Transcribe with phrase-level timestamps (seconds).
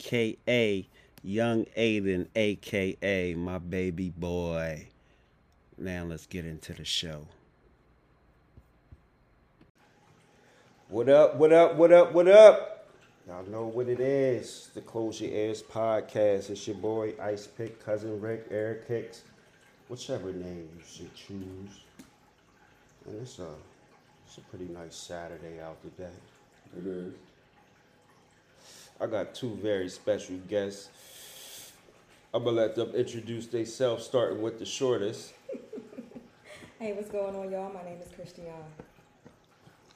[0.00, 0.88] aka
[1.22, 4.86] Young Aiden, aka my baby boy.
[5.76, 7.26] Now let's get into the show.
[10.88, 12.88] What up, what up, what up, what up?
[13.28, 14.70] Y'all know what it is.
[14.74, 16.50] The Close Your Ears podcast.
[16.50, 19.22] It's your boy Ice Pick, Cousin Rick, Eric Hicks,
[19.88, 21.84] whichever name you should choose.
[23.06, 23.48] And it's a,
[24.26, 26.10] it's a pretty nice Saturday out today.
[26.76, 27.29] It is.
[29.00, 30.90] I got two very special guests.
[32.34, 35.32] I'm gonna let them introduce themselves, starting with the shortest.
[36.78, 37.70] Hey, what's going on, y'all?
[37.70, 38.54] My name is Christiane.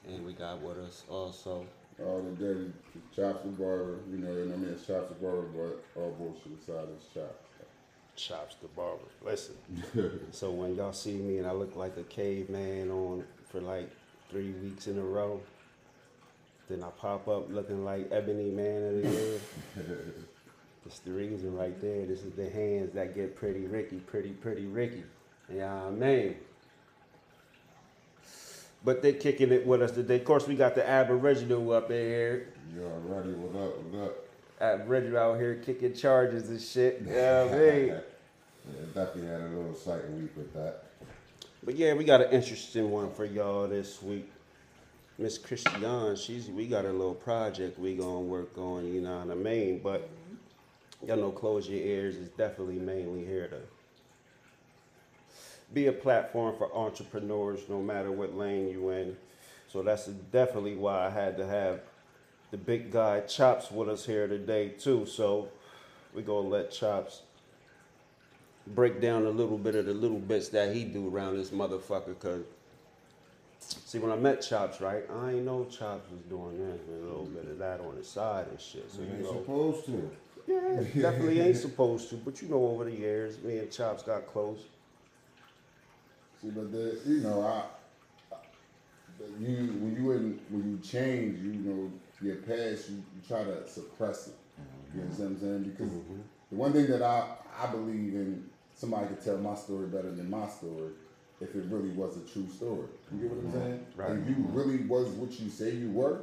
[0.07, 1.65] And we got with us also.
[1.99, 2.71] All the day,
[3.17, 4.01] Chops the barber.
[4.11, 7.49] You know, and I mean it's Chops the barber, but all bullshit aside, it's Chops.
[8.17, 9.01] Chops the barber.
[9.23, 9.55] Listen.
[10.31, 13.89] so when y'all see me and I look like a caveman on for like
[14.31, 15.41] three weeks in a row,
[16.69, 19.41] then I pop up looking like Ebony Man of the Year.
[20.85, 22.05] That's the reason right there.
[22.07, 25.05] This is the hands that get pretty Ricky, pretty, pretty Ricky.
[25.51, 26.37] You know what I mean?
[28.85, 30.17] But they kicking it with us today.
[30.17, 32.49] Of course, we got the Aboriginal up in here.
[32.75, 34.17] You already, what up, what up?
[34.61, 37.01] Aboriginal out here kicking charges and shit.
[37.01, 37.95] You know what I mean?
[38.67, 40.85] Yeah, definitely had a little exciting week with that.
[41.63, 44.31] But yeah, we got an interesting one for y'all this week.
[45.17, 49.31] Miss Christian, she's we got a little project we gonna work on, you know what
[49.31, 49.79] I mean?
[49.79, 50.09] But
[51.07, 53.61] y'all know Close Your Ears is definitely mainly here to
[55.73, 59.17] be a platform for entrepreneurs no matter what lane you in.
[59.69, 61.83] So that's definitely why I had to have
[62.51, 65.07] the big guy Chops with us here today too.
[65.07, 65.49] So
[66.13, 67.23] we gonna let Chops
[68.67, 72.19] break down a little bit of the little bits that he do around this motherfucker.
[72.19, 72.43] Cause
[73.65, 77.07] see, when I met Chops, right, I ain't know Chops was doing this and a
[77.07, 78.91] little bit of that on the side and shit.
[78.91, 80.11] So You ain't know, supposed to.
[80.47, 82.17] yeah, definitely ain't supposed to.
[82.17, 84.61] But you know, over the years, me and Chops got close.
[86.43, 87.63] See, but the, you know, I,
[89.41, 93.69] you when you in, when you change, you know, your past, you, you try to
[93.69, 94.35] suppress it.
[94.95, 95.63] You know what I'm saying?
[95.65, 96.21] Because mm-hmm.
[96.51, 97.27] the one thing that I
[97.61, 98.45] I believe in,
[98.75, 100.93] somebody could tell my story better than my story
[101.41, 102.87] if it really was a true story.
[103.13, 103.87] You get what I'm saying?
[103.97, 104.11] Right.
[104.13, 106.23] If you really was what you say you were,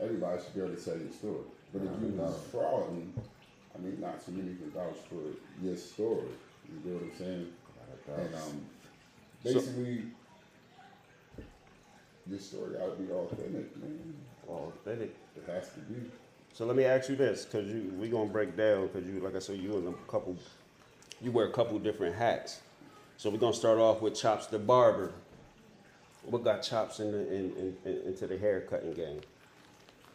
[0.00, 1.44] everybody should be able to tell your story.
[1.72, 3.12] But if you was frauding,
[3.74, 6.28] I mean, not too many can vouch for your story.
[6.68, 7.46] You get what I'm saying?
[8.16, 8.66] And um,
[9.42, 10.02] basically,
[12.28, 14.14] your story gotta be authentic, man.
[14.48, 15.14] Authentic.
[15.36, 16.10] It has to be.
[16.52, 19.34] So let me ask you this, cause you we gonna break down, cause you like
[19.34, 20.36] I said, you in a couple,
[21.22, 22.60] you wear a couple different hats.
[23.16, 25.12] So we're gonna start off with Chops the barber.
[26.24, 29.20] What got Chops in the, in, in, in- into the haircutting game?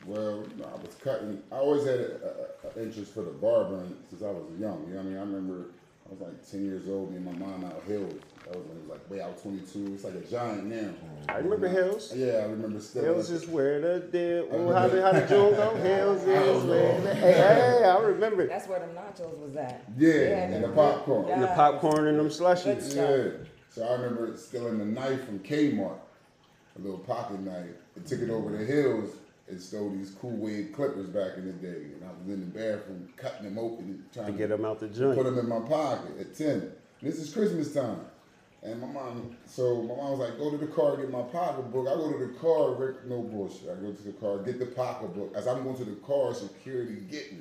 [0.06, 1.42] Well, I was cutting.
[1.52, 2.20] I always had an
[2.78, 4.86] interest for the barbering since I was young.
[4.88, 5.18] You know what I mean?
[5.18, 5.66] I remember
[6.08, 8.22] I was like 10 years old, me and my mom out Hills.
[8.50, 9.94] That was when it was like way out 22.
[9.96, 10.76] It's like a giant now.
[10.78, 11.32] Mm-hmm.
[11.32, 12.14] I remember Hills.
[12.16, 13.04] Yeah, I remember still.
[13.04, 14.48] Hills is where the deal.
[14.52, 15.76] I Oh, how did how did June go?
[15.76, 18.48] Hills is where the hey, hey, I remember.
[18.48, 19.84] That's where them nachos was at.
[19.98, 21.30] Yeah, Yeah, and the popcorn.
[21.30, 22.96] And the popcorn and them slushies.
[22.96, 23.46] Yeah.
[23.70, 25.98] So I remember stealing the knife from Kmart,
[26.78, 27.66] a little pocket knife,
[27.96, 29.10] and took it over the hills
[29.50, 31.68] and stole these cool wave clippers back in the day.
[31.94, 34.66] And I was in the bathroom cutting them open and trying To to, get them
[34.66, 35.16] out the joint.
[35.18, 35.36] put joint.
[35.36, 36.50] them in my pocket at 10.
[36.50, 36.72] And
[37.02, 38.00] this is Christmas time.
[38.63, 41.88] And my mom, so my mom was like, go to the car, get my pocketbook.
[41.88, 43.69] I go to the car, Rick, no bullshit.
[43.69, 45.33] I go to the car, get the pocketbook.
[45.36, 47.39] As I'm going to the car, security get me.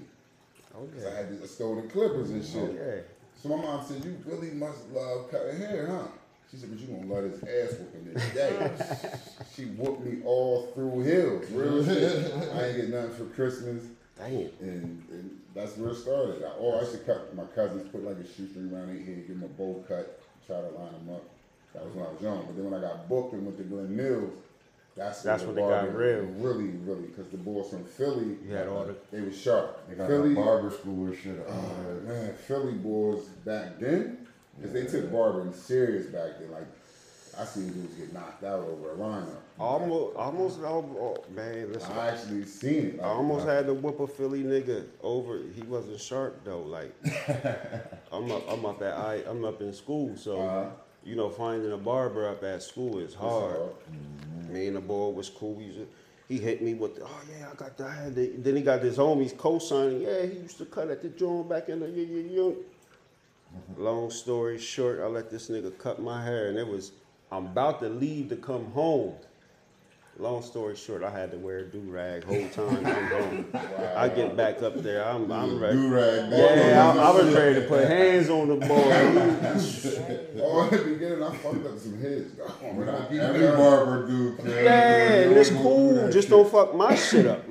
[0.72, 1.16] Cause I Okay.
[1.16, 2.62] had the stolen clippers and shit.
[2.78, 3.02] Okay.
[3.42, 6.08] So my mom said, "You really must love cutting hair, huh?"
[6.50, 7.42] She said, "But you gonna love this
[7.72, 9.10] ass whooping this day."
[9.56, 12.32] she whooped me all through hills, real shit.
[12.54, 13.84] I ain't get nothing for Christmas,
[14.18, 14.54] Dang it.
[14.60, 16.44] and, and that's where it started.
[16.44, 19.26] I, oh, I used to cut my cousins, put like a shoestring around their head,
[19.26, 21.22] give them a bowl cut, try to line them up.
[21.74, 22.44] That was when I was young.
[22.46, 24.32] But then when I got booked and went to Glen Mills,
[24.96, 26.22] that's, That's the when they got barber real.
[26.54, 29.86] Really, really, because the boys from Philly, You had all the- they was sharp.
[29.88, 31.44] They got Philly, the barber school and shit.
[31.46, 34.26] Oh man, Philly boys back then,
[34.56, 36.50] because they took barbering serious back then.
[36.50, 36.64] Like
[37.38, 39.36] I seen dudes get knocked out over a lineup.
[39.58, 41.92] Almost, almost, oh, man, listen.
[41.92, 43.00] I actually seen it.
[43.00, 45.40] I Like, almost uh, had to whip a Philly nigga over.
[45.54, 46.62] He wasn't sharp though.
[46.62, 46.94] Like
[48.12, 50.70] I'm up, I'm up at I, I'm up in school, so Uh-huh.
[51.04, 53.56] you know finding a barber up at school is hard.
[53.56, 53.70] hard.
[53.92, 54.52] Mm-hmm.
[54.54, 55.60] Me and the boy was cool.
[56.28, 57.86] He, hit me with, the, oh yeah, I got that.
[57.86, 60.00] I had the, then he got his homies co-signing.
[60.02, 62.50] Yeah, he used to cut at the joint back in the yeah yeah yeah.
[62.50, 63.82] Mm-hmm.
[63.82, 66.92] Long story short, I let this nigga cut my hair, and it was
[67.30, 69.14] I'm about to leave to come home.
[70.18, 73.46] Long story short, I had to wear a do rag whole time I'm home.
[73.94, 75.76] I get back up there, I'm I'm ready.
[75.76, 76.30] Do rag.
[76.32, 78.66] Yeah, I, I was ready to put hands on the boy.
[80.38, 82.32] Oh, in the beginning, I fucked up some heads.
[82.36, 82.44] though.
[82.44, 84.46] When I keep Every going- barber do, cuz.
[84.46, 85.94] Yeah, and it's cool.
[86.10, 86.30] Just shit.
[86.30, 87.48] don't fuck my shit up.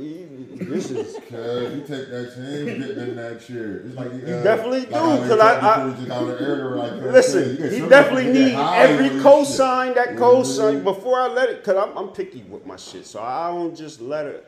[0.58, 3.82] This is Cuz you take that chance, get in that chair.
[3.86, 6.42] It's like you, uh, definitely like do, how they 'cause tell I- just out of
[6.42, 9.96] air, like, Listen, you he definitely need every cosign shit.
[9.96, 13.50] that cosign before I let it, cause I'm, I'm picky with my shit, so I
[13.50, 14.48] don't just let it.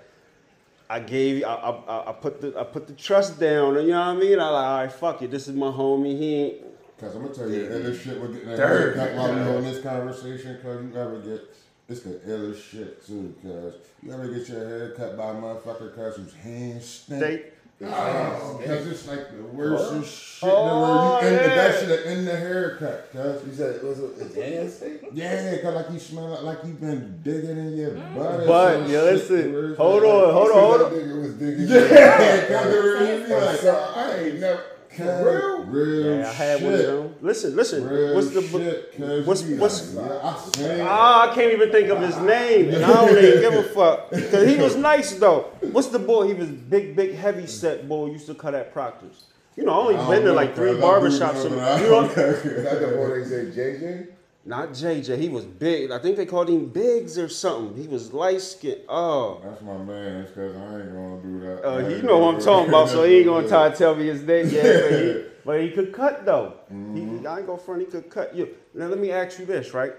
[0.90, 3.92] I gave, I, I, I- I put the, I put the trust down, and you
[3.94, 4.40] know what I mean.
[4.40, 6.18] I like, all right, fuck it, this is my homie.
[6.18, 6.56] He ain't.
[7.00, 8.96] Cause I'm gonna tell you, the illest shit with getting a Dirt.
[8.98, 11.42] haircut while we on this conversation, cause you ever get,
[11.90, 15.96] it's the illest shit too, cause you ever get your hair cut by a motherfucker
[15.96, 17.20] cause whose hands stink.
[17.20, 17.44] They,
[17.80, 21.22] Oh, cause it's like the worst shit Oh, in the world.
[21.22, 21.56] You oh, end yeah.
[21.56, 23.46] that shit in the haircut, cuz.
[23.46, 25.02] You said it was a, his hands stink?
[25.14, 28.16] Yeah, cause like you smell like, like you been digging in your mm.
[28.16, 28.48] butt.
[28.48, 30.92] but yeah, shit, listen, where hold on, hold on, hold on.
[30.92, 31.68] nigga was digging.
[31.68, 34.64] Yeah, cause it really like, oh, I ain't never.
[34.90, 35.64] Cuz, real?
[35.66, 36.88] real Yeah, I had one of shit.
[36.88, 37.16] them.
[37.22, 37.88] Listen, listen.
[37.90, 42.02] Real what's the shit, what's- what's- yeah, I seen Ah, I can't even think of
[42.02, 44.10] his name, and I don't even give a fuck.
[44.12, 45.46] Cause he was nice though.
[45.72, 46.28] What's the boy?
[46.28, 48.08] He was big, big, heavy set boy.
[48.12, 49.24] Used to cut at Proctor's.
[49.56, 51.36] You know, I only I been to know, like three cuz, I barbershops.
[51.36, 54.08] know, and- but You know, Is that the boy they say JJ?
[54.48, 55.20] Not JJ.
[55.20, 55.92] He was big.
[55.92, 57.76] I think they called him Biggs or something.
[57.80, 58.82] He was light skinned.
[58.88, 60.22] Oh, That's my man.
[60.22, 61.68] It's cause I ain't gonna do that.
[61.68, 62.88] uh, he know what I'm talking about.
[62.88, 64.48] So he ain't gonna try to tell me his name.
[64.50, 66.54] Yeah, but he, but he could cut though.
[66.74, 67.20] Mm-hmm.
[67.20, 67.82] He, I ain't go front.
[67.82, 68.56] He could cut you.
[68.74, 69.94] Now let me ask you this, right?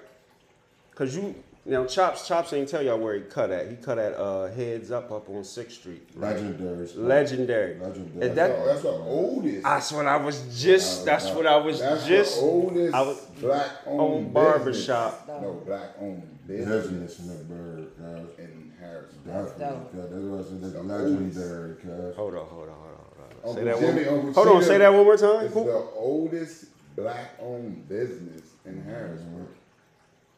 [0.94, 1.34] Cause you
[1.68, 3.68] now chops chops ain't tell y'all where he cut at.
[3.70, 6.18] He cut at uh, heads up up on Sixth Street.
[6.18, 6.86] Legendary.
[6.96, 7.74] Legendary.
[7.78, 8.28] Legendary.
[8.28, 9.62] And that- that's the oldest.
[9.62, 11.04] That's what I was just.
[11.04, 12.36] That's what I was That's just.
[12.40, 15.28] the oldest I was- black owned owned barbershop.
[15.28, 18.38] No, black owned business Business in the bird, cuz.
[18.44, 19.24] in Harrisburg.
[19.26, 19.92] Definitely, dope.
[19.92, 20.10] cuz.
[20.10, 22.16] That's why I said that's The legendary, cuz.
[22.16, 23.36] Hold on, hold on, hold on, hold on.
[23.44, 24.26] Uncle Say that Jimmy, one.
[24.26, 25.44] Uncle Hold on, say that one more time.
[25.44, 26.64] It's Who- the oldest
[26.96, 29.46] black owned business in Harrisburg.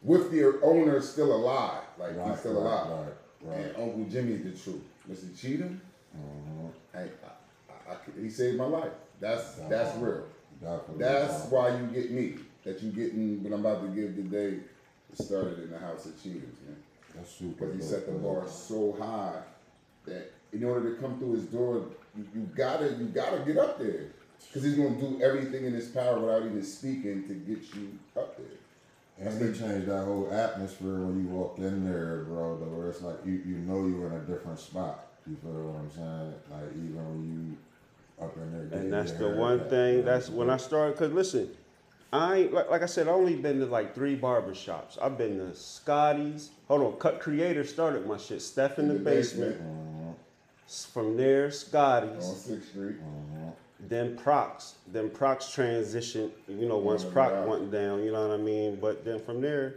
[0.02, 1.82] With the owner still alive.
[1.98, 3.06] Like Right, he's still right, alive.
[3.42, 3.58] right.
[3.58, 4.82] And Uncle Jimmy's the truth.
[5.10, 5.38] Mr.
[5.38, 5.80] Cheatham,
[6.16, 6.66] Mm-hmm.
[6.96, 8.90] I, I, I, he saved my life.
[9.20, 10.24] That's that's real.
[10.60, 10.98] Definitely.
[10.98, 12.34] That's why you get me.
[12.64, 14.58] That you getting what I'm about to give today.
[15.14, 16.76] Started in the house of Cheaters, man.
[17.14, 17.66] That's super.
[17.66, 19.40] Because he set the bar so high
[20.06, 21.84] that in order to come through his door,
[22.16, 24.06] you, you gotta you gotta get up there.
[24.46, 28.36] Because he's gonna do everything in his power without even speaking to get you up
[28.36, 28.46] there.
[29.20, 32.56] And he changed that whole atmosphere when you walk in there, bro.
[32.58, 35.06] Though, where it's like you, you know you're in a different spot.
[35.28, 36.34] You feel what I'm saying?
[36.50, 37.56] Like even when
[38.18, 38.80] you up in there.
[38.80, 39.94] And that's the one haircut, thing.
[39.96, 40.96] you know, That's when I started.
[40.96, 41.50] Cause listen,
[42.12, 43.08] I ain't like, like I said.
[43.08, 44.96] I only been to like three barber shops.
[45.00, 46.50] I've been to Scotty's.
[46.68, 48.40] Hold on, Cut Creator started my shit.
[48.40, 49.60] Steph in the, basement.
[49.60, 50.10] Mm-hmm.
[50.66, 52.24] S- From there, On Scotty's.
[52.36, 52.96] Sixth Street.
[53.02, 53.48] Mm-hmm.
[53.88, 54.74] Then Prox.
[54.92, 56.30] Then Prox transition.
[56.48, 57.44] You know, once Prox yeah.
[57.44, 58.02] went down.
[58.04, 58.78] You know what I mean.
[58.80, 59.76] But then from there,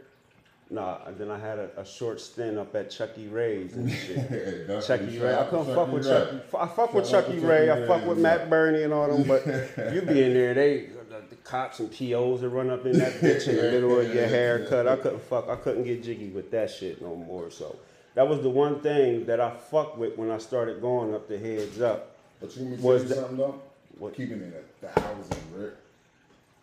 [0.70, 1.00] nah.
[1.18, 4.68] Then I had a, a short stint up at Chucky Ray's and shit.
[4.86, 5.36] Chucky what Ray.
[5.36, 6.12] I couldn't fuck with Ray.
[6.12, 6.38] Chucky.
[6.60, 7.72] I fuck with out Chucky Ray.
[7.72, 8.18] I fuck with.
[8.18, 9.24] Matt Burney and all them.
[9.28, 9.46] But
[9.94, 13.14] you be in there, they the, the cops and POs that run up in that
[13.22, 14.88] bitch in the middle of your haircut.
[14.88, 15.48] I couldn't fuck.
[15.48, 17.52] I couldn't get jiggy with that shit no more.
[17.52, 17.78] So
[18.16, 21.38] that was the one thing that I fuck with when I started going up the
[21.38, 22.18] heads up.
[22.42, 23.62] But you Was that- something though?
[23.98, 24.16] What?
[24.16, 25.74] Keeping it a thousand, Rick.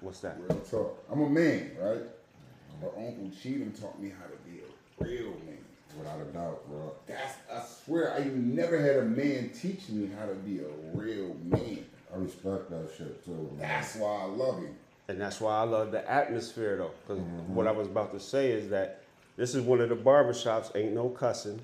[0.00, 0.38] What's that?
[0.48, 1.04] Real talk.
[1.10, 2.02] I'm a man, right?
[2.80, 5.58] But Uncle Cheatham taught me how to be a real man.
[5.98, 6.92] Without a doubt, bro.
[7.06, 11.36] That's I swear I never had a man teach me how to be a real
[11.44, 11.84] man.
[12.14, 13.32] I respect that shit too.
[13.32, 13.58] Man.
[13.58, 14.76] That's why I love him.
[15.08, 16.92] And that's why I love the atmosphere though.
[17.02, 17.54] Because mm-hmm.
[17.54, 19.02] what I was about to say is that
[19.40, 20.70] this is one of the barbershops.
[20.76, 21.58] Ain't no cussing.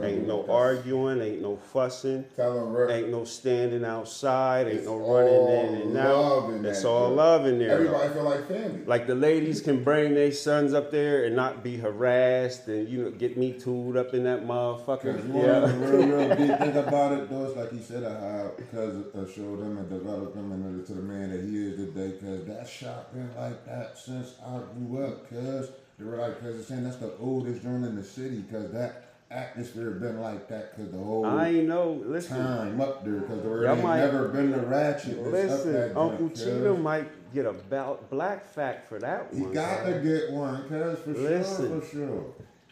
[0.00, 1.20] Ain't no arguing.
[1.20, 2.24] Ain't no fussing.
[2.38, 4.68] Ain't no standing outside.
[4.68, 6.64] Ain't It's no running in and out.
[6.64, 7.82] It's all love in there.
[7.82, 7.94] though.
[8.00, 8.84] Everybody feel like family.
[8.86, 13.02] Like the ladies can bring their sons up there and not be harassed and you
[13.02, 15.16] know get me tooed up in that motherfucker.
[15.16, 15.90] Cause one of the Yeah.
[15.96, 19.58] real, real big thing about it though is like he said, how because it showed
[19.58, 22.12] him and developed him into to the man that he is today.
[22.24, 25.28] Cause that shop been like that since I grew up.
[25.28, 28.42] Cause they were like, cause it's saying that's the oldest joint in the city.
[28.50, 30.74] Cause that atmosphere been like that.
[30.76, 32.02] Cause the whole I ain't know.
[32.06, 33.20] Listen, time up there.
[33.22, 35.16] Cause there Y'all ain't might- never been the ratchet.
[35.30, 35.72] that's up listen.
[35.74, 36.78] that Uncle joint, cuz.
[36.78, 39.36] Might get a belt black fact for that one.
[39.38, 39.54] He one.
[39.54, 41.68] got to get one, cause for Listen.
[41.68, 42.24] sure, for sure.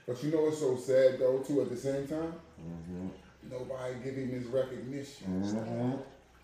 [0.06, 2.32] But you know what's so sad though too at the same time?
[2.60, 3.08] Mm-hmm.
[3.50, 5.42] Nobody give him his recognition.
[5.44, 5.98] Mhm.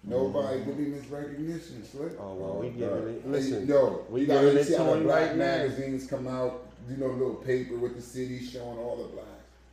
[0.07, 2.13] Nobody give him his recognition, Slick.
[2.21, 3.09] Oh well, we Oh, giving God.
[3.09, 3.31] it.
[3.31, 5.45] Listen, yo, we you gotta it see to how the black right now.
[5.45, 6.67] magazines come out.
[6.89, 9.29] You know, little paper with the city showing all the blacks.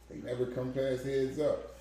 [0.10, 1.75] They never come past heads up.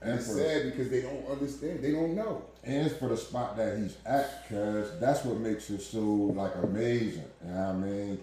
[0.00, 1.82] And And it's sad because they don't understand.
[1.82, 2.42] They don't know.
[2.64, 6.54] And it's for the spot that he's at, cause that's what makes it so like
[6.62, 7.24] amazing.
[7.44, 8.20] You know what I mean?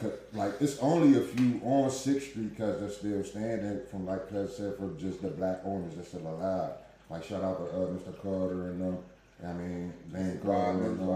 [0.00, 4.28] 'Cause, like it's only a few on Sixth Street, cause they're still standing from like
[4.28, 6.72] cuz said for just the black owners that's still alive.
[7.08, 8.20] Like shout out to uh, Mr.
[8.20, 8.98] Carter and them.
[9.46, 11.06] I mean, Dan Carter and them.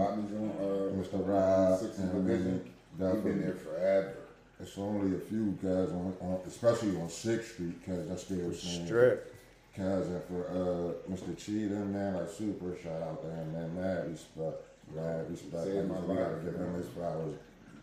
[1.03, 1.27] Mr.
[1.27, 2.61] Rod, Sixth Division.
[2.97, 4.15] He's been there forever.
[4.59, 8.85] It's only a few guys on, on especially on Sixth Street, cause that's still standing.
[8.85, 9.35] strip.
[9.75, 11.37] Cause and for uh, Mr.
[11.37, 13.73] Cheatham, man, like super shout out to him, man.
[13.75, 14.57] Mad respect,
[14.93, 15.63] mad respect.
[15.63, 16.81] Saved Like, my we gotta life, give him man.
[16.81, 17.35] his flowers.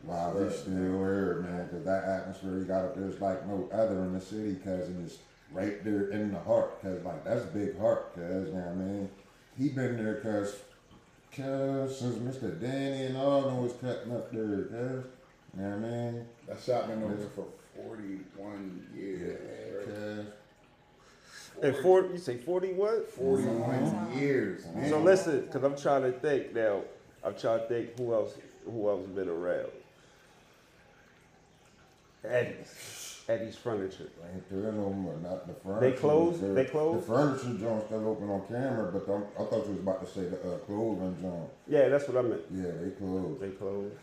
[0.04, 1.68] Wow, Swear, he's still here, man.
[1.70, 4.56] Cause that atmosphere he got up there is like no other in the city.
[4.56, 5.18] Cause and it's
[5.52, 6.82] right there in the heart.
[6.82, 8.14] Cause like that's big heart.
[8.14, 9.08] Cause you know what I mean,
[9.56, 10.16] he been there.
[10.16, 10.56] Cause,
[11.34, 12.60] cause since Mr.
[12.60, 14.64] Danny and all them was cutting up there.
[14.64, 15.04] Cause
[15.56, 16.26] you know what I mean.
[16.48, 19.86] That shop been open for 41 years.
[19.86, 20.26] Cause
[21.62, 23.10] And forty, you say forty what?
[23.10, 24.88] 41 years, man.
[24.90, 26.82] So listen, because I'm trying to think now.
[27.24, 28.34] I'm trying to think who else
[28.64, 29.70] who else been around.
[32.24, 34.08] Eddie's, Eddie's Furniture.
[34.34, 35.90] Ain't there no more, not the furniture.
[35.90, 36.32] They closed?
[36.32, 36.54] was there.
[36.54, 37.06] They closed?
[37.06, 40.28] The furniture joint still open on camera, but I thought you was about to say
[40.28, 41.50] the uh, clothing joint.
[41.68, 42.42] Yeah, that's what I meant.
[42.52, 43.40] Yeah, they closed.
[43.40, 43.94] They closed.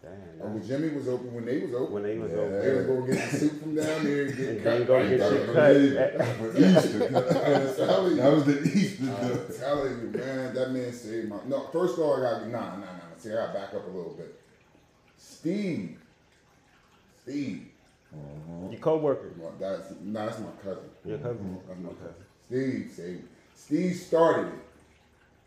[0.00, 0.46] Damn.
[0.46, 1.94] Uncle Jimmy was open when they was open.
[1.94, 2.38] When they was Yeah.
[2.38, 2.62] over.
[2.62, 4.78] They was going to get the soup from down there and get And cut.
[4.78, 5.72] then go get I cut.
[5.72, 6.22] believe it.
[6.38, 7.08] For Easter.
[8.18, 9.10] That was the Easter.
[9.10, 11.36] Uh, I'm telling you, man, that man saved my.
[11.46, 12.80] No, first of all, I got nah, nah, nah.
[12.80, 13.16] nah.
[13.18, 14.34] See, I got to back up a little bit.
[15.16, 15.98] Steve,
[17.22, 17.66] Steve,
[18.70, 19.32] Your co-worker.
[19.36, 20.84] well, that's nah, that's my cousin.
[21.04, 21.38] Your cousin.
[21.38, 21.68] Mm-hmm.
[21.68, 22.24] That's my cousin.
[22.46, 23.22] Steve saved.
[23.22, 23.28] me.
[23.56, 24.54] Steve started it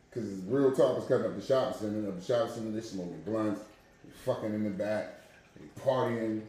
[0.09, 2.09] because real talk was cutting up the shopping center.
[2.09, 3.65] Up the shopping center, they smoking blunts, they
[4.25, 5.21] fucking in the back,
[5.79, 6.41] partying.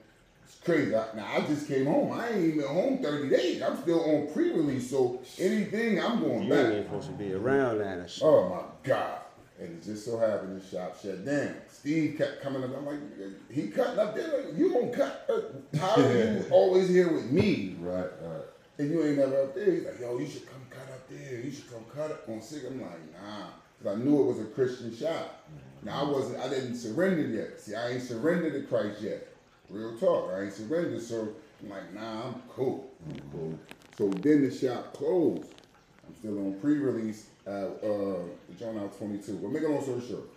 [0.45, 0.95] It's crazy.
[0.95, 2.13] I, now I just came home.
[2.13, 3.63] I ain't even home 30 days.
[3.63, 6.73] I'm still on pre-release, so anything I'm going You back.
[6.73, 8.11] ain't supposed to be around that.
[8.23, 9.19] Oh my God.
[9.61, 11.55] And it just so happened the shop shut down.
[11.71, 12.71] Steve kept coming up.
[12.77, 12.99] I'm like,
[13.51, 14.45] he cutting up there.
[14.45, 15.31] Like, you gonna cut?
[15.31, 17.77] uh, How are you always here with me?
[17.81, 18.43] Right, right.
[18.79, 19.71] And you ain't never up there.
[19.71, 21.41] He's like, yo, you should come cut up there.
[21.41, 22.63] You should come cut up on sick.
[22.67, 23.47] I'm like, nah.
[23.79, 25.45] Because I knew it was a Christian shop.
[25.83, 27.61] Now I wasn't, I didn't surrender yet.
[27.61, 29.29] See, I ain't surrendered to Christ yet.
[29.69, 30.33] Real talk.
[30.33, 31.03] I ain't surrendered.
[31.03, 31.29] So
[31.63, 32.91] I'm like, nah, I'm cool.
[33.09, 33.59] I'm cool.
[33.99, 35.49] So then the shop closed.
[36.07, 38.23] I'm still on pre-release at uh,
[38.59, 39.39] John Out 22.
[39.39, 40.29] But make a long story short,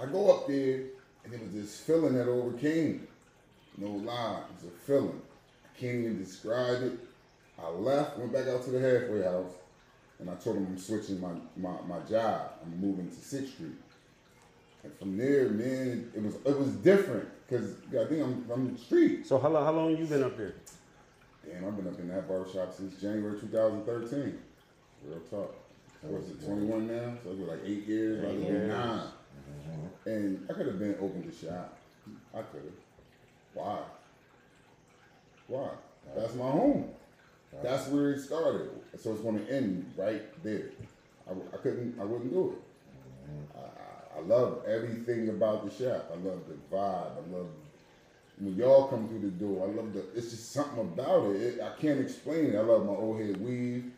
[0.00, 0.80] I go up there
[1.24, 2.92] and it was this feeling that overcame.
[2.92, 3.00] me.
[3.78, 5.20] No lie, it's a feeling.
[5.64, 6.98] I can't even describe it.
[7.62, 9.52] I left, went back out to the halfway house,
[10.18, 12.52] and I told him I'm switching my, my, my job.
[12.62, 13.72] I'm moving to Sixth Street.
[14.86, 18.78] And from there, man, it was it was different because I think I'm from the
[18.78, 19.26] street.
[19.26, 20.54] So how long how long you been up there?
[21.44, 24.38] Damn, I've been up in that barbershop since January 2013.
[25.04, 25.54] Real talk.
[26.02, 27.14] What's it, 21 now?
[27.24, 28.68] So it was like eight years, Eight maybe years.
[28.68, 29.00] nine.
[30.06, 31.76] And I could have been open to shop.
[32.34, 32.72] I could have.
[33.54, 33.78] Why?
[35.48, 35.68] Why?
[36.14, 36.90] That's my home.
[37.62, 38.70] That's where it started.
[39.00, 40.70] So it's going to end right there.
[41.28, 43.58] I, I couldn't, I wouldn't do it.
[43.58, 43.75] I,
[44.16, 46.10] I, love everything about the shop.
[46.12, 47.12] I love the vibe.
[47.16, 47.48] I love
[48.38, 49.68] when y'all come through the door.
[49.68, 50.04] I love the.
[50.14, 51.40] It's just something about it.
[51.40, 52.56] it I can't explain it.
[52.56, 53.92] I love my old head weave.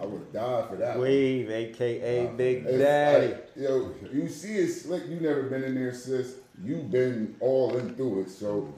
[0.00, 0.96] I would die for that.
[0.96, 1.02] one.
[1.06, 3.26] Wave, aka Big It's Daddy.
[3.28, 5.06] like, yo, you see it slick.
[5.08, 6.34] You never been in there, sis.
[6.62, 8.30] You've been all in through it.
[8.30, 8.72] So,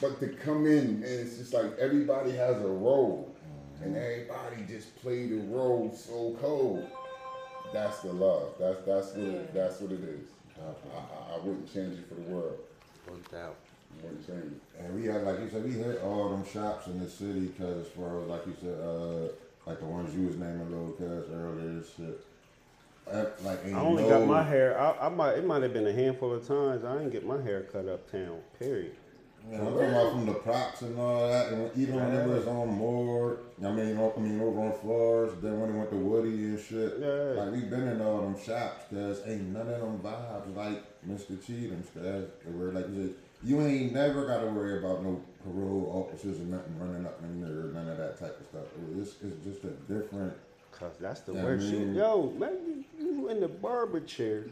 [0.00, 3.34] but to come in and it's just like everybody has a role,
[3.82, 6.86] and everybody just play the role so cold.
[7.72, 8.54] That's the love.
[8.58, 10.28] That's that's what it, that's what it is.
[10.58, 12.58] I, I, I wouldn't change it for the world.
[13.08, 13.56] Worked out.
[13.92, 14.84] I wouldn't change it.
[14.84, 17.86] And we had, like you said, we hit all them shops in the city because
[17.86, 19.28] as far as, like you said, uh,
[19.66, 22.20] like the ones you was naming little cuz earlier and shit.
[23.10, 24.78] Uh, like, I only no, got my hair.
[24.78, 25.38] I, I might.
[25.38, 26.84] It might have been a handful of times.
[26.84, 28.40] I didn't get my hair cut uptown.
[28.58, 28.94] Period.
[29.50, 32.46] Know, I'm talking about from the props and all that, and even when it was
[32.46, 36.28] on Moore, I mean, I mean, over on Flores, then when it went to Woody
[36.28, 37.40] and shit, Yeah.
[37.40, 41.42] like we been in all them shops, cause ain't none of them vibes like Mr.
[41.42, 46.38] Cheatham's, cause where like you said, you ain't never gotta worry about no parole officers
[46.38, 48.66] and nothing running up in there, or none of that type of stuff.
[48.98, 50.34] It's just a different.
[50.72, 51.88] Cause that's the Yeah, worst I shit.
[51.96, 54.44] Yo, man, you, you in the barber chair.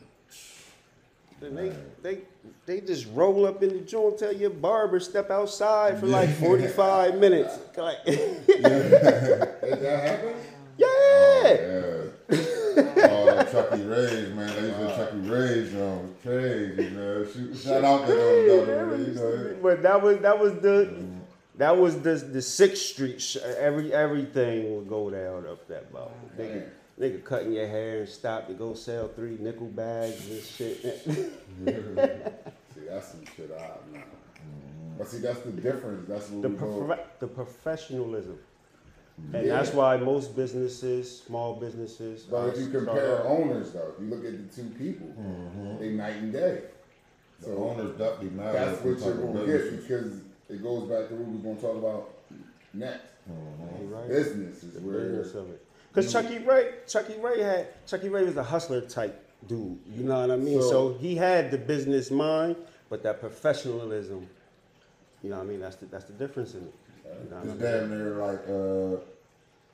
[1.40, 1.72] Then they,
[2.02, 2.18] they
[2.64, 6.66] they just roll up in the joint, tell your barber step outside for like forty
[6.66, 7.58] five minutes.
[7.76, 10.34] Like, Did that happen?
[10.78, 10.86] yeah.
[10.86, 13.08] Oh, yeah.
[13.10, 14.46] all that Chucky Ray's, man.
[14.48, 17.26] They used to Chucky Ray's on crazy, man.
[17.32, 19.56] Shoot, shout out to them, though.
[19.62, 21.04] But that was that was the
[21.56, 23.20] that was the the Sixth Street.
[23.20, 25.92] Sh- every everything would go down up that.
[26.38, 26.64] Nigga,
[26.98, 30.82] nigga cutting your hair and stop to go sell three nickel bags and shit.
[32.74, 34.04] See, that's some shit I nah.
[34.98, 36.08] But see, that's the difference.
[36.08, 38.38] That's what the we prof- the professionalism,
[39.32, 43.92] and that's why most businesses, small businesses, But if uh, you compare off- owners, though,
[43.94, 45.78] if you look at the two people, mm-hmm.
[45.78, 46.62] they night and day.
[47.40, 48.52] The owners definitely now.
[48.52, 52.10] That's what you're gonna get because it goes back to what we're gonna talk about
[52.72, 53.12] next.
[53.28, 54.08] You right?
[54.08, 55.65] Business is the where business of it.
[55.96, 59.78] Because Chucky Ray, Chucky Ray had Chucky Ray was a hustler type dude.
[59.88, 60.60] You know what I mean?
[60.60, 62.56] So, So- he had the business mind,
[62.90, 64.28] but that professionalism.
[65.22, 65.60] You know what I mean?
[65.60, 66.74] That's the that's the difference in it.
[67.24, 67.58] You know what I mean?
[67.58, 69.02] damn near like uh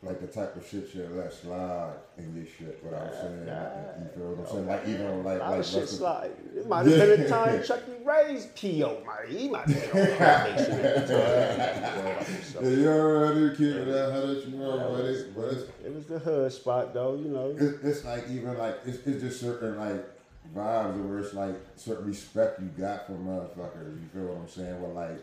[0.05, 4.33] like the type of shit you let slide in your shit without saying you feel
[4.33, 4.67] what I'm saying?
[4.67, 6.33] Like even like like shit slide.
[6.57, 9.05] It might have been a time Chucky Ray's PO.
[9.07, 11.21] Might he might have been on probation at the time.
[11.23, 15.95] Yeah, So, you already keep that how that you know, but it's but it's it
[15.95, 17.15] was the hood spot though.
[17.15, 17.55] You know.
[17.57, 20.05] it's, it's like even like it's, it's just certain like
[20.53, 23.95] vibes where it's like certain respect you got from motherfuckers.
[24.03, 24.83] You feel what I'm saying?
[24.83, 25.23] Well, like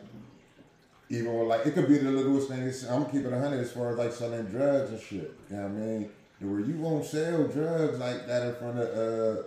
[1.10, 2.84] even with like it could be the littlest things.
[2.86, 5.34] I'm keeping a hundred as far as like selling drugs and shit.
[5.50, 6.10] You know what I mean?
[6.42, 9.42] Where you won't sell drugs like that in front of uh,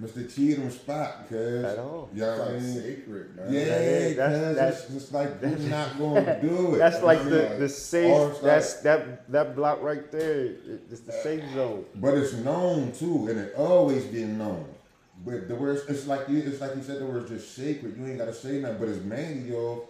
[0.00, 0.34] Mr.
[0.34, 2.08] Cheatham's spot, cause At all.
[2.14, 2.74] You know it's what I mean?
[2.82, 3.52] sacred, man.
[3.52, 4.16] Yeah, is.
[4.16, 6.78] That's- cause that's- it's just like we're not going to do it.
[6.78, 7.58] That's like the, mean?
[7.60, 8.40] the safe.
[8.42, 10.54] That's like- that that block right there.
[10.90, 11.84] It's the safe zone.
[11.96, 14.64] But it's known too, and it always been known.
[15.26, 17.98] But the words, it's like you, it's like you said, the word's just sacred.
[17.98, 19.86] You ain't gotta say nothing, but it's mainly yo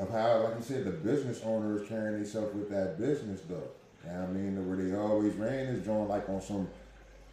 [0.00, 3.68] of how, like you said, the business owner is carrying themselves with that business though.
[4.04, 4.68] You know I mean?
[4.68, 6.68] Where they always ran is joint like on some,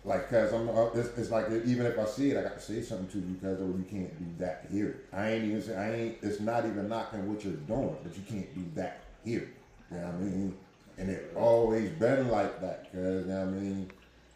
[0.04, 2.62] like, cause I'm, uh, it's, it's like even if I see it, I got to
[2.62, 5.00] say something to you because oh, you can't do that here.
[5.14, 6.18] I ain't even say, I ain't.
[6.22, 9.50] It's not even knocking what you're doing, but you can't do that here.
[9.90, 10.58] You know what I mean?
[10.98, 13.92] And it always been like that, cause you know what I mean.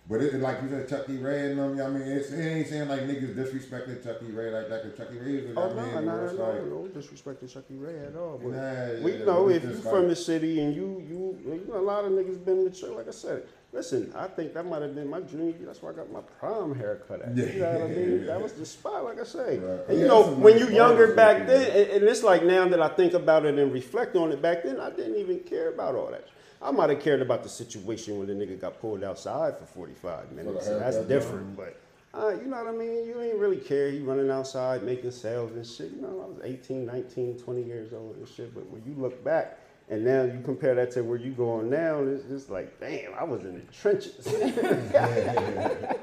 [0.09, 1.69] But it like you said, Chucky Ray and them.
[1.71, 4.67] You know what I mean, it's, it ain't saying like niggas disrespected Chucky Ray like
[4.67, 4.81] that.
[4.83, 5.55] Cause Chucky Ray is.
[5.55, 8.37] Oh no, mean, no, no, like, no disrespect to Chucky Ray at all.
[8.43, 11.65] But Nah, we yeah, know if you from like- the city and you you you
[11.69, 12.89] know, a lot of niggas been in the church.
[12.91, 15.45] Like I said, listen, I think that might have been my junior.
[15.57, 15.67] year.
[15.67, 17.37] That's where I got my prom haircut at.
[17.37, 18.25] You know what I mean?
[18.31, 19.05] That was the spot.
[19.05, 19.79] Like I say, Right.
[19.87, 22.81] and you Yeah, know when you younger back then, and, and it's like now that
[22.81, 24.41] I think about it and reflect on it.
[24.41, 26.25] Back then, I didn't even care about all that.
[26.61, 30.31] I might have cared about the situation when the nigga got pulled outside for 45
[30.31, 30.67] minutes.
[30.67, 31.57] that's different.
[31.57, 31.79] But
[32.13, 33.05] uh, you know what I mean?
[33.05, 33.89] You ain't really care.
[33.89, 35.91] You running outside making sales and shit.
[35.91, 38.53] You know, I was 18, 19, 20 years old and shit.
[38.53, 39.57] But when you look back
[39.89, 43.23] and now you compare that to where you going now, it's just like, damn, I
[43.23, 44.25] was in the trenches.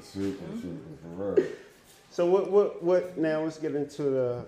[0.00, 1.46] Super, super, for real.
[2.10, 3.18] so what, what, what?
[3.18, 4.46] Now let's get into the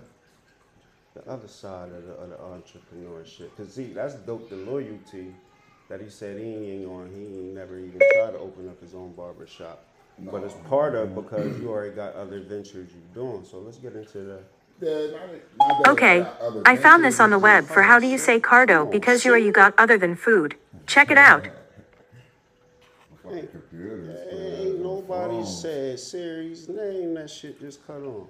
[1.13, 3.55] the other side of the, of the entrepreneurship.
[3.57, 4.49] Cause see, that's dope.
[4.49, 5.33] The loyalty
[5.89, 7.11] that he said he ain't on.
[7.13, 9.85] He ain't never even tried to open up his own barber shop.
[10.19, 13.43] But it's part of because you already got other ventures you doing.
[13.43, 14.39] So let's get into the
[14.79, 16.25] Yeah, not, not that Okay,
[16.65, 19.37] I found this on the web for how do you say cardo oh, because you're
[19.37, 20.55] you got other than food.
[20.85, 21.47] Check it out.
[23.23, 24.17] Fucking computers.
[24.31, 27.15] Ain't nobody said Siri's name.
[27.15, 28.27] That shit just cut on.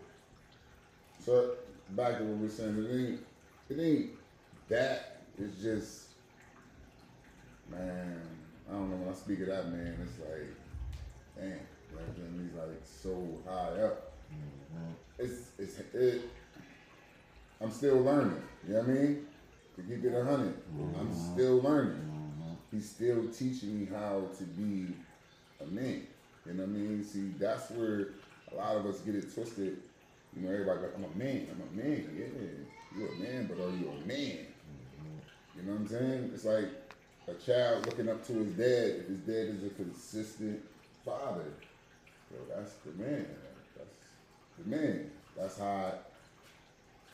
[1.24, 1.56] So
[1.96, 3.20] back to what we are saying, it ain't
[3.70, 4.10] it ain't
[4.70, 5.22] that.
[5.38, 6.08] It's just
[7.70, 8.22] man,
[8.70, 10.48] I don't know when I speak of that man, it's like
[11.38, 11.60] damn,
[11.94, 12.04] what
[12.42, 14.12] He's like so high up.
[14.32, 14.92] Mm-hmm.
[15.20, 16.30] It's it's it
[17.62, 19.28] I'm still learning, you know what I mean?
[19.76, 21.34] To keep it a 100 I'm mm-hmm.
[21.34, 21.94] still learning.
[21.94, 22.54] Mm-hmm.
[22.76, 24.94] He's still teaching me how to be
[25.62, 26.08] a man.
[26.46, 27.04] You know what I mean?
[27.04, 28.10] See, that's where
[28.52, 29.78] a lot of us get it twisted.
[30.36, 32.10] You know, everybody like, I'm a man, I'm a man.
[32.18, 34.46] Yeah, you're a man, but are you a man?
[35.56, 36.32] You know what I'm saying?
[36.34, 36.70] It's like
[37.28, 39.02] a child looking up to his dad.
[39.02, 40.62] If his dad is a consistent
[41.06, 41.54] father,
[42.30, 43.26] so that's the man.
[43.78, 43.98] That's
[44.58, 45.12] the man.
[45.38, 45.94] That's how.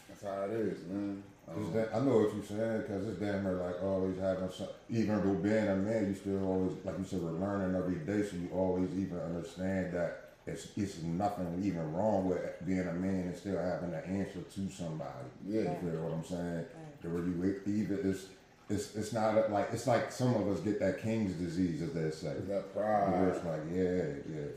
[0.08, 1.23] That's how it is, man.
[1.49, 4.67] Um, da- I know what you're saying because it's damn near like always having some.
[4.89, 8.27] Even though being a man, you still always like you said we're learning every day,
[8.27, 13.28] so you always even understand that it's it's nothing even wrong with being a man
[13.28, 15.12] and still having to answer to somebody.
[15.46, 15.62] Yeah.
[15.62, 16.56] you feel what I'm saying?
[16.56, 17.02] Right.
[17.02, 18.28] The you either it's
[18.70, 22.12] it's it's not like it's like some of us get that king's disease as they
[22.12, 22.36] say.
[22.48, 23.28] that pride.
[23.34, 24.48] it's like yeah, yeah.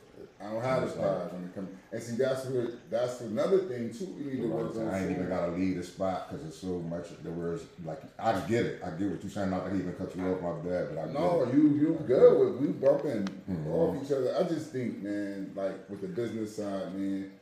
[0.43, 1.69] I don't have the pride when it comes.
[1.93, 4.07] And see, that's where that's another thing too.
[4.17, 4.89] We need to You what work on.
[4.89, 7.09] I ain't even gotta leave the spot because it's so much.
[7.23, 8.83] The words like I get it.
[8.83, 9.51] I get what you're saying.
[9.51, 12.57] Not to even cut you off my bad, but I No, you you good with
[12.61, 13.71] we bumping Mm-hmm.
[13.71, 14.35] off each other.
[14.39, 17.33] I just think, man, like with the business side, man,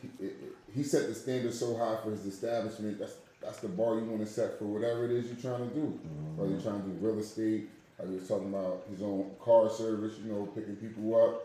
[0.00, 0.36] he, it,
[0.74, 2.98] he set the standard so high for his establishment.
[2.98, 5.74] That's that's the bar you want to set for whatever it is you're trying to
[5.74, 6.00] do.
[6.34, 9.70] Whether you're trying to do real estate, like we was talking about his own car
[9.70, 11.44] service, you know, picking people up.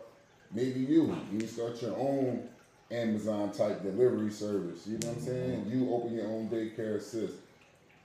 [0.53, 2.47] Maybe you, you start your own
[2.91, 4.85] Amazon type delivery service.
[4.85, 5.61] You know what I'm saying?
[5.61, 5.71] Mm-hmm.
[5.71, 7.35] You open your own daycare assist.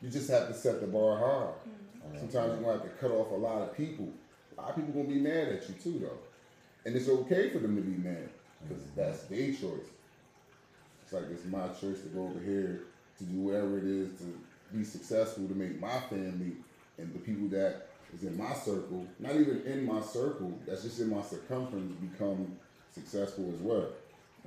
[0.01, 1.25] You just have to set the bar high.
[1.25, 2.19] Mm-hmm.
[2.19, 4.09] Sometimes you're gonna have to cut off a lot of people.
[4.57, 6.19] A lot of people gonna be mad at you too, though,
[6.87, 8.31] and it's okay for them to be mad
[8.67, 9.01] because mm-hmm.
[9.01, 9.89] that's their choice.
[11.03, 12.85] It's like it's my choice to go over here
[13.19, 14.41] to do whatever it is to
[14.75, 16.53] be successful to make my family
[16.99, 21.01] and the people that is in my circle, not even in my circle, that's just
[21.01, 22.57] in my circumference, become
[22.93, 23.87] successful as well.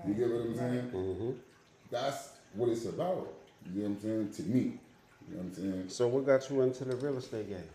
[0.08, 0.92] You get what I'm saying?
[0.94, 1.32] Mm-hmm.
[1.90, 3.34] That's what it's about.
[3.66, 4.32] You get what I'm saying?
[4.32, 5.90] To me, you know what I'm saying?
[5.90, 7.70] So what got you into the real estate game?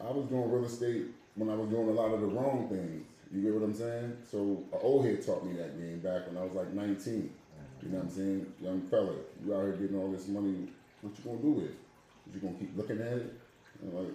[0.00, 3.06] I was doing real estate when I was doing a lot of the wrong things.
[3.32, 4.16] You get what I'm saying?
[4.30, 7.30] So an old head taught me that game back when I was like 19.
[7.82, 8.46] You know what I'm saying?
[8.60, 10.68] Young fella, you out here getting all this money.
[11.02, 11.74] What you gonna do with it?
[12.34, 13.34] You gonna keep looking at it?
[13.82, 14.12] You know, like,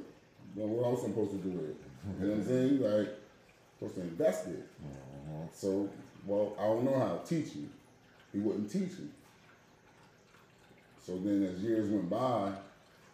[0.56, 1.78] well, what else I'm supposed to do with it?
[2.20, 2.74] You know what I'm saying?
[2.74, 3.10] You Like,
[3.80, 4.68] supposed to invest it.
[4.84, 5.46] Mm-hmm.
[5.54, 5.90] So,
[6.26, 7.70] well, I don't know how to teach you.
[8.32, 9.08] He wouldn't teach me.
[11.06, 12.52] So then, as years went by,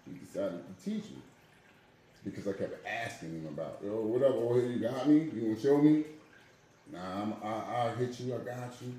[0.05, 1.21] he decided to teach me
[2.23, 5.29] because I kept asking him about, yo, what up, oh, here you got me?
[5.33, 6.03] You gonna show me?
[6.91, 8.93] Nah, I'm, I, I'll hit you, I got you.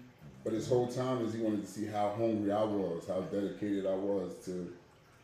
[0.44, 3.87] But this whole time is he wanted to see how hungry I was, how dedicated
[3.87, 4.72] I was to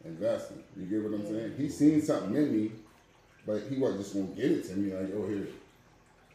[0.04, 0.62] investing.
[0.76, 1.54] You get what I'm saying?
[1.56, 2.72] He seen something in me,
[3.46, 5.48] but he wasn't just gonna get it to me like, oh, here.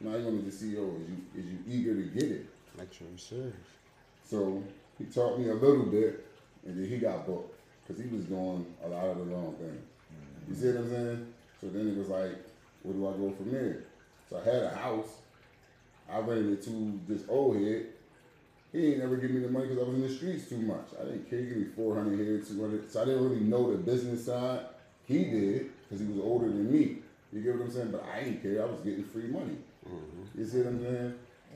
[0.02, 2.46] Now he wanted to see, oh, is you, is you eager to get it?
[2.78, 3.08] Make sure.
[4.24, 4.64] So
[4.98, 6.26] he taught me a little bit,
[6.66, 9.82] and then he got booked because he was doing a lot of the wrong things.
[10.48, 11.34] You see what I'm saying?
[11.60, 12.38] So then it was like,
[12.84, 13.84] where do I go from there?
[14.30, 15.10] So I had a house.
[16.12, 17.88] I rented it to this old head.
[18.72, 20.88] He ain't never give me the money because I was in the streets too much.
[21.00, 21.40] I didn't care.
[21.40, 22.92] He gave me 400 here, 200.
[22.92, 24.62] So I didn't really know the business side.
[25.06, 26.98] He did because he was older than me.
[27.34, 27.92] You get what I'm saying?
[27.92, 28.62] But I didn't care.
[28.62, 29.58] I was getting free money.
[29.88, 30.40] Mm-hmm.
[30.40, 31.14] You see what I'm saying?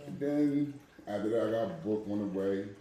[0.08, 0.74] And then
[1.08, 2.62] after that, I got booked on the way.
[2.62, 2.76] And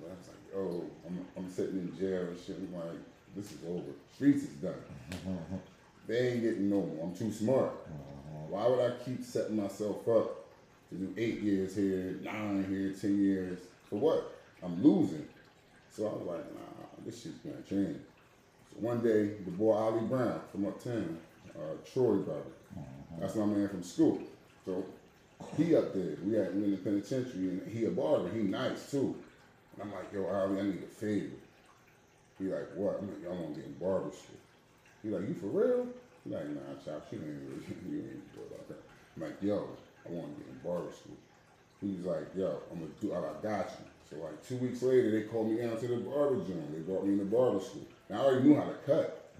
[0.00, 2.56] I was like, oh, I'm, I'm sitting in jail and shit.
[2.56, 2.98] I'm like,
[3.36, 3.92] this is over.
[4.14, 4.74] Streets is done.
[5.10, 5.56] Mm-hmm.
[6.06, 7.04] They ain't getting no more.
[7.04, 7.72] I'm too smart.
[7.88, 8.52] Mm-hmm.
[8.52, 10.46] Why would I keep setting myself up
[10.90, 13.58] to do eight years here, nine here, ten years?
[13.88, 14.32] For what?
[14.62, 15.26] I'm losing.
[15.90, 17.98] So I was like, nah, this shit's gonna change.
[18.80, 21.18] One day, the boy Ollie Brown from uptown,
[21.56, 22.42] uh, Troy brother,
[23.18, 24.20] that's my man from school.
[24.64, 24.84] So
[25.56, 26.16] he up there.
[26.24, 28.30] We at we in the penitentiary, and he a barber.
[28.30, 29.14] He nice too.
[29.74, 31.36] And I'm like, yo, Ali, I need a favor.
[32.38, 32.98] He like, what?
[33.00, 34.40] I'm like, want to get in barber school.
[35.02, 35.86] He like, you for real?
[36.24, 38.82] He like, nah, chop, she ain't really, you ain't do about that.
[39.16, 39.68] I'm like, yo,
[40.06, 41.16] I want to get in barber school.
[41.80, 43.86] He was like, yo, I'm gonna do, I got you.
[44.10, 46.72] So like two weeks later, they called me down to the barber joint.
[46.72, 47.86] They brought me in the barber school.
[48.12, 49.32] I already knew how to cut.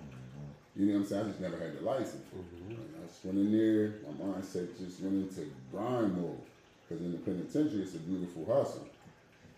[0.77, 1.25] You know what I'm saying?
[1.25, 2.25] I just never had the license.
[2.35, 6.39] And I just went in there, my mindset just went into grind mode.
[6.89, 8.87] Because in the penitentiary, it's a beautiful hustle.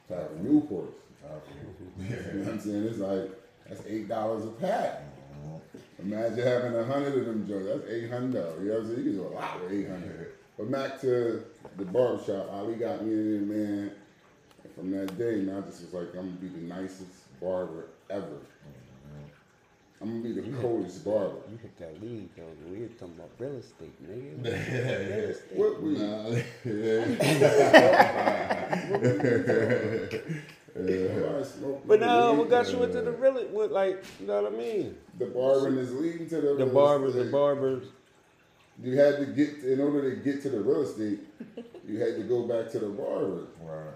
[0.08, 0.90] To have a Newport.
[1.24, 2.06] Mm-hmm.
[2.06, 2.84] You know what I'm saying?
[2.84, 3.30] It's like,
[3.66, 5.02] that's $8 a pack.
[5.02, 6.12] Mm-hmm.
[6.12, 7.66] Imagine having a hundred of them joints.
[7.66, 8.60] That's eight hundred dollars.
[8.60, 8.98] You know what I'm saying?
[8.98, 10.32] You can do a lot with eight hundred.
[10.58, 11.44] But back to
[11.76, 13.90] the barbershop, Ali got me in there, man.
[14.62, 17.86] And from that day, man, I just was like, I'm gonna be the nicest barber
[18.10, 18.38] ever.
[20.00, 21.36] I'm gonna be the coldest barber.
[21.50, 22.42] You hit that lead though.
[22.70, 24.44] We were talking about real estate, nigga.
[25.16, 25.56] real estate.
[25.56, 25.96] What we?
[31.86, 33.34] But no, what got you into the real?
[33.46, 34.96] What like you know what I mean?
[35.18, 37.32] The barbering is leading to the The barbers, the estate.
[37.32, 37.86] barbers.
[38.82, 41.20] You had to get in order to get to the real estate.
[41.88, 43.46] You had to go back to the barber.
[43.62, 43.94] Right.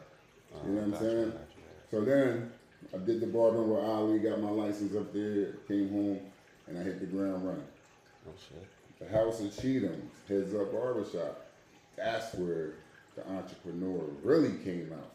[0.66, 1.32] You know what I'm saying?
[1.90, 2.50] So then
[2.92, 6.20] I did the barbering with Ali, got my license up there, came home,
[6.66, 7.62] and I hit the ground running.
[8.26, 8.66] Oh shit.
[8.98, 11.46] The house in Cheatham, Heads Up Barbershop.
[11.96, 12.72] That's where
[13.14, 15.10] the entrepreneur really came out.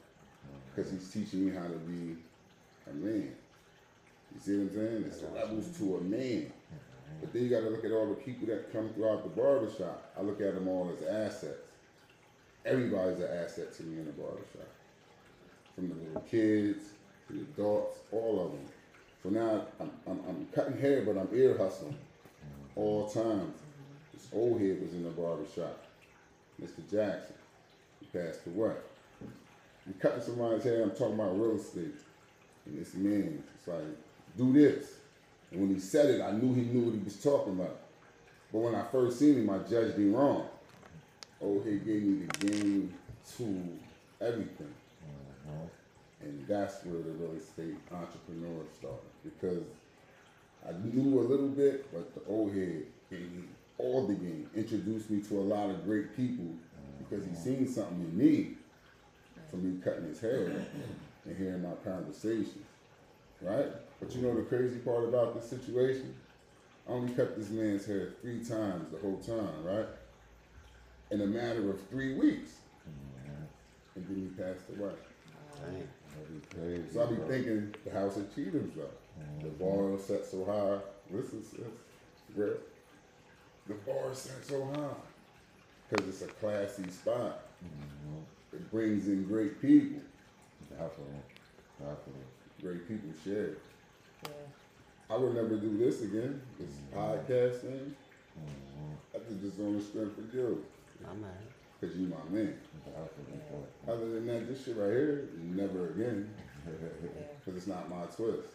[0.74, 2.16] Because he's teaching me how to be
[2.90, 3.36] a man.
[4.34, 5.04] You see what I'm saying?
[5.08, 6.52] It's levels to a man.
[7.22, 10.12] But then you got to look at all the people that come throughout the barbershop.
[10.18, 11.60] I look at them all as assets.
[12.66, 14.68] Everybody's an asset to me in the barbershop.
[15.76, 16.95] From the little kids
[17.30, 18.66] the adults, all of them.
[19.24, 21.98] So now I'm, I'm, I'm cutting hair, but I'm ear hustling
[22.76, 23.58] all times.
[24.14, 25.84] This old head was in the barber shop,
[26.62, 26.80] Mr.
[26.90, 27.36] Jackson.
[28.00, 28.76] He passed away.
[29.88, 31.96] I'm cutting somebody's hair, I'm talking about real estate.
[32.66, 33.84] And this man, it's like,
[34.38, 34.94] do this.
[35.52, 37.80] And when he said it, I knew he knew what he was talking about.
[38.52, 40.48] But when I first seen him, I judged him wrong.
[41.42, 42.94] Old head gave me the game
[43.38, 43.80] to
[44.22, 44.74] everything.
[46.26, 49.00] And that's where the real estate entrepreneur started.
[49.24, 49.64] Because
[50.68, 53.44] I knew a little bit, but the old head gave me
[53.78, 56.46] all the game, introduced me to a lot of great people
[56.98, 58.54] because he seen something in me
[59.50, 60.66] from me cutting his hair
[61.26, 62.66] and hearing my conversations.
[63.42, 63.68] Right?
[64.00, 66.16] But you know the crazy part about this situation?
[66.88, 69.88] I only cut this man's hair three times the whole time, right?
[71.12, 72.52] In a matter of three weeks.
[72.88, 73.44] Mm-hmm.
[73.96, 74.94] And then he passed away.
[75.62, 75.88] Dang.
[76.54, 76.84] Crazy.
[76.94, 78.92] So I be thinking the house of Cheatham's up.
[79.42, 80.80] The bar is set so high.
[81.12, 81.60] Listen, sis,
[82.36, 82.58] real.
[83.68, 84.96] The bar is set so high
[85.90, 87.48] because it's a classy spot.
[87.64, 88.56] Mm-hmm.
[88.56, 90.02] It brings in great people.
[90.70, 91.22] Definitely.
[91.80, 92.62] Definitely.
[92.62, 93.58] Great people share.
[95.10, 96.42] I would never do this again.
[96.60, 97.00] This mm-hmm.
[97.00, 97.96] podcast thing.
[98.40, 99.16] Mm-hmm.
[99.16, 100.66] I did this on the strength of you
[101.10, 101.55] I'm mad.
[101.80, 102.54] Because you my man.
[102.86, 103.68] Definitely.
[103.88, 106.30] Other than that, this shit right here, never again.
[107.46, 108.50] Because it's not my twist.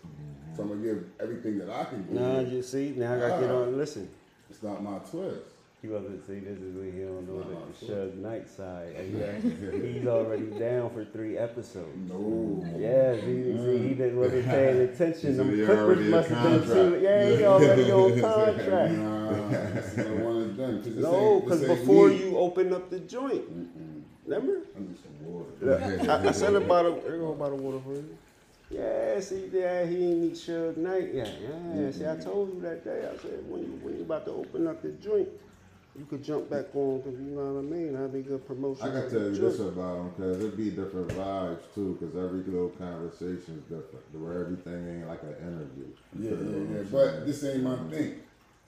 [0.57, 2.13] So I'm gonna give everything that I can do.
[2.19, 3.79] Nah, you see, now I gotta get on.
[3.79, 4.09] Listen,
[4.51, 5.47] It's not my twist.
[5.85, 7.97] you have to see this is what he don't know Nah, the sure.
[8.07, 8.97] Suge Knight side.
[8.99, 9.39] And yeah,
[9.93, 11.97] he's already down for three episodes.
[12.09, 12.67] No.
[12.77, 15.37] Yeah, see, see he didn't wasn't paying attention.
[15.37, 17.01] Them he Clippers must have been too.
[17.01, 18.93] Yeah, he already on contract.
[18.93, 20.30] Nah,
[20.85, 21.49] this is the one that's done.
[21.49, 22.17] 'Cause this No, because before me.
[22.25, 23.45] you open up the joint,
[24.27, 24.61] remember?
[24.77, 26.11] I need some water.
[26.25, 28.17] I, I said about a, there go about a water for you.
[28.71, 31.11] Yeah, see, yeah, he ain't need Suge Knight.
[31.13, 31.29] Yeah,
[31.75, 31.91] yeah.
[31.91, 33.01] See, I told you that day.
[33.13, 35.29] I said when you when you about to open up the joint,
[35.99, 37.03] you could jump back on.
[37.03, 37.95] Cause you know what I mean.
[37.95, 38.87] That'd be good promotion.
[38.87, 39.51] I for can tell you joint.
[39.51, 41.99] this about them because it'd be different vibes too.
[41.99, 44.05] Because every little conversation is different.
[44.13, 45.89] Where everything ain't like an interview.
[46.17, 46.85] Yeah, yeah, yeah.
[46.93, 48.21] But this ain't my thing.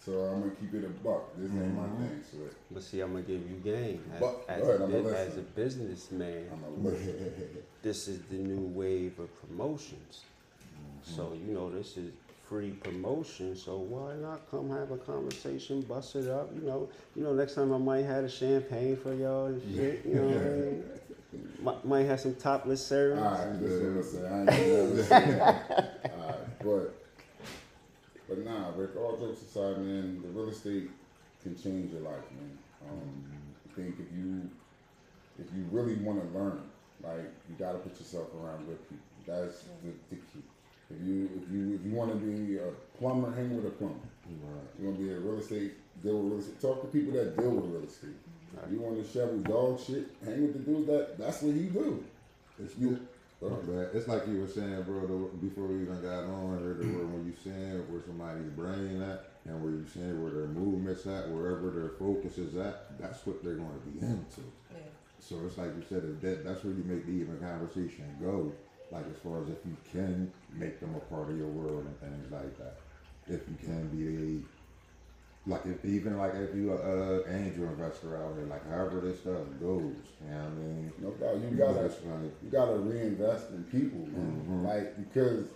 [0.05, 1.37] So I'm gonna keep it a buck.
[1.37, 2.07] This ain't my mm-hmm.
[2.07, 2.25] thing.
[2.31, 2.39] So
[2.73, 6.47] But see, I'm gonna give you game as, But- as, ahead, a, as a businessman.
[7.83, 10.23] This is the new wave of promotions.
[10.63, 11.17] Mm-hmm.
[11.17, 12.13] So you know this is
[12.49, 13.57] free promotion.
[13.57, 16.51] So why not come have a conversation, bust it up?
[16.55, 17.33] You know, you know.
[17.33, 20.05] Next time I might have a champagne for y'all and shit.
[20.05, 20.85] You know, what I mean?
[21.63, 23.19] might, might have some topless service.
[23.19, 25.13] All right, that's what I say.
[25.13, 25.83] I ain't.
[26.13, 27.02] All right, but
[28.29, 28.97] but nah, Rick.
[28.97, 30.91] All jokes aside, man, the real estate
[31.43, 32.59] can change your life, man.
[32.89, 33.25] Um,
[33.69, 34.49] I think if you
[35.39, 36.61] if you really want to learn,
[37.03, 39.05] like you got to put yourself around good people.
[39.27, 40.43] That's the, the key.
[40.91, 43.95] If you if you if you want to be a plumber, hang with a plumber.
[44.79, 46.61] You want to be a real estate, deal with real estate.
[46.61, 48.17] Talk to people that deal with real estate.
[48.65, 50.09] If you want to shovel dog shit?
[50.25, 52.05] Hang with the dude that that's what he do.
[52.63, 53.01] It's You.
[53.43, 53.89] Bad.
[53.95, 57.13] It's like you were saying, bro, the, before we even got on, heard the word
[57.13, 61.29] when you saying where somebody's brain at and where you saying where their movements at,
[61.29, 64.47] wherever their focus is at, that's what they're going to be into.
[64.71, 64.79] Yeah.
[65.19, 68.53] So it's like you said, that, that's where you make the even conversation go.
[68.91, 71.99] Like as far as if you can make them a part of your world and
[71.99, 72.79] things like that.
[73.27, 74.43] If you can be a
[75.47, 79.21] like if even like if you a uh, angel investor out here, like however this
[79.21, 79.83] stuff goes,
[80.23, 80.93] you know what I mean?
[81.01, 81.41] No doubt.
[81.43, 84.63] You gotta like you gotta reinvest in people, man.
[84.65, 85.47] Like because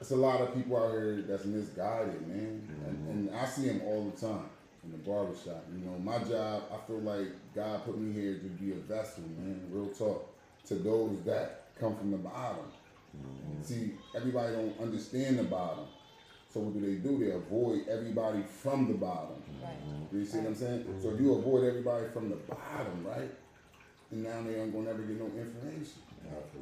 [0.00, 2.68] it's a lot of people out here that's misguided, man.
[2.86, 4.48] And, and I see them all the time
[4.82, 5.64] in the barbershop.
[5.76, 9.24] You know, my job, I feel like God put me here to be a vessel,
[9.38, 9.60] man.
[9.70, 10.34] Real talk
[10.66, 12.64] to those that come from the bottom.
[13.62, 15.84] See, everybody don't understand the bottom.
[16.54, 17.18] So what do they do?
[17.18, 19.42] They avoid everybody from the bottom.
[19.60, 19.74] Right.
[20.12, 20.84] You see what I'm saying?
[21.02, 23.28] So if you avoid everybody from the bottom, right?
[24.12, 25.98] And now they ain't gonna never get no information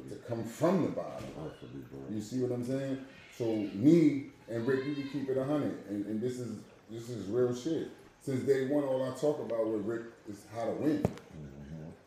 [0.09, 1.27] to come from the bottom.
[1.37, 1.83] Hopefully.
[2.09, 3.05] You see what I'm saying?
[3.37, 6.57] So me and Rick, you can keep it a hundred, and, and this is
[6.89, 7.89] this is real shit.
[8.23, 11.03] Since day one, all I talk about with Rick is how to win.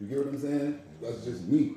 [0.00, 0.80] You get what I'm saying?
[1.00, 1.74] That's just me.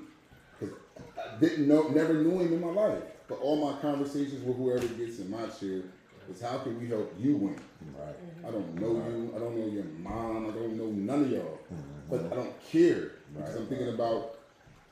[0.60, 0.70] 'Cause
[1.18, 4.88] I didn't know, never knew him in my life, but all my conversations with whoever
[4.88, 5.84] gets in my chair
[6.30, 7.60] is how can we help you win?
[7.98, 8.08] Right.
[8.08, 8.48] Mm-hmm.
[8.48, 9.34] I don't know you.
[9.36, 10.50] I don't know your mom.
[10.50, 11.60] I don't know none of y'all.
[11.74, 12.10] Mm-hmm.
[12.10, 14.38] But I don't care because I'm thinking about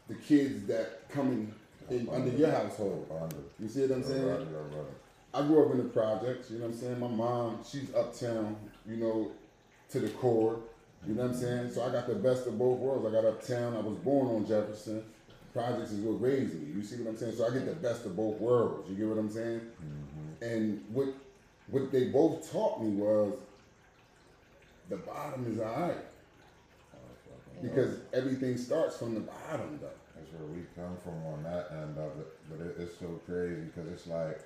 [0.07, 1.53] the kids that coming
[1.89, 3.11] in under your household.
[3.11, 3.35] Under.
[3.59, 4.27] You see what I'm saying?
[4.27, 4.85] Right, right, right.
[5.33, 6.99] I grew up in the projects, you know what I'm saying?
[6.99, 8.55] My mom, she's uptown,
[8.87, 9.31] you know,
[9.91, 10.59] to the core.
[11.05, 11.41] You know what I'm mm-hmm.
[11.41, 11.71] saying?
[11.71, 13.05] So I got the best of both worlds.
[13.05, 15.03] I got uptown, I was born on Jefferson.
[15.53, 16.73] Projects is what raised me.
[16.75, 17.35] You see what I'm saying?
[17.35, 18.89] So I get the best of both worlds.
[18.89, 19.61] You get what I'm saying?
[20.41, 21.07] And what
[21.69, 23.33] what they both taught me was
[24.89, 25.97] the bottom is alright.
[27.61, 29.89] Because everything starts from the bottom though.
[30.15, 32.27] That's where we come from on that end of it.
[32.49, 34.39] But it, it's so crazy because it's like,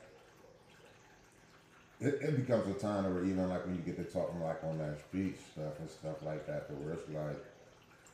[1.99, 4.77] it, it becomes a time where even like when you get to talking like on
[4.79, 7.43] that street stuff and stuff like that, to where it's like,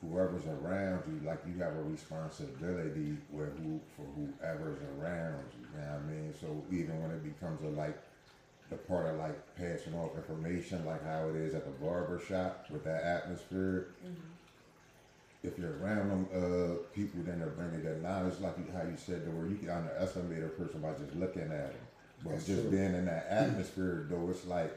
[0.01, 5.67] whoever's around you, like you have a responsibility with who for whoever's around you.
[5.73, 6.33] You know what I mean?
[6.39, 7.97] So even when it becomes a like
[8.69, 12.65] the part of like passing off information, like how it is at the barber shop
[12.69, 13.87] with that atmosphere,
[15.43, 18.97] if you're around them uh, people, then they're bringing that knowledge, like you, how you
[18.97, 21.87] said, to where you can underestimate a person by just looking at them.
[22.23, 22.71] But That's just true.
[22.71, 24.73] being in that atmosphere, though, it's like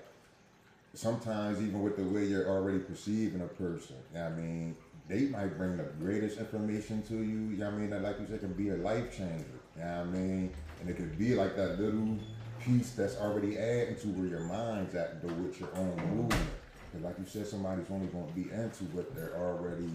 [0.94, 4.76] sometimes even with the way you're already perceiving a person, you know what I mean,
[5.09, 7.50] they might bring the greatest information to you.
[7.50, 7.90] You know I mean?
[7.90, 9.44] That, like you said, can be a life changer.
[9.76, 10.53] You know what I mean?
[10.81, 12.18] And it could be like that little
[12.64, 16.51] piece that's already adding to where your mind's at, though, with your own movement.
[16.90, 19.90] Because, like you said, somebody's only going to be into what they're already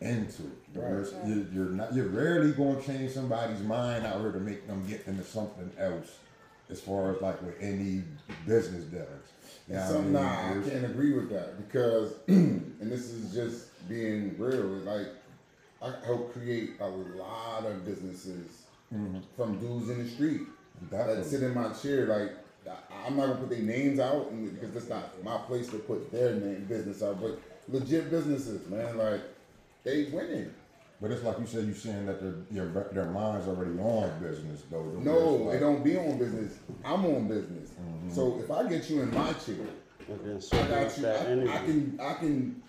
[0.00, 0.42] into.
[0.74, 1.06] Right.
[1.26, 1.94] You're, you're not.
[1.94, 5.70] You're rarely going to change somebody's mind out here to make them get into something
[5.78, 6.18] else.
[6.70, 8.02] As far as like with any
[8.46, 9.28] business dealings.
[9.68, 10.12] You know I mean?
[10.12, 14.62] nah, I can't agree with that because, and this is just being real.
[14.62, 15.08] Like,
[15.82, 18.62] I help create a lot of businesses
[18.94, 19.18] mm-hmm.
[19.36, 20.40] from dudes in the street
[20.90, 22.06] that sit in my chair.
[22.06, 22.32] Like,
[22.68, 26.10] I- I'm not gonna put their names out because that's not my place to put
[26.10, 27.20] their name business out.
[27.20, 29.20] But legit businesses, man, like
[29.84, 30.50] they winning.
[31.00, 34.90] But it's like you said, you saying that their their mind's already on business though.
[34.96, 36.54] It's No, like- it don't be on business.
[36.84, 37.70] I'm on business.
[37.70, 38.10] Mm-hmm.
[38.14, 39.56] So if I get you in my chair,
[40.08, 41.06] And then I got you.
[41.06, 41.54] I.
[41.56, 42.62] I can I can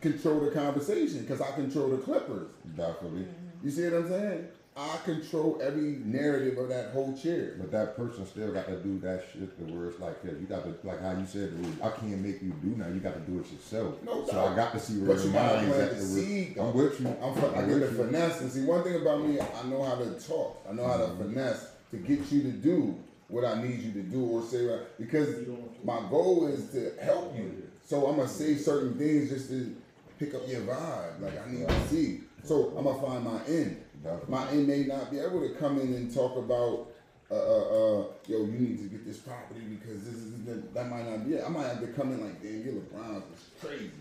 [0.00, 2.48] control the conversation because I control the Clippers.
[2.76, 3.26] Definitely.
[3.62, 4.48] You see what I'm saying?
[4.76, 7.54] I control every narrative of that whole chair.
[7.58, 10.46] But that person still got to do that shit to where it's like, yeah, you
[10.46, 12.86] got to, like how you said, dude, I can't make you do now.
[12.88, 14.02] You got to do it yourself.
[14.04, 14.52] No so doubt.
[14.52, 15.90] I got to see where But your you gotta mind's plant at.
[15.90, 17.08] the to seed, I'm with you.
[17.08, 18.04] I'm, fin- I I'm get the with you.
[18.04, 18.40] finesse.
[18.40, 20.64] And see, one thing about me, I know how to talk.
[20.68, 21.34] I know how to mm-hmm.
[21.34, 22.98] finesse to get you to do
[23.28, 25.46] what I need you to do or say what, because
[25.84, 27.62] my goal is to help you.
[27.86, 29.76] So I'm gonna say certain things just to
[30.18, 31.20] pick up your vibe.
[31.20, 32.20] Like I need to see.
[32.44, 33.82] So I'm gonna find my end.
[34.28, 36.88] My end may not be able to come in and talk about.
[37.30, 40.90] Uh, uh, uh, yo, you need to get this property because this is that, that
[40.90, 41.44] might not be it.
[41.46, 43.92] I might have to come in like, damn, your LeBron's is crazy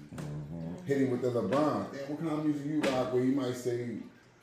[0.89, 1.93] hitting with the LeBron.
[1.93, 3.13] Damn, what kind of music you rock?
[3.13, 3.97] Where you might say,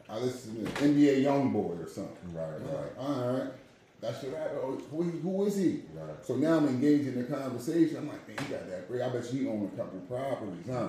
[0.09, 2.33] I listen to NBA YoungBoy or something.
[2.33, 2.63] Right, right.
[2.63, 3.53] like, all right,
[4.01, 4.37] that's your.
[4.63, 5.83] Oh, who, who is he?
[5.93, 6.25] Right.
[6.25, 7.97] So now I'm engaged in the conversation.
[7.97, 9.03] I'm like, man, he got that great.
[9.03, 10.89] I bet you he own a couple properties, huh?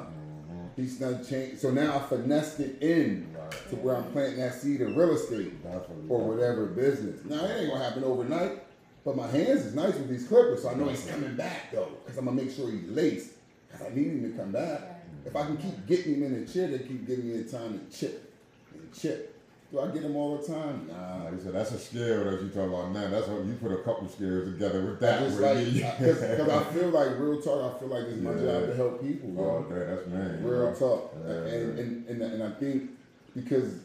[0.76, 1.60] He's not changed.
[1.60, 3.37] So now I finessed it in Right.
[3.70, 6.06] To where I'm planting that seed of real estate Definitely.
[6.10, 7.24] or whatever business.
[7.26, 8.64] Now it ain't gonna happen overnight,
[9.06, 11.92] but my hands is nice with these clippers, so I know he's coming back though,
[12.04, 13.32] because I'm gonna make sure he's laced.
[13.70, 14.82] Because I need him to come back.
[15.26, 17.80] If I can keep getting him in the chair, they keep giving me the time
[17.90, 18.34] to chip
[18.74, 19.34] and chip.
[19.70, 20.88] Do I get him all the time?
[20.88, 21.26] Nah.
[21.26, 23.10] Like I said, that's a skill that you talking about now.
[23.10, 25.20] That's what you put a couple skills together with that.
[25.24, 27.76] Where like, because I feel like real talk.
[27.76, 28.38] I feel like it's my Yeah.
[28.62, 30.42] job to help people, Oh, okay, that's man.
[30.46, 31.84] Real talk, Yeah, and, yeah.
[31.84, 32.92] and, and and I think
[33.38, 33.80] because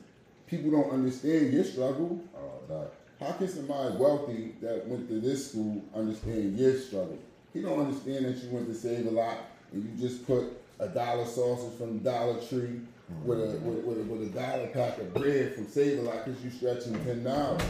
[0.47, 2.21] people don't understand your struggle.
[2.35, 2.93] Oh, doc.
[3.21, 7.19] How can somebody wealthy that went to this school understand your struggle?
[7.53, 9.39] He don't understand that you went to Save a Lot
[9.73, 10.45] and you just put
[10.81, 12.81] a dollar sausage from Dollar Tree
[13.25, 16.25] with a with, with a with a dollar pack of bread from Save a Lot
[16.25, 17.63] because you're stretching ten dollars.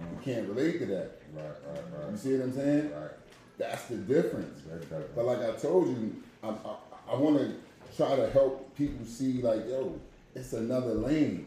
[0.00, 1.20] You can't relate to that.
[1.34, 2.10] Right, right, right.
[2.10, 2.90] You see what I'm saying?
[2.90, 3.10] Right.
[3.58, 4.60] That's the difference.
[4.62, 5.08] Definitely.
[5.14, 7.54] But like I told you, I, I, I want to
[7.96, 9.98] try to help people see like, yo,
[10.38, 11.46] it's another lane.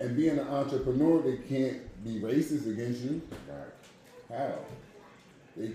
[0.00, 3.20] And being an entrepreneur, they can't be racist against you.
[3.48, 4.38] Right.
[4.38, 4.58] How?
[5.56, 5.72] They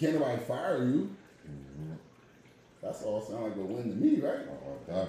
[0.00, 1.14] can't nobody fire you.
[1.46, 1.92] Mm-hmm.
[2.82, 4.46] That's all sound like a win to me, right?
[4.50, 5.08] Oh, oh doc.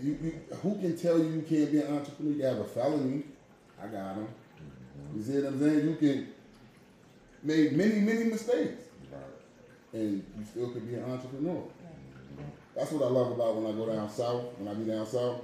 [0.00, 2.32] You, you, who can tell you you can't be an entrepreneur?
[2.36, 3.24] You have a felony.
[3.82, 4.28] I got him.
[4.28, 5.18] Mm-hmm.
[5.18, 5.88] You see what I'm saying?
[5.88, 6.28] You can
[7.42, 10.00] make many, many mistakes, Right.
[10.00, 11.54] and you still could be an entrepreneur.
[11.54, 12.42] Mm-hmm.
[12.76, 14.44] That's what I love about when I go down south.
[14.58, 15.40] When I be down south,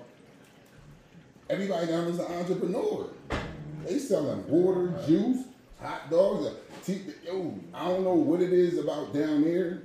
[1.49, 3.09] everybody down there's an entrepreneur.
[3.85, 5.45] They selling water, juice,
[5.81, 6.49] hot dogs.
[7.25, 9.83] Yo, I don't know what it is about down there.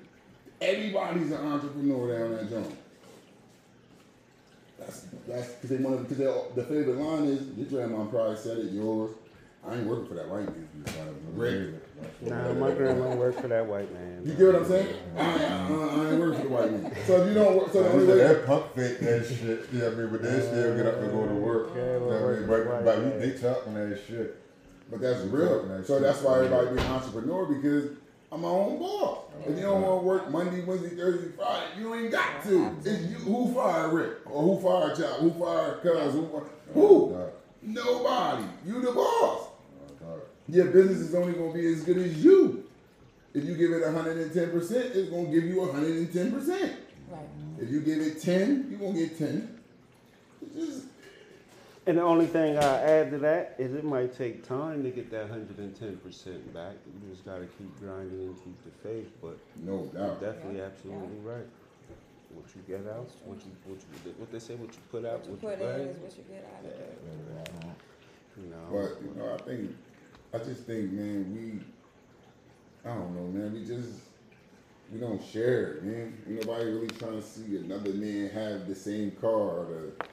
[0.62, 2.78] Everybody's an entrepreneur down that joint.
[4.80, 6.16] That's that's because they want to.
[6.16, 8.72] Because the favorite line is your grandma probably said it.
[8.72, 9.12] Yours.
[9.68, 10.70] I ain't working for that white man.
[11.36, 11.76] Rick.
[12.22, 14.22] Nah, my grandma worked for that white man.
[14.26, 14.96] You get what I'm saying?
[15.18, 16.96] I, I, I, I ain't working for the white man.
[17.06, 18.18] So if you don't work, so the So only way.
[18.18, 19.66] that pump fake that shit.
[19.74, 21.70] Yeah, I mean, but they still get up and go to work.
[21.76, 22.48] Yeah, You know I mean?
[22.48, 23.20] But, right, but we, right.
[23.20, 24.36] they talking that shit.
[24.90, 25.84] But that's real.
[25.86, 27.92] So that's why everybody be an entrepreneur because
[28.32, 29.20] I'm my own boss.
[29.46, 32.76] If you don't want to work Monday, Wednesday, Thursday, Friday, you ain't got to.
[32.84, 33.18] It's you.
[33.20, 34.12] Who fired Rick?
[34.26, 35.20] Or who fired Chop?
[35.20, 36.14] Who fired Cuz?
[36.14, 36.28] Who?
[36.28, 37.12] fi- Who?
[37.18, 37.34] Doc.
[37.62, 38.44] Nobody.
[38.66, 39.47] You the boss.
[40.48, 40.56] Doc.
[40.56, 42.64] Your business is only gonna be as good as you.
[43.34, 46.74] If you give it 110 percent, it's gonna give you 110 percent.
[47.10, 47.20] Right.
[47.60, 49.60] If you give it 10, you're gonna get 10.
[50.56, 50.84] Just
[51.86, 55.10] And the only thing I add to that is it might take time to get
[55.12, 56.74] that hundred and ten percent back.
[56.86, 60.22] You just gotta keep grinding and keep the faith, but no you're doubt.
[60.22, 61.48] definitely absolutely right.
[62.34, 65.26] What you get out, what you, what you, what they say, what you put out,
[65.28, 67.00] What you what put you in is what you get out of it.
[68.38, 69.76] You know, But you know, I think
[70.34, 73.90] I just think, man, we I don't know, man, we just
[74.92, 76.18] we don't share man.
[76.28, 80.06] Ain't nobody really trying to see another man have the same car or the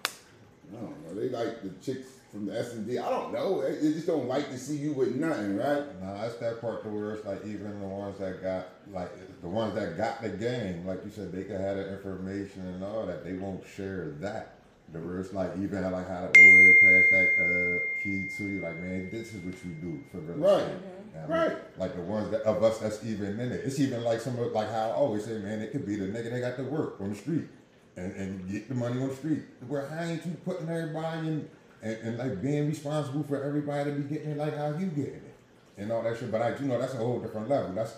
[0.72, 1.20] I don't know.
[1.20, 2.98] They like the chicks from the S and D.
[2.98, 3.62] I don't know.
[3.62, 6.02] They, just don't like to see you with nothing, right?
[6.02, 9.10] Nah, that's that part to where it's like even the ones that got like
[9.40, 12.82] the ones that got the game, like you said, they can have the information and
[12.82, 13.24] all that.
[13.24, 14.54] They won't share that.
[14.93, 18.61] The it's like even like how the old head passed that uh, key to you,
[18.61, 20.61] like man, this is what you do for real Right.
[20.62, 20.72] estate.
[21.14, 21.53] You know what I mean?
[21.55, 21.78] Right.
[21.78, 23.62] Like the ones that of us that's even in it.
[23.64, 26.07] It's even like some of like how I always say, man, it could be the
[26.07, 27.47] nigga that got to work on the street
[27.97, 29.43] and, and get the money on the street.
[29.66, 31.49] Where how ain't you putting everybody in
[31.82, 35.14] and, and like being responsible for everybody to be getting it like how you getting
[35.14, 35.35] it
[35.78, 36.30] and all that shit.
[36.30, 37.72] But I, you know, that's a whole different level.
[37.72, 37.95] That's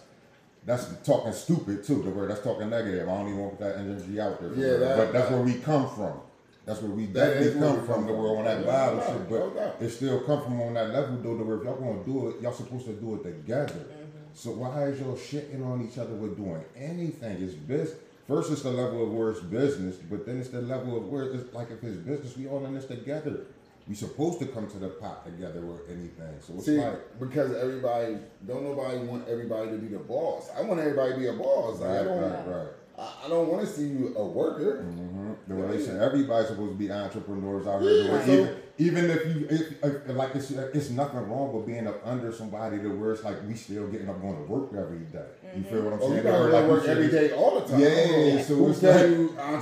[0.65, 2.03] that's talking stupid too.
[2.03, 3.09] The word that's talking negative.
[3.09, 4.55] I don't even want put that energy out there.
[4.55, 6.21] Yeah, that- but that's where we come from.
[6.67, 8.07] That's where we That where come from.
[8.07, 11.39] The world on that Bible shit, but it still come from on that level though.
[11.39, 13.73] To where if y'all gonna do it, y'all supposed to do it together.
[13.73, 14.19] Mm-hmm.
[14.35, 17.41] So why is y'all shitting on each other with doing anything?
[17.41, 17.97] It's business.
[18.27, 21.33] First, it's the level of where it's business, but then it's the level of where
[21.33, 23.47] it's like if it's business, we all in this together.
[23.87, 26.35] We supposed to come to the pot together with anything.
[26.41, 30.51] So it's See, like because everybody don't nobody want everybody to be the boss.
[30.57, 31.79] I want everybody to be a boss.
[31.79, 32.69] Like, I don't right, right.
[32.99, 34.85] I, I don't want to see you a worker.
[34.85, 35.33] Mm-hmm.
[35.49, 38.05] The relation, everybody's supposed to be entrepreneurs out here.
[38.05, 41.87] Yeah, so- even, even if you, if, if, like it's, it's nothing wrong with being
[41.87, 44.99] up under somebody to where it's like we still getting up going to work every
[45.07, 45.25] day.
[45.57, 46.17] You feel what I'm Oh, saying?
[46.17, 47.81] you gotta go like work every day, all the time.
[47.81, 49.09] Yeah, so who it's tell like,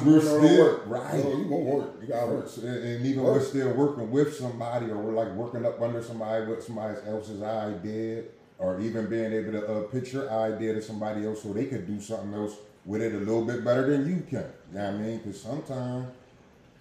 [0.05, 0.82] you we're still- work?
[0.87, 1.14] right.
[1.24, 1.91] No, you gonna work.
[2.03, 2.49] You gotta work.
[2.49, 3.35] So, and and even Work.
[3.35, 7.43] we're still working with somebody, or we're like working up under somebody with somebody else's
[7.43, 8.24] idea,
[8.59, 11.87] or even being able to uh, pitch your idea to somebody else so they could
[11.87, 12.57] do something else
[12.87, 14.45] with it a little bit better than you can.
[14.72, 15.18] You know what I mean?
[15.18, 16.09] Because sometimes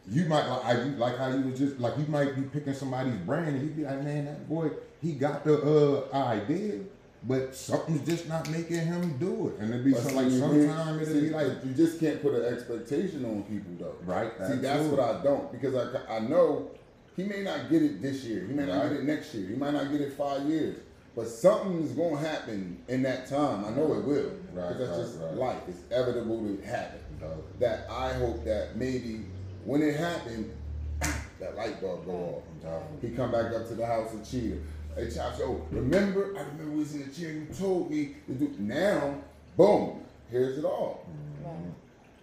[0.09, 3.15] you might like, I, like how you was just like you might be picking somebody's
[3.17, 4.69] brain, and you be like, man, that boy,
[5.01, 6.79] he got the uh, idea.
[7.25, 11.23] But something's just not making him do it, and it'd be some, like sometimes it'd
[11.23, 13.95] be like, you just can't put an expectation on people though.
[14.03, 16.69] Right, See, that's what I don't because I I know
[17.15, 18.45] he may not get it this year.
[18.45, 18.89] He may not Right.
[18.89, 19.47] get it next year.
[19.47, 20.75] He might not get it five years.
[21.15, 23.63] But something's gonna happen in that time.
[23.63, 24.31] I know it will.
[24.53, 25.33] Right, Because that's right, just right.
[25.33, 25.63] life.
[25.67, 26.99] It's inevitable to happen.
[27.13, 27.43] Undoubtedly.
[27.59, 29.25] that I hope that maybe
[29.65, 30.51] when it happened,
[31.39, 32.43] that light bulb go off.
[32.61, 33.09] Undoubtedly.
[33.09, 34.57] He come back up to the house of Cheetah.
[34.95, 36.35] Hey, Chops, oh, remember?
[36.37, 37.31] I remember we was in the chair.
[37.31, 38.55] You told me to do.
[38.59, 39.15] Now,
[39.57, 41.07] boom, here's it all.
[41.09, 41.69] Mm-hmm.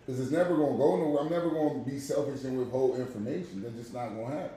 [0.06, 1.24] Because it's never gonna go nowhere.
[1.24, 3.62] I'm never gonna be selfish and withhold information.
[3.62, 4.50] That's just not gonna happen.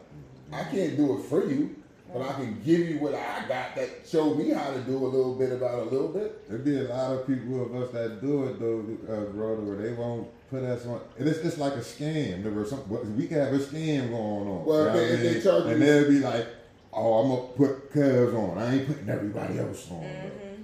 [0.51, 0.76] I mm-hmm.
[0.76, 1.76] can't do it for you,
[2.14, 5.07] but I can give you what I got that showed me how to do a
[5.07, 6.47] little bit about a little bit.
[6.47, 8.82] There be a lot of people of us that do it though,
[9.14, 11.01] uh, brother, where they won't put us on.
[11.18, 12.43] And it's just like a scam.
[12.43, 12.84] There was some,
[13.18, 14.66] we can have a scam going on.
[14.66, 16.47] Well, you know if they- what I they charge and you- they'll be like,
[16.93, 18.57] "Oh, I'm gonna put Cubs on.
[18.59, 20.05] I ain't putting everybody else on."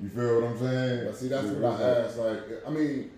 [0.02, 1.06] You feel what I'm saying?
[1.08, 2.18] But see, that's Yeah, what I it's asked.
[2.20, 3.12] Like, I mean,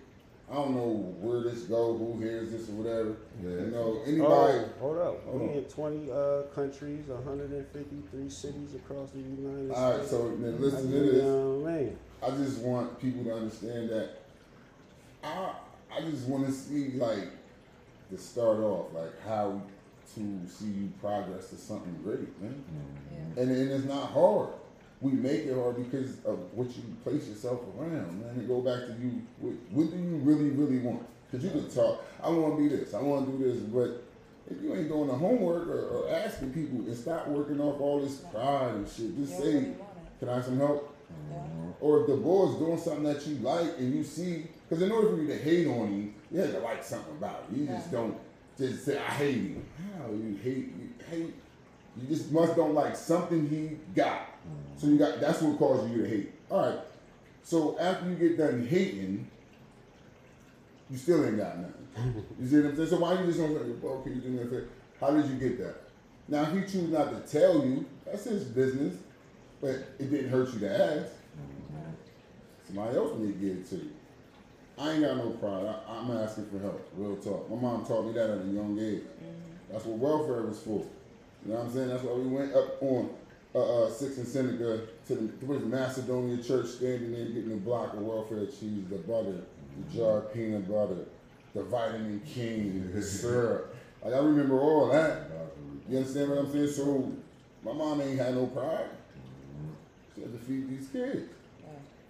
[0.52, 3.16] I don't know where this go, who hears this or whatever.
[3.42, 3.48] Yeah.
[3.64, 4.68] You know, Oh, anybody.
[4.78, 5.24] hold up.
[5.24, 5.54] Hold we on.
[5.54, 9.80] in 20 uh, countries, 153 cities across the United States.
[9.80, 11.14] All right, so then listen to this.
[11.14, 11.58] You know
[12.20, 14.10] what I just want people to understand that
[15.24, 15.54] I
[15.90, 17.28] I just want to see like
[18.10, 19.58] to start off like how
[20.14, 22.62] to see you progress to something great, man.
[23.36, 24.50] And, and it's not hard.
[25.02, 28.30] We make it hard because of what you place yourself around, man.
[28.36, 29.20] And go back to you.
[29.38, 31.04] What, what do you really, really want?
[31.30, 32.04] Because you can talk.
[32.22, 32.94] I want to be this.
[32.94, 34.04] I want to do this, but
[34.48, 38.00] if you ain't doing the homework or, or asking people and stop working off all
[38.00, 39.74] this pride and shit, just say, really
[40.20, 40.94] "Can I have some help?"
[41.30, 41.38] Yeah.
[41.80, 45.10] Or if the boy's doing something that you like and you see, because in order
[45.10, 47.60] for you to hate on him, you have to like something about him.
[47.60, 48.16] You just don't
[48.56, 49.66] just say, I hate him.
[49.98, 51.34] How you hate, you hate,
[51.96, 54.28] you just must don't like something he got.
[54.82, 56.32] So you got, that's what causes you to hate.
[56.50, 56.78] All right.
[57.44, 59.30] So after you get done hating,
[60.90, 62.24] you still ain't got nothing.
[62.40, 62.88] You see what I'm saying?
[62.88, 64.68] So why you just don't say, can you do me a favor?
[65.00, 65.76] How did you get that?
[66.26, 68.96] Now, if he choose not to tell you, that's his business,
[69.60, 69.70] but
[70.00, 71.12] it didn't hurt you to ask.
[72.66, 73.90] Somebody else need to give it to you.
[74.78, 75.64] I ain't got no pride.
[75.64, 76.90] I, I'm asking for help.
[76.96, 77.48] Real talk.
[77.48, 79.02] My mom taught me that at a young age.
[79.70, 80.84] That's what welfare was for.
[81.46, 81.88] You know what I'm saying?
[81.88, 83.10] That's why we went up on
[83.54, 87.52] uh, uh, Sixth and Seneca to the what is it, Macedonia Church, standing there getting
[87.52, 89.42] a block of welfare cheese, the butter,
[89.76, 91.04] the jar of peanut butter,
[91.54, 93.74] the vitamin king, the syrup.
[94.02, 95.30] Like I remember all that.
[95.88, 96.68] You understand what I'm saying?
[96.68, 97.12] So
[97.64, 98.86] my mom ain't had no pride.
[100.14, 101.30] She had to feed these kids.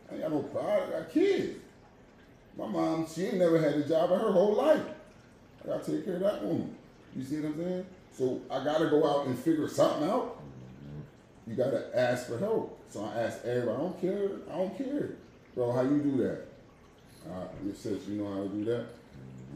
[0.08, 0.82] I ain't got no pride.
[0.88, 1.58] I got kids.
[2.56, 4.82] My mom, she ain't never had a job in her whole life.
[5.64, 6.76] I gotta take care of that woman.
[7.16, 7.86] You see what I'm saying?
[8.16, 10.41] So I gotta go out and figure something out.
[11.46, 12.78] You gotta ask for help.
[12.90, 15.10] So I asked everybody, I don't care, I don't care.
[15.54, 16.42] Bro, how you do that?
[17.28, 18.86] Uh, your sis, you know how to do that?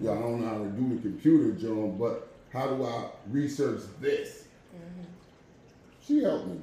[0.01, 3.81] Yeah, I don't know how to do the computer, John, but how do I research
[4.01, 4.45] this?
[6.07, 6.61] She helped me.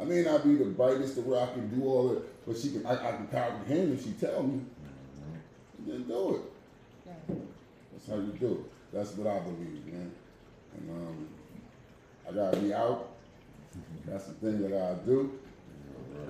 [0.00, 2.70] I may not be the brightest to where I can do all it, but she
[2.70, 2.86] can.
[2.86, 4.60] I, I can comprehend if she tell me.
[5.86, 6.42] Then do it.
[7.92, 8.94] That's how you do it.
[8.94, 10.12] That's what I believe, man.
[10.76, 11.28] And um,
[12.28, 13.13] I gotta be out.
[14.06, 15.38] That's the thing that I do.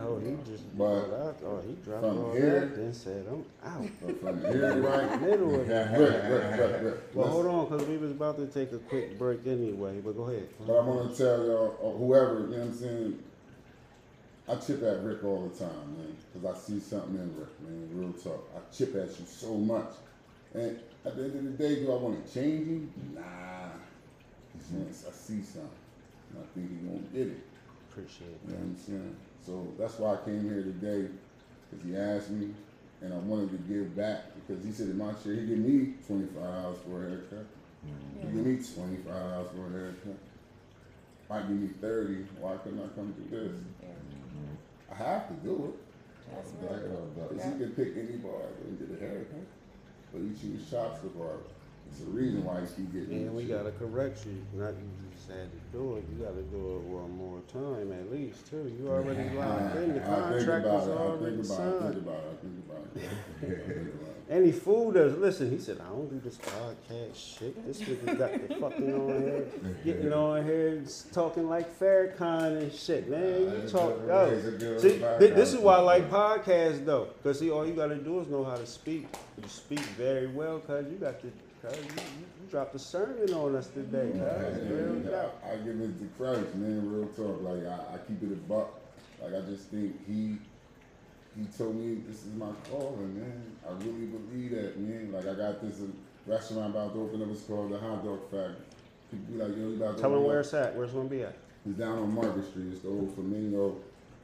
[0.01, 1.37] Oh, he just But out.
[1.45, 3.89] Oh, he dropped from all here- that, then said, "I'm out."
[4.21, 5.21] From here, right?
[5.23, 6.95] Middle of it.
[6.95, 7.15] Right.
[7.15, 10.01] Well, hold on, because we was about to take a quick break anyway.
[10.01, 10.49] But go ahead.
[10.67, 13.23] But I want to tell y'all, or whoever, you know what I'm saying?
[14.49, 17.89] I chip at Rick all the time, man, because I see something in Rick, man.
[17.93, 18.51] Real talk.
[18.57, 19.93] I chip at you so much.
[20.55, 22.93] And at the end of the day, do I want to change him?
[23.15, 23.23] Nah.
[24.61, 25.71] Since I see something,
[26.39, 27.41] I think he won't get it.
[27.91, 29.17] Appreciate You know what I'm saying?
[29.45, 31.09] So that's why I came here today,
[31.71, 32.51] because he asked me,
[33.03, 35.95] and I wanted to give back, because he said in my chair he give me
[36.07, 37.47] twenty five hours for a haircut.
[37.85, 38.37] He mm-hmm.
[38.37, 40.19] give me twenty five hours for a haircut.
[41.29, 43.53] Might give me 30 why couldn't I come do this?
[44.93, 46.35] I have to do it.
[46.35, 46.83] That's right.
[47.29, 47.53] Because up.
[47.53, 49.47] he can pick any barber and get a haircut.
[50.13, 51.43] But he choose chops the barber.
[51.89, 54.45] It's the reason why he keep getting And we gotta correct you.
[54.53, 54.75] Not
[55.29, 56.05] you had to do it.
[56.11, 58.73] You gotta do it one more time at least too.
[58.79, 59.35] You already shit.
[59.39, 59.95] locked in.
[59.95, 60.91] The contract about is it.
[60.93, 61.77] I already think about it.
[61.77, 61.97] I think signed.
[61.97, 62.25] about it.
[62.31, 63.03] I think about it.
[63.03, 64.11] I think about it.
[64.31, 65.51] Any fool does listen.
[65.51, 67.67] He said, "I don't do this podcast shit.
[67.67, 69.47] This nigga got the fucking on here,
[69.85, 73.41] getting on here, talking like Farrakhan and shit, man.
[73.41, 74.25] You Nah, talk, it's a- yo.
[74.31, 77.67] it's a good See, thi- this is why I like podcasts though, cause see, all
[77.67, 79.09] you gotta do is know how to speak.
[79.43, 81.29] You speak very well, cause you got the,
[81.65, 84.21] cause you, you, you dropped a sermon on us today, cuz.
[84.23, 86.91] I, I give it to Christ, man.
[86.93, 87.43] Real talk.
[87.43, 88.79] Like I, I keep it a buck.
[89.23, 90.39] Like I just think he
[91.37, 93.57] he told me this is my calling, man.
[93.69, 95.13] I really believe that, man.
[95.13, 95.87] Like I got this uh,
[96.27, 97.29] restaurant about to open up.
[97.31, 98.57] It's called the Hot Dog Factory.
[99.11, 100.23] People be like, yo, you about to Tell up?
[100.23, 100.75] where it's at.
[100.77, 101.35] Where's it gonna be at?
[101.67, 102.67] It's down on Market Street.
[102.73, 103.77] It's the old Flamingo.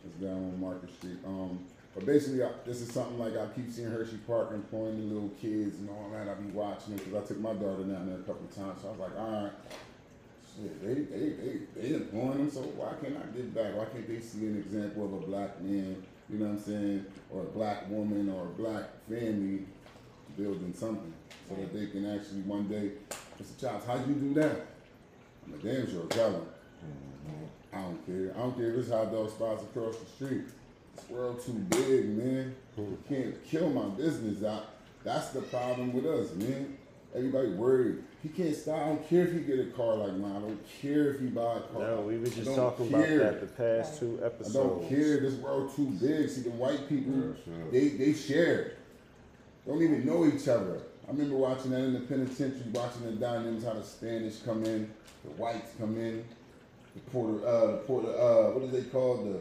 [0.06, 1.18] It's down on Market Street.
[1.26, 1.58] Um,
[2.00, 5.28] But basically, I, this is something like I keep seeing Hershey Park employing the little
[5.40, 6.28] kids and all that.
[6.28, 8.80] I be watching it because I took my daughter down there a couple of times.
[8.80, 9.52] So I was like, all right,
[10.56, 12.50] shit, they they they they employing them.
[12.50, 13.76] So why can't I get back?
[13.76, 16.02] Why can't they see an example of a black man?
[16.30, 17.06] You know what I'm saying?
[17.30, 19.66] Or a black woman or a black family
[20.38, 21.12] building something
[21.50, 22.92] so that they can actually one day,
[23.38, 23.60] Mr.
[23.60, 24.68] Chops, how'd you do that?
[25.44, 26.46] I'm a damn sure telling.
[26.80, 27.76] Mm-hmm.
[27.76, 28.32] I don't care.
[28.34, 30.44] I don't care if it's hot dog spots across the street.
[31.08, 32.54] World too big, man.
[32.76, 34.66] You can't kill my business out.
[35.04, 36.76] That's the problem with us, man.
[37.14, 37.98] Everybody worried.
[38.22, 38.76] He can't stop.
[38.76, 40.36] I don't care if he get a car like mine.
[40.36, 41.80] I don't care if he buy a car.
[41.80, 44.54] No, we were just talking about that the past two I episodes.
[44.54, 45.20] don't care.
[45.20, 46.28] This world too big.
[46.28, 47.70] See, the white people, Yeah, sure.
[47.72, 48.72] they they share.
[49.66, 50.80] Don't even know each other.
[51.08, 54.88] I remember watching that in the penitentiary, watching the dynamics, how the Spanish come in,
[55.24, 56.24] the whites come in,
[56.94, 59.40] the Puerto, uh, the Puerto, uh, what do they call the,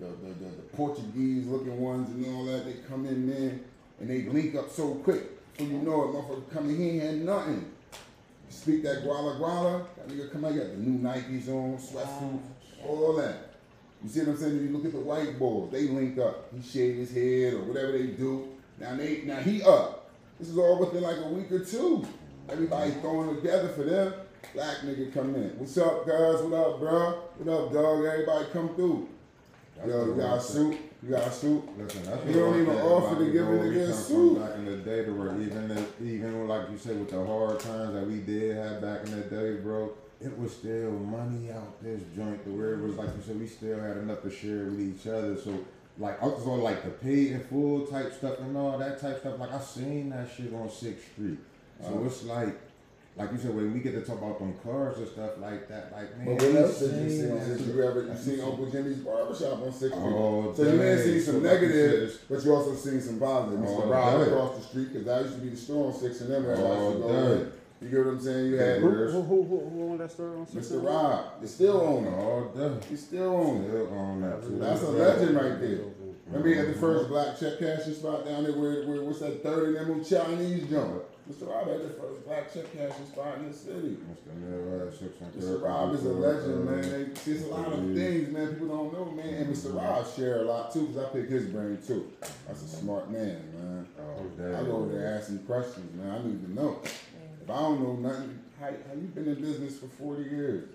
[0.00, 2.64] the, the, the, the Portuguese looking ones and all that.
[2.64, 3.58] They come in, there
[4.00, 5.22] and they link up so quick.
[5.58, 7.70] So you know it, motherfucker coming, here ain't had nothing.
[8.48, 12.40] Speak that guala guala, that nigga come out, got the new Nikes on, sweatsuits,
[12.86, 13.54] all that.
[14.02, 14.56] You see what I'm saying?
[14.56, 16.52] If you look at the white boys, they link up.
[16.54, 18.48] He shave his head or whatever they do.
[18.78, 20.10] Now they now he up.
[20.38, 22.06] This is all within like a week or two.
[22.48, 24.12] Everybody throwing together for them.
[24.52, 25.58] Black nigga come in.
[25.58, 26.42] What's up, guys?
[26.42, 27.22] What up, bro?
[27.38, 28.04] What up, dog?
[28.04, 29.08] Everybody come through.
[29.76, 30.76] That's Yo, you got a suit?
[31.02, 31.62] You got a suit?
[31.78, 34.40] Listen, that's You don't even offer to give a nigga a suit.
[34.40, 37.60] Back in the day, to where even if, even like you said, with the hard
[37.60, 41.82] times that we did have back in the day, bro, it was still money out
[41.82, 42.42] this joint.
[42.44, 45.06] To where it was like you said, we still had enough to share with each
[45.06, 45.36] other.
[45.36, 45.58] So
[45.98, 49.20] like I was on like the paid in full type stuff and all that type
[49.20, 49.38] stuff.
[49.38, 51.38] Like I seen that shit on Sixth Street.
[51.82, 52.04] So Uh-huh.
[52.06, 52.54] it's like.
[53.16, 55.92] Like you said, when we get to talk about them cars and stuff like that,
[55.92, 57.64] like man, But what else did you see?
[57.64, 60.14] Did you ever you seen Uncle Jimmy's barbershop on Sixth Street?
[60.14, 63.60] Oh, so you may have seen some So said, but you also seen some positive.
[63.60, 63.82] Mr.
[63.84, 66.30] Oh, Rob across the street, because that used to be the store on Sixth and
[66.32, 66.44] them.
[66.44, 67.52] Oh, used to go dang.
[67.80, 68.46] You get what I'm saying?
[68.46, 70.72] You had Who, who, who, who, owned that store on Sixth?
[70.72, 70.84] Mr.
[70.84, 71.24] Rob.
[71.40, 72.14] You still own it.
[72.16, 72.90] Oh, damn.
[72.90, 73.68] You still own it.
[73.68, 74.58] Still on that too.
[74.58, 75.78] That's a legend right there.
[76.26, 79.42] Remember he had the first black check cashing spot down there where, where what's that
[79.42, 81.02] third and them Chinese joint?
[81.30, 81.48] Mr.
[81.48, 83.96] Rob had the first black check cashing spot in the city.
[83.96, 84.36] Mr.
[84.36, 85.62] Neil, six and Mr.
[85.62, 86.82] Rob is a legend, uh, man.
[86.82, 88.48] They, it's a lot of things, man.
[88.52, 89.34] People don't know, man.
[89.34, 89.74] And Mr.
[89.74, 92.12] Rob share a lot too, because I pick his brain too.
[92.46, 93.86] That's a smart man, man.
[93.98, 96.10] Oh, I go over there asking questions, man.
[96.10, 96.80] I need to know.
[96.82, 100.68] If I don't know nothing, how, how you been in business for 40 years?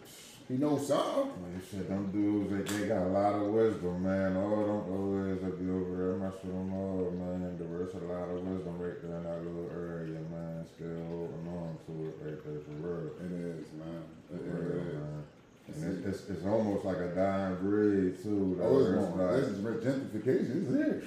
[0.50, 1.30] He knows something.
[1.44, 4.36] Man, you said them dudes, they, they got a lot of wisdom, man.
[4.36, 7.56] All them boys that be over there mess with them all, man.
[7.60, 10.66] There's a lot of wisdom right there in that little area, man.
[10.74, 13.14] Still holding on to it right there for real.
[13.22, 13.32] It
[13.62, 14.04] is, man.
[14.34, 14.94] It For real, is.
[14.96, 15.24] man.
[15.72, 18.56] And it's, it's, it's almost like a dying breed, too.
[18.58, 18.66] though.
[18.66, 20.66] Oh, it's It's like- This is gentrification.
[20.66, 21.04] It's here.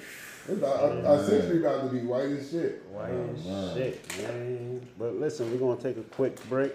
[0.47, 2.81] It's about, our, our century about to be white as shit.
[2.91, 3.75] White Oh, as man.
[3.75, 4.87] shit, man.
[4.97, 6.73] But listen, we're gonna take a quick break.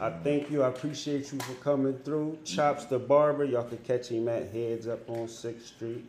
[0.00, 0.62] I thank you.
[0.62, 2.38] I appreciate you for coming through.
[2.44, 3.44] Chops the barber.
[3.44, 6.04] Y'all can catch him at Heads Up on Sixth Street.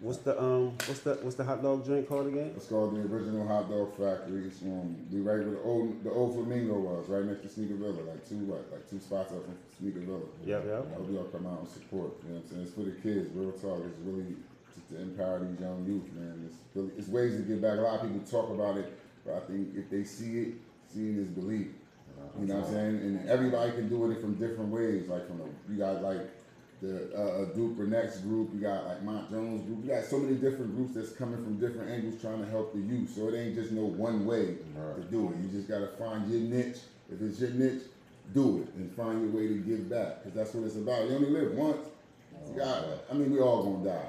[0.00, 0.70] What's the um?
[0.86, 2.52] What's the what's the hot dog joint called again?
[2.56, 4.46] It's called the original hot dog factory.
[4.46, 7.74] It's um, be right where the old the old flamingo was, right next to Sneaker
[7.74, 10.26] Villa, like two what, like two spots up from Sneaker Villa.
[10.44, 10.86] Yep, yep.
[10.90, 12.18] I hope y'all come out and support.
[12.26, 12.62] You know what I'm saying?
[12.62, 13.30] It's for the kids.
[13.32, 13.86] Real talk.
[13.86, 14.34] It's really
[14.74, 16.50] just to empower these young youth, man.
[16.50, 17.78] It's really it's ways to get back.
[17.78, 18.90] A lot of people talk about it,
[19.24, 20.54] but I think if they see it,
[20.90, 21.70] seeing is belief.
[22.40, 22.96] You know what I'm saying?
[22.96, 25.08] And everybody can do it from different ways.
[25.08, 26.20] Like from the, you got like
[26.80, 29.84] the uh, Duke Next group, you got like Mont Jones group.
[29.84, 32.80] You got so many different groups that's coming from different angles trying to help the
[32.80, 33.14] youth.
[33.14, 34.56] So it ain't just no one way
[34.96, 35.36] to do it.
[35.42, 36.78] You just gotta find your niche.
[37.12, 37.82] If it's your niche,
[38.32, 40.22] do it and find your way to give back.
[40.24, 41.08] Cause that's what it's about.
[41.08, 41.86] You only live once.
[42.48, 42.84] You got.
[43.10, 44.08] I mean, we all gonna die.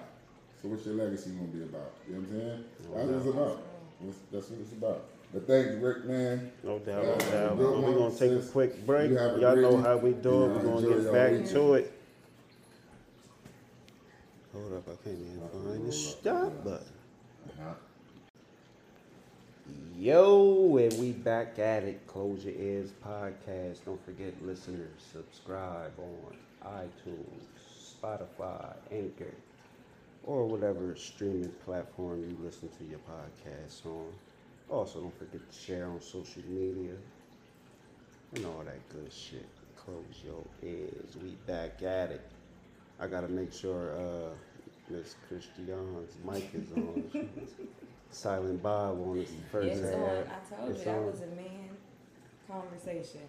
[0.61, 1.91] So what's your legacy gonna be about?
[2.07, 2.63] You know what I'm saying?
[2.80, 3.61] That's what it's about.
[4.32, 5.03] That's what it's about.
[5.34, 6.51] But thanks, Rick, man.
[6.63, 7.57] No doubt, no doubt.
[7.57, 9.09] We're gonna take a quick break.
[9.09, 10.47] You have a Y'all great know how we do it.
[10.49, 11.49] We're gonna get back weekend.
[11.49, 11.99] to it.
[14.53, 16.86] Hold up, I can't even find the stop button.
[17.59, 17.73] Huh?
[19.97, 22.05] Yo, and we back at it.
[22.05, 23.86] Close your ears podcast.
[23.86, 27.45] Don't forget, listeners, subscribe on iTunes,
[28.03, 29.34] Spotify, Anchor,
[30.23, 34.13] or whatever streaming platform you listen to your podcast on.
[34.74, 36.93] Also, don't forget to share on social media
[38.36, 39.45] and all that good shit.
[39.76, 41.15] Close your ears.
[41.21, 42.21] We back at it.
[42.99, 44.30] I gotta make sure uh,
[44.89, 47.03] Miss Christian's mic is on.
[48.09, 49.93] Silent Bob on his first It's ad.
[49.93, 50.09] on.
[50.09, 51.05] I told It's you that on.
[51.05, 51.69] was a man
[52.47, 53.21] conversation.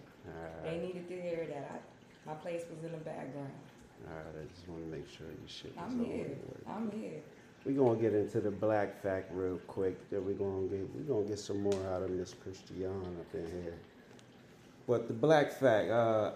[0.65, 1.71] They needed to hear that.
[1.75, 3.53] I, my place was in the background.
[4.09, 4.25] alright.
[4.41, 6.39] I just want to make sure your shit I'm here.
[6.67, 7.21] I'm here.
[7.65, 10.11] We gonna get into the black fact real quick.
[10.11, 13.47] That we gonna get we gonna get some more out of Miss Christiane up in
[13.63, 13.79] here.
[14.87, 16.33] But the black fact, uh,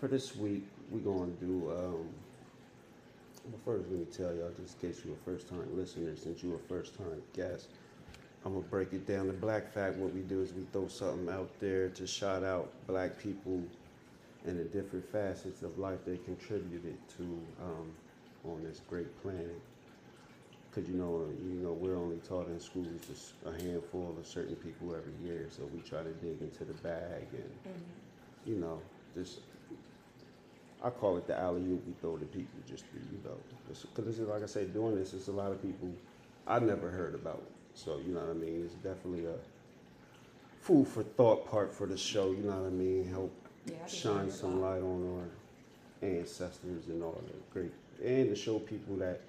[0.00, 1.70] for this week, we're gonna do.
[1.70, 2.08] Um,
[3.44, 6.42] well, first, let me tell y'all, just in case you're a first time listener, since
[6.42, 7.68] you're a first time guest,
[8.46, 9.26] I'm gonna break it down.
[9.26, 12.70] The black fact, what we do is we throw something out there to shout out
[12.86, 13.62] black people
[14.46, 17.22] and the different facets of life they contributed to
[17.60, 17.92] um,
[18.44, 19.60] on this great planet.
[20.72, 24.56] Because you know, you know, we're only taught in schools just a handful of certain
[24.56, 27.74] people every year, so we try to dig into the bag and,
[28.46, 28.80] you know,
[29.14, 29.40] just
[30.82, 33.36] I call it the alley oop we throw to people just to, you know,
[33.68, 35.90] because this is like I said, doing this, it's a lot of people
[36.46, 37.42] I never heard about.
[37.74, 38.62] So you know what I mean.
[38.64, 39.34] It's definitely a
[40.60, 42.32] food for thought part for the show.
[42.32, 43.08] You know what I mean.
[43.08, 43.32] Help
[43.66, 47.72] Yeah, I shine some light on our ancestors and all that great,
[48.04, 49.20] and to show people that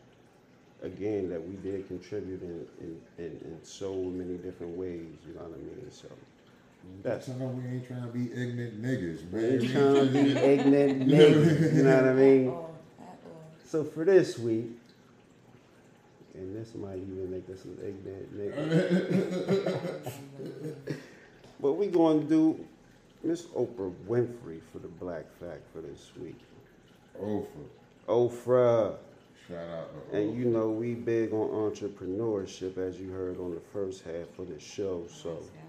[0.84, 5.06] again that we did contribute in in, in, in so many different ways.
[5.28, 5.92] You know what I mean.
[5.92, 6.08] So
[7.02, 7.26] that's.
[7.26, 9.52] Tell them we ain't trying to be ignorant niggas, We man.
[9.52, 12.50] ain't trying to be ignorant niggas, you know what I mean?
[12.50, 12.70] Oh.
[13.66, 14.70] So for this week,
[16.36, 20.12] and this might even make us an ignorant nigga.
[21.60, 22.64] but we gonna do
[23.24, 26.40] Miss Oprah Winfrey for the black fact for this week.
[27.22, 27.48] Oprah.
[28.08, 28.96] Oprah.
[29.48, 33.62] Shout out to And you know we big on entrepreneurship as you heard on the
[33.74, 35.06] first half of the show.
[35.10, 35.62] So Yes,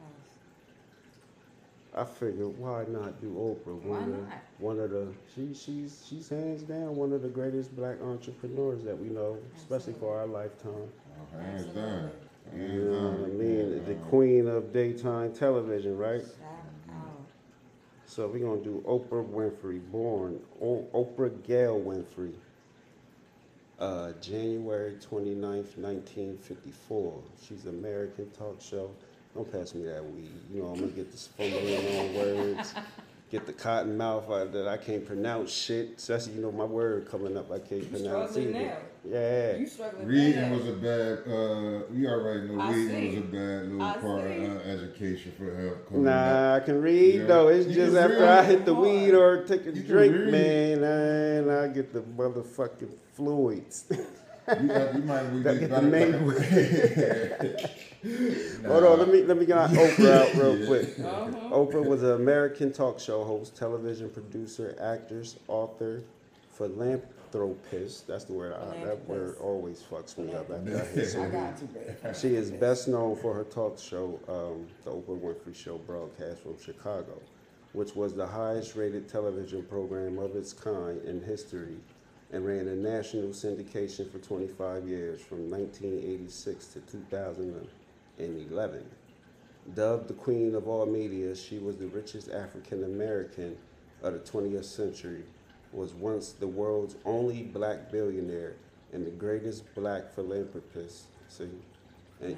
[1.96, 3.74] I figured why not do Oprah?
[3.82, 4.38] Why One of, not?
[4.58, 8.98] one of the she she's she's hands down one of the greatest black entrepreneurs that
[8.98, 10.72] we know, especially for our lifetime.
[11.34, 12.10] Oh, hands down.
[12.52, 13.20] Hands You know down.
[13.22, 13.58] what I mean?
[13.72, 14.04] Hands The down.
[14.04, 16.22] queen of daytime television, right?
[18.06, 22.32] So we're gonna do Oprah Winfrey, born o- Oprah Gail Winfrey,
[23.80, 27.22] uh, January 29th, 1954.
[27.46, 28.90] She's an American talk show.
[29.34, 30.30] Don't pass me that weed.
[30.52, 32.72] You know I'm gonna get this fumbling on words,
[33.32, 35.94] get the cotton mouth out that I can't pronounce shit.
[35.96, 38.66] Especially you know my word coming up I can't You pronounce struggling either.
[38.66, 38.76] now.
[39.06, 39.56] Yeah.
[39.56, 40.56] You struggling Reading now.
[40.56, 43.08] was a bad, uh, we already know I reading see.
[43.08, 44.44] was a bad little I part see.
[44.44, 45.88] of uh, education for help.
[45.88, 47.26] coming Nah, I can read Yeah.
[47.26, 47.48] though.
[47.48, 48.28] It's You just after read.
[48.28, 52.92] I hit the weed or take a You drink, man, and I get the motherfucking
[53.14, 53.84] fluids.
[54.60, 55.88] You, got, you might we That get get the better.
[55.88, 56.12] main
[58.66, 60.66] Hold on, let me let me get Oprah out real Yeah.
[60.66, 60.98] quick.
[60.98, 61.48] Uh-huh.
[61.50, 66.02] Oprah was an American talk show host, television producer, actress, author,
[66.52, 68.06] philanthropist.
[68.06, 68.52] That's the word.
[68.54, 71.22] I, that word always fucks me up after I hear
[72.02, 72.14] I got.
[72.16, 76.60] She is best known for her talk show, um, The Oprah Winfrey Show, broadcast from
[76.62, 77.18] Chicago,
[77.72, 81.76] which was the highest rated television program of its kind in history
[82.32, 88.84] and ran a national syndication for 25 years from 1986 to 2011.
[89.74, 93.56] Dubbed the queen of all media, she was the richest African American
[94.02, 95.24] of the 20th century,
[95.72, 98.56] was once the world's only black billionaire
[98.92, 101.06] and the greatest black philanthropist.
[101.28, 101.48] See?
[102.20, 102.36] And,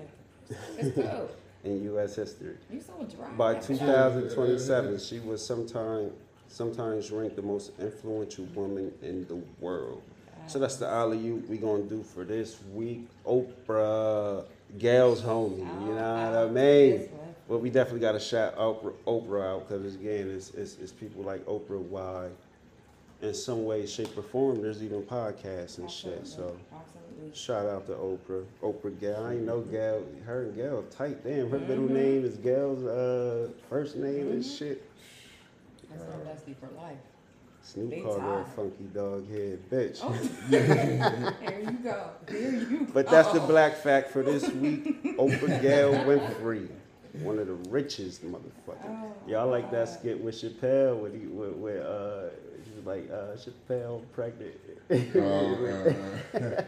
[1.66, 2.14] in U.S.
[2.14, 2.56] history.
[2.70, 3.28] You so dry.
[3.30, 6.12] By 2027, she was sometime,
[6.48, 10.02] sometimes ranked the most influential woman in the world.
[10.48, 13.08] So that's the alley you we gonna do for this week.
[13.26, 14.44] Oprah,
[14.78, 17.08] Gail's homie, you know what I mean?
[17.48, 21.22] But we definitely got to shout Oprah, Oprah out because again, it's, it's, it's people
[21.22, 22.28] like Oprah why,
[23.22, 26.26] in some way, shape, or form, there's even podcasts and shit.
[26.26, 27.34] So Absolutely.
[27.34, 29.24] shout out to Oprah, Oprah Gal.
[29.24, 31.24] I ain't know Gal, her and Gal tight.
[31.24, 31.90] Damn, her middle Mhm.
[31.90, 34.58] name is Gal's uh, first name and Mhm.
[34.58, 34.82] shit.
[35.98, 36.98] That's our bestie for life.
[37.62, 39.98] Snoop They called her a funky dog head bitch.
[40.02, 40.12] Oh.
[40.50, 42.10] Here you go.
[42.30, 42.92] Here you go.
[42.92, 45.02] But that's the black fact for this week.
[45.16, 46.68] Oprah Gail Winfrey,
[47.22, 48.84] one of the richest motherfuckers.
[48.86, 52.28] Oh, Y'all like that skit with Chappelle when he with, with uh
[52.64, 54.54] he was like uh Chappelle pregnant.
[54.88, 54.94] Uh,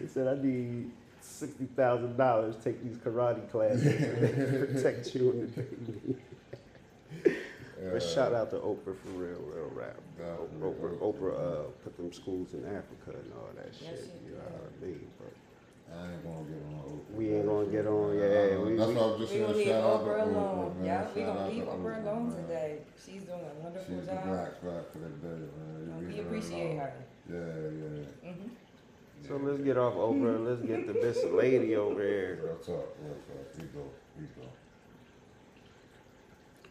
[0.00, 5.54] he said I need sixty thousand dollars take these karate classes to protect you and
[5.54, 6.16] the baby.
[7.80, 9.96] But shout out to Oprah for real, real rap.
[10.16, 10.66] Definitely.
[10.68, 14.10] Oprah, Oprah uh, put them schools in Africa and all that Yes, shit.
[14.26, 15.06] You know what I mean?
[15.18, 15.32] But
[15.94, 17.14] I ain't gonna get on Oprah.
[17.14, 19.38] We ain't gonna get on, yeah, Uh, we- That's we- why I was just We
[19.40, 20.76] gonna leave Shout out to Oprah Oprah, alone.
[20.78, 20.84] man.
[20.86, 22.78] Yeah, we gonna leave Oprah alone today.
[22.98, 24.24] She's doing a wonderful She's the job.
[24.26, 26.08] black flag for the day, man.
[26.08, 26.78] We appreciate alone.
[26.82, 26.92] her.
[27.30, 27.38] Yeah,
[27.78, 28.32] yeah.
[28.34, 28.48] hmm
[29.26, 30.44] So let's get off Oprah.
[30.46, 32.40] Let's get the best lady over here.
[32.42, 33.46] Real talk, real talk.
[33.56, 33.84] We go,
[34.18, 34.48] we go.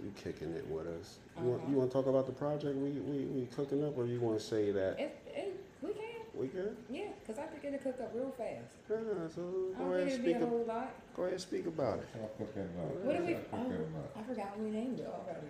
[0.04, 1.18] You kicking it with us.
[1.39, 1.72] You want Uh-huh.
[1.72, 4.38] you want to talk about the project we, we we cooking up, or you want
[4.39, 5.00] to say that?
[5.00, 6.04] It, it, we can.
[6.36, 6.76] We can?
[6.89, 8.70] Yeah, because I think it'll cook up real fast.
[8.89, 10.36] Nah, so go don't ahead and think it'll be speak.
[10.36, 10.89] a ab- whole lot.
[11.16, 12.08] Go ahead and speak about it.
[12.22, 12.95] I'll cook that up.
[13.04, 13.34] What do we?
[13.34, 14.20] I'll Oh.
[14.20, 15.48] I forgot what we named it already.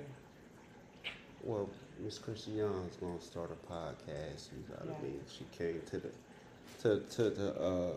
[1.44, 1.70] Well,
[2.04, 4.50] Miss Chrissy Young's gonna start a podcast.
[4.56, 4.98] You gotta Yeah.
[5.10, 5.20] be.
[5.30, 6.12] She came to the
[6.84, 7.94] to to the uh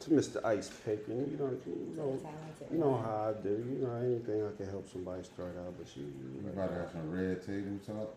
[0.00, 0.44] to Mr.
[0.44, 2.68] Ice Pick, and you know you know Talented.
[2.72, 3.50] you know how I do.
[3.50, 6.00] You know anything I can help somebody start out, but she.
[6.00, 8.16] You about to have some red table talk?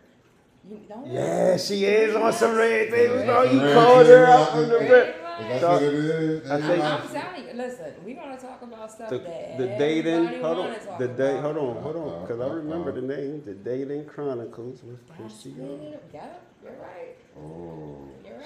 [0.69, 1.07] You don't.
[1.07, 3.09] Yeah, she is on some red tape.
[3.09, 3.73] Red Oh, you tape.
[3.73, 5.15] called her out from the Red rip.
[5.41, 6.51] Is that what it is?
[6.51, 10.27] I think- I'm telling you, listen, we're gonna talk about stuff The, that the dating,
[10.27, 11.55] hold on, wanna talk the day, about.
[11.55, 13.17] hold on, hold on, oh, because I Uh-uh, remember the oh.
[13.17, 15.49] name, the Dating Chronicles with That's Chrissy.
[15.51, 15.81] Young.
[16.13, 16.27] Yeah,
[16.63, 17.17] you're right.
[17.39, 17.97] Oh.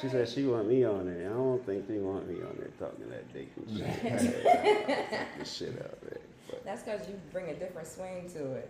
[0.03, 0.27] You're right.
[0.27, 1.29] She said she want me on there.
[1.29, 4.47] I don't think they want me on there talking that dating shit.
[5.39, 6.19] The shit out there.
[6.49, 8.69] But That's because you bring a different swing to it.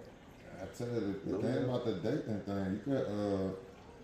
[0.61, 3.49] I tell you, the, the No thing about the dating thing, you got, uh,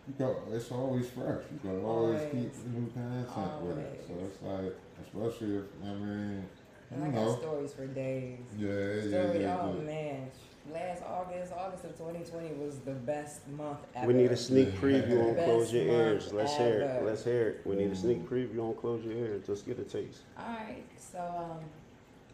[0.08, 1.44] you got, it's always fresh.
[1.54, 2.32] You can always, Always.
[2.32, 4.06] keep new content with it.
[4.08, 6.46] So it's like, especially if, I mean,
[6.92, 7.26] And you I know.
[7.32, 8.40] got stories for days.
[8.58, 9.58] Yeah, yeah, Story, yeah.
[9.62, 9.86] oh yeah.
[9.86, 10.32] man.
[10.70, 14.08] Last August, August of 2020 was the best month ever.
[14.08, 16.32] we need a sneak preview on Best Close Your Ears.
[16.32, 17.04] Let's hear it.
[17.04, 17.62] Let's hear it.
[17.66, 19.46] We need a sneak preview on Close Your Ears.
[19.48, 20.20] Let's get a taste.
[20.40, 21.60] Alright, so um,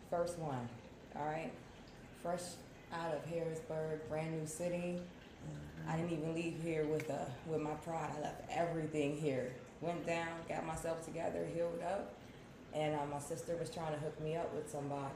[0.09, 0.67] first one.
[1.15, 1.53] Alright.
[2.21, 2.41] Fresh
[2.93, 4.99] out of Harrisburg, brand new city.
[5.87, 8.09] I didn't even leave here with a with my pride.
[8.17, 9.53] I left everything here.
[9.79, 12.13] Went down, got myself together, healed up,
[12.73, 15.13] and uh, my sister was trying to hook me up with somebody.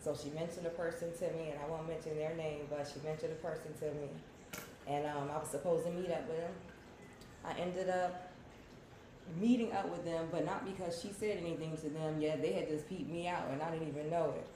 [0.00, 3.00] So she mentioned a person to me, and I won't mention their name, but she
[3.06, 4.08] mentioned a person to me,
[4.86, 6.52] and um, I was supposed to meet up with him.
[7.44, 8.30] I ended up
[9.40, 12.20] meeting up with them, but not because she said anything to them.
[12.20, 14.46] Yeah, they had just peeped me out, and I didn't even know it.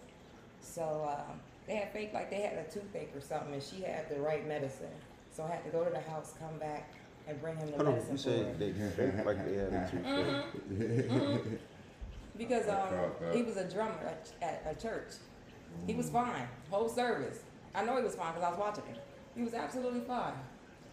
[0.61, 4.09] So um, they had fake like they had a toothache or something, and she had
[4.09, 4.86] the right medicine.
[5.32, 6.93] So I had to go to the house, come back,
[7.26, 7.95] and bring him the Hold on.
[7.95, 10.05] medicine You said they fake like they had a tooth.
[10.70, 11.59] Mhm.
[12.38, 12.88] Because um,
[13.34, 15.09] he was a drummer at, at a church.
[15.87, 17.41] He was fine, whole service.
[17.75, 18.97] I know he was fine because I was watching him.
[19.35, 20.35] He was absolutely fine.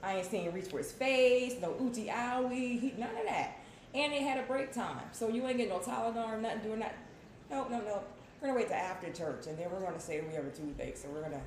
[0.02, 3.58] I ain't seen him reach for his face, no ooty owie, he, none of that.
[3.94, 6.80] And they had a break time, so you ain't getting no Tylenol or nothing doing
[6.80, 6.96] that.
[7.50, 8.02] No, no, no.
[8.40, 10.96] We're gonna wait till after church, and then we're gonna say we have a toothache.
[10.96, 11.42] So we're gonna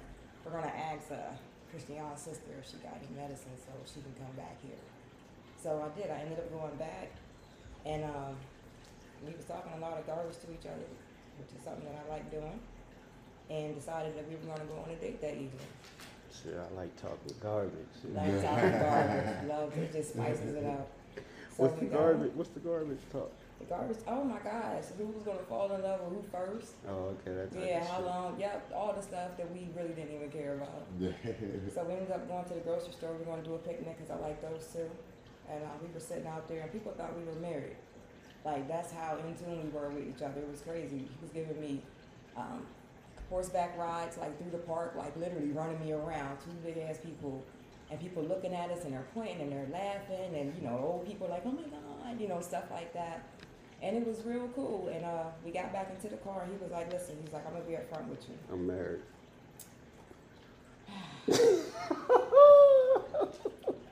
[0.45, 1.33] we're gonna ask uh,
[1.71, 4.77] Christiana's sister if she got any medicine so she can come back here.
[5.63, 6.11] So I did.
[6.11, 7.13] I ended up going back,
[7.87, 8.37] and um,
[9.25, 10.85] we was talking a lot of garbage to each other,
[11.39, 12.61] which is something that I like doing,
[13.53, 15.69] and decided that we were gonna go on a date that evening.
[16.33, 17.95] Shit, I like talking garbage.
[18.15, 20.89] Like talking garbage, love it, just spices it up.
[21.55, 22.33] So What's the we go- garbage?
[22.35, 23.31] What's the garbage talk?
[23.61, 23.99] The garbage.
[24.09, 26.73] Oh my gosh, who was gonna fall in love with who first?
[26.89, 28.07] Oh, okay, that's type Yeah, how shit.
[28.07, 28.41] long?
[28.41, 30.89] Yep, all the stuff that we really didn't even care about.
[30.99, 31.13] Yeah.
[31.75, 33.13] So we ended up going to the grocery store.
[33.13, 34.89] We are gonna do a picnic because I like those too.
[35.51, 37.77] And uh, we were sitting out there, and people thought we were married.
[38.47, 40.41] Like that's how in tune we were with each other.
[40.41, 41.05] It was crazy.
[41.05, 41.83] He was giving me
[42.35, 42.65] um,
[43.33, 46.37] horseback rides like through the park, like literally running me around.
[46.45, 47.43] Two big ass people,
[47.91, 51.07] and people looking at us and they're pointing and they're laughing, and you know old
[51.07, 53.27] people like, oh my god, you know stuff like that.
[53.81, 54.89] And it was real cool.
[54.95, 57.45] And uh, we got back into the car, and he was like, listen, he's like,
[57.47, 58.35] I'm gonna be up front with you.
[58.53, 59.01] I'm married.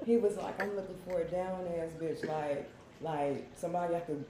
[0.06, 2.68] He was like, I'm looking for a down ass bitch, like
[3.00, 4.24] like somebody I could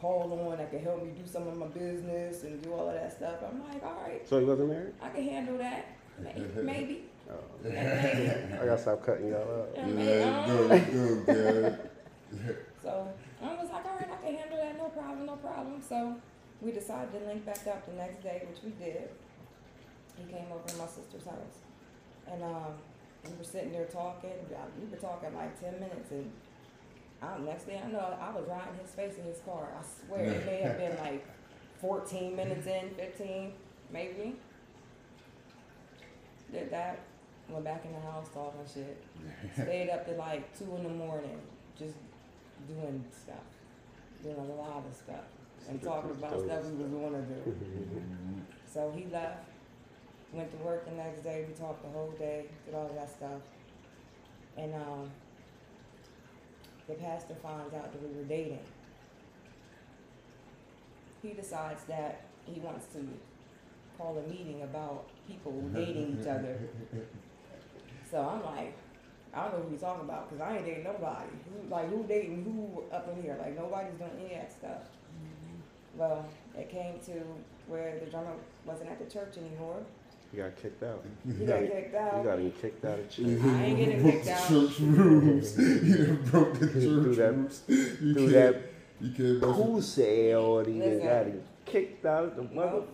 [0.00, 2.94] call on that could help me do some of my business and do all of
[2.94, 3.36] that stuff.
[3.48, 4.92] I'm like, all right, So he wasn't married?
[5.02, 5.96] I can handle that.
[6.22, 7.04] May- Maybe.
[7.30, 7.76] Oh, Maybe.
[7.80, 9.68] I gotta stop cutting y'all out.
[9.74, 10.92] Yeah, Yeah, maybe.
[10.92, 11.74] you do, you do, Gary.
[12.82, 13.08] So
[13.42, 15.82] I was like, all right, I can handle that, no problem, no problem.
[15.86, 16.16] So
[16.60, 19.08] we decided to link back up the next day, which we did.
[20.16, 21.60] He came over to my sister's house,
[22.30, 22.72] and um,
[23.28, 24.30] we were sitting there talking.
[24.80, 26.30] We were talking like ten minutes, and
[27.22, 29.68] I, next thing I know, I was riding his face in his car.
[29.78, 31.26] I swear it may have been like
[31.80, 33.52] fourteen minutes in, fifteen,
[33.90, 34.36] maybe.
[36.52, 37.00] Did that.
[37.48, 39.02] Went back in the house talking shit.
[39.54, 41.38] Stayed up to like two in the morning,
[41.78, 41.94] just
[42.68, 43.36] doing stuff,
[44.22, 45.24] doing a lot of stuff,
[45.68, 47.56] and talking about stuff we was gonna do.
[48.66, 49.44] So he left,
[50.32, 51.46] went to work the next day.
[51.48, 53.40] We talked the whole day, did all that stuff,
[54.56, 55.10] and um,
[56.88, 58.60] the pastor finds out that we were dating.
[61.22, 63.00] He decides that he wants to
[63.98, 66.58] call a meeting about people dating each other.
[68.10, 68.76] So I'm like,
[69.34, 71.28] I don't know who he's talking about because I ain't dating nobody.
[71.50, 73.36] Who, like who dating who up in here?
[73.38, 74.82] Like nobody's doing any of that stuff.
[74.82, 75.98] Mm-hmm.
[75.98, 76.26] Well,
[76.56, 77.22] it came to
[77.66, 78.32] where the drummer
[78.64, 79.82] wasn't at the church anymore.
[80.36, 81.02] You got kicked out.
[81.26, 82.24] He got kicked You out.
[82.24, 83.26] got him kicked out of church.
[83.26, 84.48] I ain't getting broke kicked the out.
[84.48, 85.58] church rules.
[85.58, 87.62] you done broke the Through church that- rules.
[87.68, 88.54] You through that
[89.00, 89.80] you can't mess with- Who
[90.66, 92.48] he got him kicked out of the No.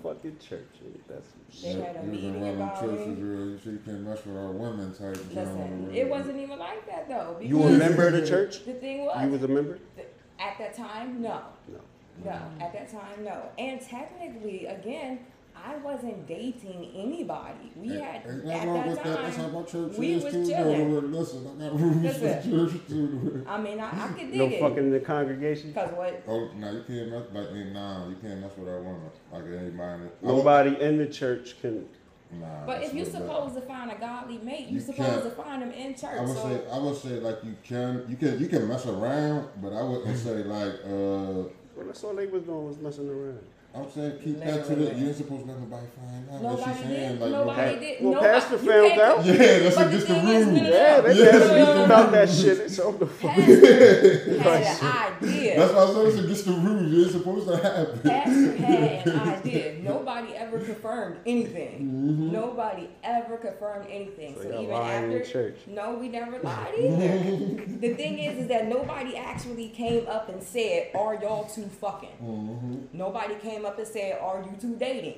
[0.04, 0.60] motherfucking church?
[1.08, 1.26] That's
[1.62, 3.08] They had a was meeting in one of about churches it.
[3.08, 5.92] where you say you can't mess with our women type Listen, genre.
[5.94, 7.38] it wasn't even like that though.
[7.42, 8.64] you a member of the church?
[8.64, 9.78] The thing You was, was a member?
[9.96, 11.40] th- at that time, no.
[11.68, 11.80] No.
[12.24, 13.42] No, at that time, no.
[13.58, 15.20] And technically, again,
[15.64, 17.72] I wasn't dating anybody.
[17.76, 19.22] We had Ain't at that with that.
[19.22, 19.54] That's how time.
[19.54, 20.46] my church we is was too.
[20.46, 21.12] chilling.
[21.12, 22.50] Listen, I got rules for Listen.
[22.70, 23.44] church too.
[23.48, 24.60] I mean, I, I could dig No it.
[24.60, 25.72] fucking in the congregation?
[25.72, 26.22] Cause what?
[26.26, 29.10] Oh, no, you can't mess like nah, you can't mess with our women.
[29.32, 30.02] Like anybody.
[30.22, 31.86] Nobody in the church can.
[32.32, 32.64] Nah.
[32.66, 35.30] But if you're what that- supposed to find a godly mate, You you're supposed to
[35.30, 36.18] find them in church.
[36.18, 38.86] I would so say I would say like you can you can you can mess
[38.86, 43.08] around, but I wouldn't say like uh Well, that's all they was doing was messing
[43.08, 43.38] around.
[43.74, 46.42] I'm saying keep that to the you ain't supposed to let nobody find out.
[46.42, 47.20] nobody she's saying did.
[47.20, 48.02] like nobody no- did.
[48.04, 49.24] Well, nobody, Pastor found out.
[49.24, 50.46] Yeah, that's But against the the rules.
[50.46, 52.58] no, no, Yeah, they yeah, no, speaking no, no, about that shit.
[52.58, 53.34] It's on the fuck.
[53.34, 55.58] Pastor had an idea.
[55.58, 56.92] That's why I said it's against the rules.
[56.92, 58.00] You ain't supposed to happen.
[58.00, 59.78] Pastor had an idea.
[59.82, 61.80] Nobody ever confirmed anything.
[61.80, 62.32] Mm-hmm.
[62.32, 64.34] Nobody ever confirmed anything.
[64.36, 65.56] So So, even lying in after, church.
[65.66, 67.64] no, we never lied either.
[67.78, 72.10] the thing is, is that nobody actually came up and said, "Are y'all two fucking?"
[72.22, 72.76] Mm-hmm.
[72.92, 75.16] Nobody came up and said, "Are you two dating?"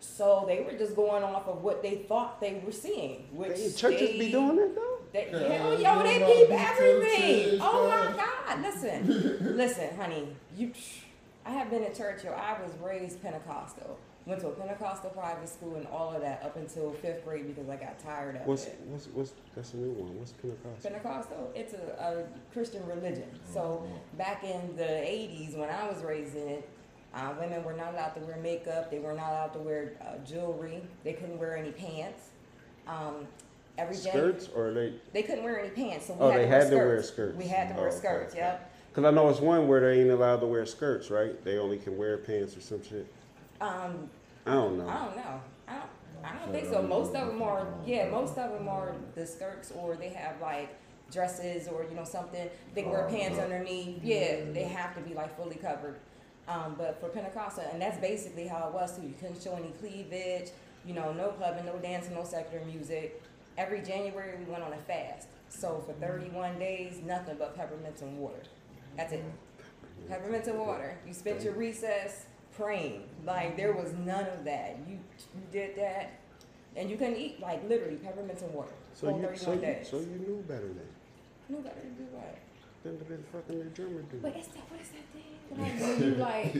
[0.00, 3.26] So they were just going off of what they thought they were seeing.
[3.32, 4.98] Which They, churches they, be doing that though.
[5.12, 7.58] They, Yeah, hell, you yo, they about peep everything.
[7.62, 8.62] Oh my God!
[8.62, 10.28] Listen, listen, honey.
[10.56, 10.72] You,
[11.44, 12.24] I have been at church.
[12.24, 13.98] Yo, I was raised Pentecostal.
[14.26, 17.70] Went to a Pentecostal private school and all of that up until fifth grade because
[17.70, 18.76] I got tired of What's it.
[18.86, 20.18] what's what's that's a new one.
[20.18, 20.90] What's Pentecostal?
[20.90, 23.28] Pentecostal, it's a, a Christian religion.
[23.52, 23.86] So
[24.18, 26.68] back in the 80s, when I was raised in it,
[27.16, 28.90] uh, women were not allowed to wear makeup.
[28.90, 30.82] They were not allowed to wear uh, jewelry.
[31.02, 32.28] They couldn't wear any pants.
[32.86, 33.26] Um,
[33.78, 34.92] every Jan- Skirts or they?
[35.12, 36.86] they couldn't wear any pants, so we Oh, had they to wear had to skirts.
[36.86, 37.36] wear skirts.
[37.38, 38.32] We had to Oh, wear okay, skirts.
[38.34, 38.42] okay.
[38.42, 38.72] Yep.
[38.92, 41.42] Cause I know it's one where they ain't allowed to wear skirts, right?
[41.44, 43.06] They only can wear pants or some shit.
[43.60, 44.08] Um,
[44.46, 44.88] I don't know.
[44.88, 45.40] I don't know.
[45.68, 45.90] I don't.
[46.24, 46.80] I don't think so.
[46.82, 47.66] Most of them are.
[47.84, 50.74] Yeah, most of them are the skirts, or they have like
[51.12, 52.48] dresses, or you know something.
[52.74, 54.02] They can wear pants underneath.
[54.02, 55.96] Yeah, they have to be like fully covered.
[56.48, 59.02] Um, but for Pentecostal, and that's basically how it was too.
[59.02, 60.50] You couldn't show any cleavage.
[60.86, 63.20] You know, no clubbing, no dancing, no secular music.
[63.58, 65.28] Every January we went on a fast.
[65.48, 68.42] So for 31 days, nothing but peppermints and water.
[68.96, 69.24] That's it.
[70.08, 70.96] Peppermints and water.
[71.06, 72.26] You spent your recess
[72.56, 73.02] praying.
[73.24, 74.78] Like there was none of that.
[74.86, 74.98] You
[75.34, 76.20] you did that,
[76.76, 78.72] and you couldn't eat like literally peppermints and water.
[78.94, 79.88] So for you 31 so you, days.
[79.90, 80.86] so you knew better then
[81.48, 82.38] you better do what?
[82.82, 84.22] than to be fucking the drummer dude.
[84.22, 85.25] But it's that what is that thing?
[85.50, 86.54] Like when you like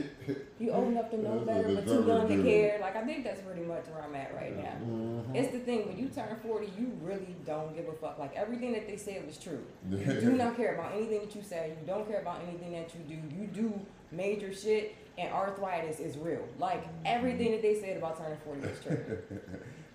[0.59, 2.77] you old enough to know That's better, but the too young to care.
[2.81, 4.73] Like I think that's pretty much where I'm at right now.
[4.83, 5.35] Mm-hmm.
[5.35, 8.17] It's the thing when you turn 40, you really don't give a fuck.
[8.17, 9.63] Like everything that they said was true.
[9.91, 11.73] You do not care about anything that you say.
[11.79, 13.35] You don't care about anything that you do.
[13.35, 13.81] You do
[14.11, 16.47] major shit, and arthritis is real.
[16.59, 19.17] Like everything that they said about turning 40 is true.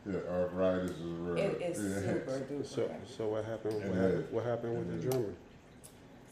[0.04, 1.36] Yeah, arthritis is real.
[1.36, 2.00] It is yeah.
[2.12, 2.66] super duper.
[2.66, 3.74] So so what happened?
[3.74, 4.26] What happened?
[4.32, 5.32] What happened with the drummer?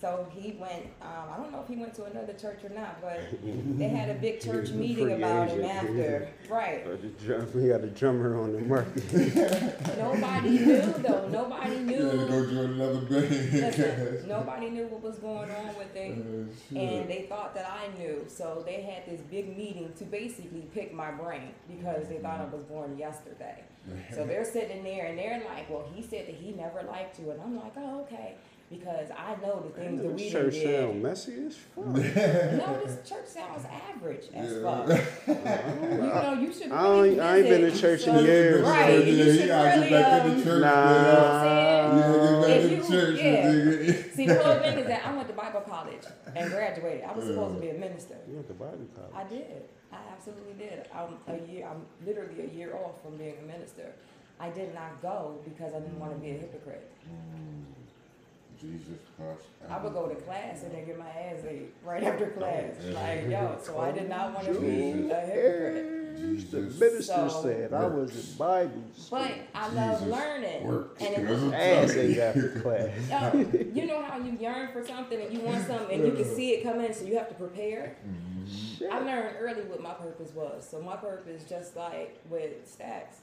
[0.01, 0.86] So he went.
[1.03, 3.20] Um, I don't know if he went to another church or not, but
[3.78, 5.70] they had a big church meeting free about him agent.
[5.76, 6.28] after.
[6.48, 6.86] Right.
[6.86, 9.12] Uh, the drum, we got a drummer on the market.
[9.98, 11.28] Nobody knew though.
[11.28, 12.28] Nobody You had to knew.
[12.28, 14.26] go join another band.
[14.28, 16.12] Nobody knew what was going on with it.
[16.12, 16.78] Uh, shit.
[16.78, 18.24] and they thought that I knew.
[18.28, 22.44] So they had this big meeting to basically pick my brain because they thought I
[22.46, 23.64] was born yesterday.
[24.14, 27.30] So they're sitting there and they're like, "Well, he said that he never liked you,"
[27.32, 28.34] and I'm like, "Oh, okay."
[28.70, 30.80] Because I know the things that This we church did.
[30.80, 31.86] sound messy as fuck.
[31.86, 34.62] No, this church sounds average as Yeah.
[34.62, 34.88] fuck.
[35.26, 36.70] you know, you should.
[36.70, 37.80] I Really ain't- I ain't been to visit.
[37.80, 38.62] church in years.
[38.62, 39.88] Right, Yeah, you should gotta really.
[39.88, 40.62] get back in Um, the church.
[40.62, 40.70] Nah.
[40.70, 41.98] you know what I'm saying?
[41.98, 43.18] Yeah, get back If you- the church.
[43.18, 43.44] yeah.
[43.50, 44.12] nigga.
[44.14, 46.04] See, the whole thing is that I went to Bible college
[46.36, 47.04] and graduated.
[47.04, 48.16] I was supposed to be a minister.
[48.28, 49.12] You went to Bible college.
[49.16, 49.62] I did.
[49.92, 50.86] I absolutely did.
[50.94, 51.66] I'm a year.
[51.68, 53.90] I'm literally a year off from being a minister.
[54.38, 56.88] I did not go because I didn't want to be a hypocrite.
[58.61, 59.46] Jesus Christ.
[59.68, 62.74] I would go to class and then get my ass ate right after class.
[62.92, 65.96] Like yo, so I did not want to be a hypocrite.
[66.50, 69.18] The minister So- said I was in Bible school.
[69.20, 70.64] But I love Jesus learning.
[70.66, 70.96] work.
[71.00, 72.22] And it, That's Ass telling ain't you.
[72.22, 73.11] after class.
[73.54, 76.34] yo, you know how you yearn for something and you want something and you can
[76.34, 77.96] see it coming, so you have to prepare.
[78.90, 80.66] I learned early what my purpose was.
[80.68, 83.18] So my purpose, just like with Stacks,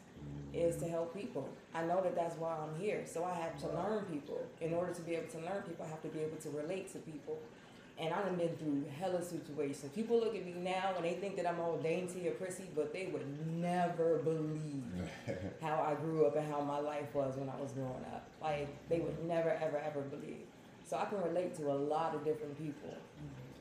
[0.53, 1.47] is to help people.
[1.73, 3.03] I know that that's why I'm here.
[3.05, 4.41] So I have to learn people.
[4.61, 6.91] In order to be able to learn people, I have to be able to relate
[6.93, 7.39] to people.
[7.99, 9.91] and I've been through hella situations.
[9.95, 12.93] People look at me now and they think that I'm all dainty or prissy, but
[12.93, 13.25] they would
[13.57, 14.84] never believe
[15.61, 18.28] how I grew up and how my life was when I was growing up.
[18.41, 20.45] Like they would never, ever, ever believe.
[20.86, 22.95] So I can relate to a lot of different people,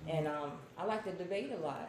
[0.08, 1.88] and um, I like to debate a lot.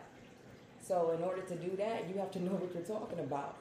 [0.81, 3.57] So in order to do that, you have to know what you're talking about.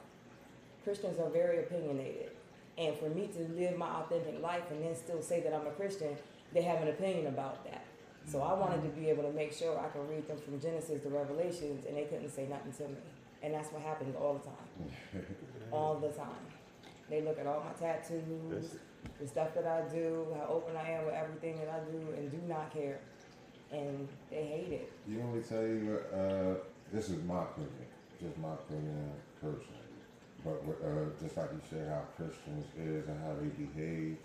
[0.87, 2.31] Christians are very opinionated.
[2.79, 5.73] And for me to live my authentic life and then still say that I'm a
[5.73, 6.17] Christian,
[6.55, 7.85] they have an opinion about that.
[8.25, 11.03] So I wanted to be able to make sure I could read them from Genesis
[11.03, 13.01] to Revelations and they couldn't say nothing to me.
[13.43, 15.27] And that's what happens all the time.
[15.73, 16.47] all the time.
[17.11, 18.77] They look at all my tattoos,
[19.21, 22.31] the stuff that I do, how open I am with everything that I do, and
[22.31, 23.01] do not care.
[23.73, 24.93] And they hate it.
[25.09, 26.55] You want me to tell you uh,
[26.93, 27.73] this is my opinion,
[28.21, 29.11] just my opinion
[29.41, 29.86] personally.
[30.45, 34.17] But uh, just like you said, how Christians is and how they behave,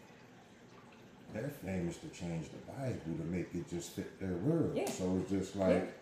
[1.34, 4.74] they're famous to change the Bible to make it just fit their world.
[4.76, 4.89] Yeah.
[4.89, 5.93] So it's just like,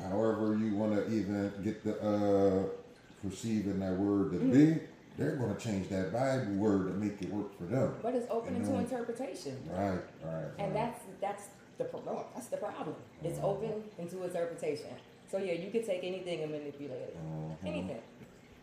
[0.00, 2.68] however you want to even get the uh,
[3.26, 4.52] perceiving that word to Mm-hmm.
[4.74, 4.80] be,
[5.16, 7.94] they're going to change that Bible word to make it work for them.
[8.02, 8.78] But it's open know?
[8.78, 9.56] interpretation.
[9.70, 10.44] Right, right.
[10.58, 10.74] And right.
[10.74, 11.44] that's that's
[11.78, 12.96] the pro- that's the problem.
[13.22, 14.90] It's open into interpretation.
[15.30, 17.16] So yeah, you can take anything and manipulate it.
[17.16, 17.56] Mhm.
[17.66, 18.00] Anything.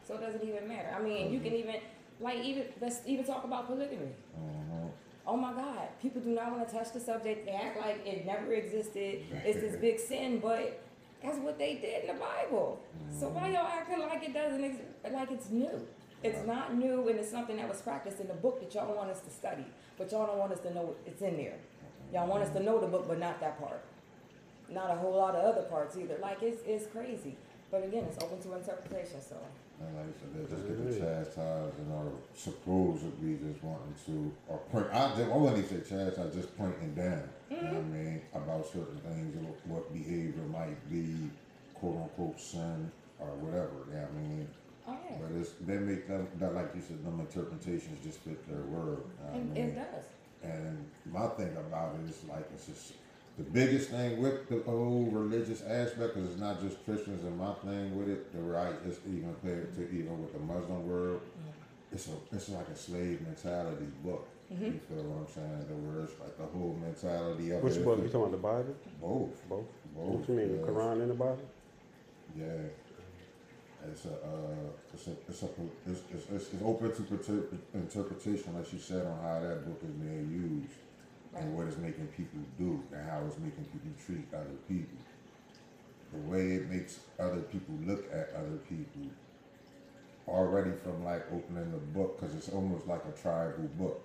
[0.08, 0.96] So it doesn't even matter.
[0.98, 1.70] I mean, you can mm-hmm.
[1.70, 1.82] even
[2.22, 4.16] like even let's even talk about polygamy.
[4.40, 4.90] Mhm.
[5.26, 7.46] Oh my God, people do not want to touch the subject.
[7.46, 9.26] They act like it never existed.
[9.44, 10.82] It's this big sin, but
[11.22, 12.80] that's what they did in the Bible.
[13.12, 13.56] So why mm-hmm.
[13.56, 15.86] y'all acting like it doesn't ex- like it's new?
[16.24, 19.12] It's not new, and it's something that was practiced in the book that y'all want
[19.12, 19.66] us to study,
[19.98, 21.58] but y'all don't want us to know it's in there.
[22.14, 22.66] Y'all want us to mm-hmm.
[22.66, 23.84] know the book, but not that part.
[24.70, 26.18] Not a whole lot of other parts either.
[26.22, 27.36] Like it's it's crazy.
[27.70, 29.22] But again, it's open to interpretation.
[29.22, 29.36] So
[29.80, 34.58] And like I said, they just get the chastising or supposedly just wanting to, or
[34.72, 37.30] point, I, I wouldn't even say chastise, just pointing down.
[37.50, 38.22] You know what I mean?
[38.34, 41.30] About certain things, and what- what behavior might be
[41.76, 43.86] quote unquote sin or whatever.
[43.90, 44.48] You know what I mean?
[44.88, 48.62] yeah, But it's, they make them, that like you said, them interpretations just fit their
[48.66, 49.04] word.
[49.06, 49.58] You know what I mean?
[49.58, 50.06] it does.
[50.44, 52.94] And my thing about it is like it's just
[53.38, 57.24] the biggest thing with the whole religious aspect because it's not just Christians.
[57.24, 60.88] And my thing with it, the right is even compared to even with the Muslim
[60.88, 61.22] world,
[61.92, 64.28] it's a it's like a slave mentality book.
[64.50, 65.66] You feel what I'm saying?
[65.68, 67.86] The where it's like the whole mentality of Which it.
[67.86, 68.00] book?
[68.02, 68.76] You talking about the Bible?
[69.02, 69.50] Both.
[69.50, 69.66] Both.
[69.94, 70.20] Both.
[70.20, 70.68] What you mean, the.
[70.68, 71.50] Quran and the Bible?
[72.38, 72.46] Yeah.
[73.92, 75.48] It's a, uh, it's a, it's a,
[75.88, 79.80] it's, it's, it's it's open to interpret- interpretation, like you said, on how that book
[79.84, 80.80] is being used
[81.36, 84.98] and what it's making people do and how it's making people treat other people.
[86.14, 89.12] The way it makes other people look at other people
[90.28, 94.02] already from like opening the book, because it's almost like a tribal book.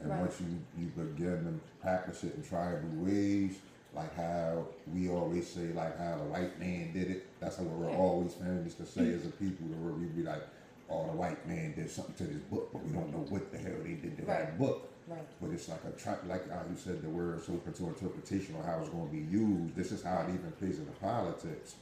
[0.00, 0.20] And Right.
[0.20, 0.46] once you,
[0.78, 3.58] you begin to practice it in tribal ways,
[3.94, 7.26] like how we always say, like how the white man did it.
[7.40, 9.16] That's what we're always famous to say mm.
[9.16, 10.42] as a people, where we be like,
[10.90, 13.58] oh, the white man did something to this book, but we don't know what the
[13.58, 14.90] hell they did to that book.
[15.06, 15.26] Right.
[15.40, 18.56] But it's like a trap, like how you said the word is open to interpretation
[18.56, 19.76] on how it's going to be used.
[19.76, 21.74] This is how it even plays into politics.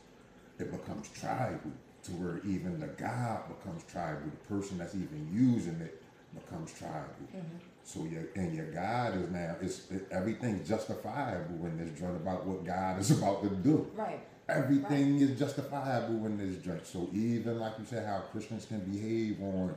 [0.59, 1.71] It becomes tribal
[2.05, 4.23] to where even the God becomes tribal.
[4.25, 6.03] The person that's even using it
[6.35, 7.15] becomes tribal.
[7.35, 7.59] Mm-hmm.
[7.85, 12.45] So your and your God is now it's it, everything's justifiable in this joint about
[12.47, 13.89] what God is about to do.
[13.95, 14.21] Right.
[14.49, 16.87] Everything is justifiable in this joint.
[16.87, 19.75] So even like you said, how Christians can behave on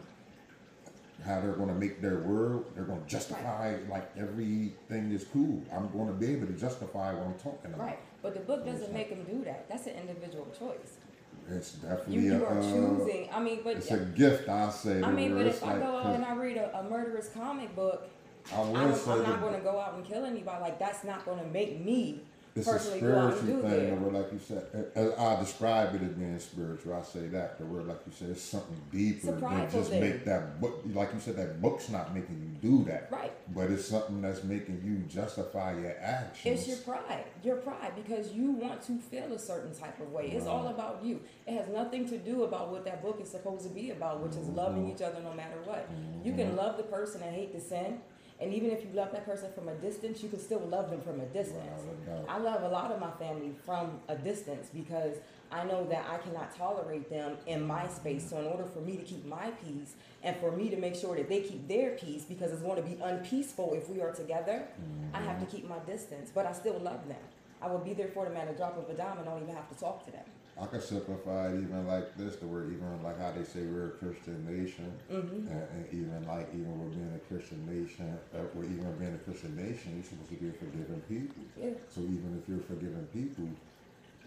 [1.23, 5.63] how they're going to make their world, they're going to justify like everything is cool.
[5.73, 7.87] I'm going to be able to justify what I'm talking about.
[7.87, 7.99] Right.
[8.21, 9.69] But the book doesn't make them do that.
[9.69, 10.97] That's an individual choice.
[11.49, 13.29] It's definitely you a, are uh, choosing.
[13.31, 15.01] I mean, but It's a gift, I say.
[15.01, 18.09] I mean, but if I go out and I read a, a murderous comic book,
[18.51, 20.61] I I'm, I'm not going to go out and kill anybody.
[20.61, 22.21] Like that's not going to make me
[22.55, 24.91] It's a personally go out and spiritual thing, the word like you said.
[24.95, 26.93] uh, I describe it as being spiritual.
[26.93, 29.99] I say that the word like you said, it's something deeper than just thing.
[29.99, 30.81] make that book.
[30.93, 33.09] Like you said, that book's not making you do that.
[33.11, 33.33] Right.
[33.53, 36.59] But it's something that's making you justify your actions.
[36.59, 40.27] It's your pride, your pride, because you want to feel a certain type of way.
[40.27, 41.19] It's all about you.
[41.45, 44.37] It has nothing to do about what that book is supposed to be about, which
[44.37, 45.89] is loving each other no matter what.
[46.23, 47.99] You can love the person and hate the sin,
[48.39, 51.01] and even if you love that person from a distance, you can still love them
[51.01, 51.83] from a distance.
[52.05, 52.25] Doubt.
[52.27, 55.15] I love a lot of my family from a distance because
[55.51, 58.29] I know that I cannot tolerate them in my space.
[58.29, 61.15] So in order for me to keep my peace and for me to make sure
[61.15, 64.67] that they keep their peace because it's going to be unpeaceful if we are together,
[65.13, 65.55] I have to mm-hmm.
[65.55, 67.21] keep my distance, but I still love them.
[67.61, 69.55] I will be there for them at a drop of a dime and don't even
[69.55, 70.25] have to talk to them.
[70.61, 73.87] I can simplify it even like this, the word even like how they say we're
[73.87, 75.51] a Christian nation, Mm-hmm.
[75.51, 79.17] and, and even like even with being a Christian nation, uh, or even being a
[79.27, 81.43] Christian nation, you're supposed to be a forgiving people.
[81.59, 81.71] Yeah.
[81.93, 83.49] So even if you're forgiving people,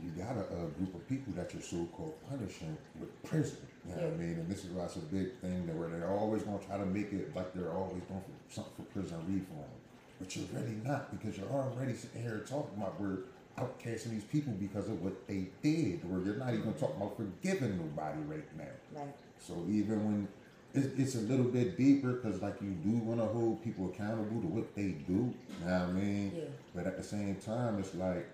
[0.05, 3.59] you got a, a group of people that you're so-called punishing with prison.
[3.89, 4.37] You know what I mean?
[4.45, 6.77] And this is why it's a big thing that where they're always going to try
[6.77, 9.73] to make it like they're always going for something for prison reform,
[10.21, 13.25] but you're really not because you're already sitting here talking about we're
[13.59, 17.77] outcasting these people because of what they did, or you're not even talking about forgiving
[17.77, 19.01] nobody right now.
[19.01, 19.15] Right.
[19.39, 20.29] So even when
[20.75, 24.41] it's, it's a little bit deeper, because like you do want to hold people accountable
[24.41, 25.35] to what they do.
[25.61, 26.33] You know what I mean?
[26.37, 26.45] Yeah.
[26.75, 28.29] But at the same time, it's like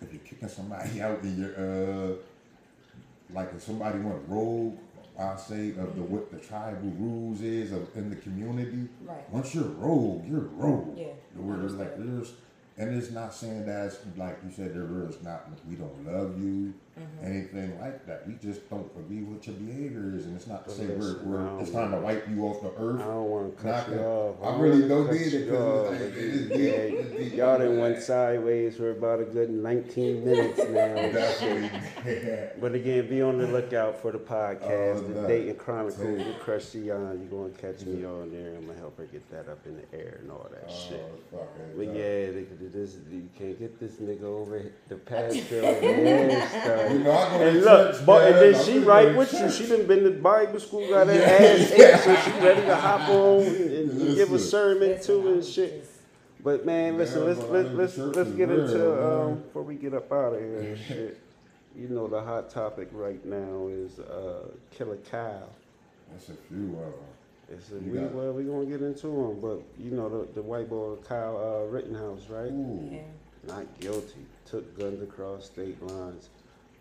[0.00, 2.14] if you're kicking somebody out and you're uh,
[3.32, 4.76] like if somebody went rogue,
[5.18, 8.88] I say of the what the tribal rules is of in the community.
[9.04, 9.30] Right.
[9.30, 10.98] Once you're rogue, you're rogue.
[10.98, 11.06] Yeah,
[11.36, 12.32] The word is like there's,
[12.76, 16.74] and it's not saying that like you said there is not we don't love you,
[16.94, 17.26] Mm-hmm.
[17.26, 18.24] anything like that.
[18.24, 21.60] We just don't agree with your behaviors, and it's not to say we're, we're I
[21.60, 23.00] it's time to wipe you off the earth.
[23.00, 24.36] I don't want to cut Not you that- off.
[24.40, 26.86] I don't really wanna don't need it you 'cause off, it's like- but it's yeah,
[26.86, 27.34] deep, it's deep.
[27.34, 30.94] Y'all done went sideways for about a good 19 minutes now.
[30.94, 32.60] Definitely.
[32.60, 35.26] But again, be on the lookout for the podcast, Oh, the no.
[35.26, 37.18] Dating Chronicles Tell with Christi'an.
[37.18, 38.50] You're going to catch me on there.
[38.54, 41.02] I'm going to help her get that up in the air and all that shit.
[41.34, 41.76] Oh, fuck it.
[41.76, 46.92] But yeah, they, this, you can't get this nigga over the pastor over there.
[46.98, 49.12] You know, I go to And look, church, but and then she really right go
[49.12, 49.38] to with you.
[49.40, 49.54] church.
[49.54, 51.20] She done been to Bible school, got her Yeah.
[51.20, 55.44] ass ate, so she ready to hop on and, and give a sermon too and
[55.44, 55.86] shit.
[56.42, 59.62] But man, listen, Yeah, let's but let's let's let's is get real, into um before
[59.62, 61.20] we get up out of here and shit.
[61.76, 65.48] You know the hot topic right now is uh Killer Kyle.
[66.12, 66.92] That's a few of them.
[67.50, 70.32] It's a, You we, got- well, we gonna get into him, but you know the
[70.34, 72.50] the white boy Kyle uh, Rittenhouse, right?
[72.50, 72.88] Ooh.
[72.92, 73.00] Yeah.
[73.46, 74.24] Not guilty.
[74.46, 76.28] Took guns across state lines.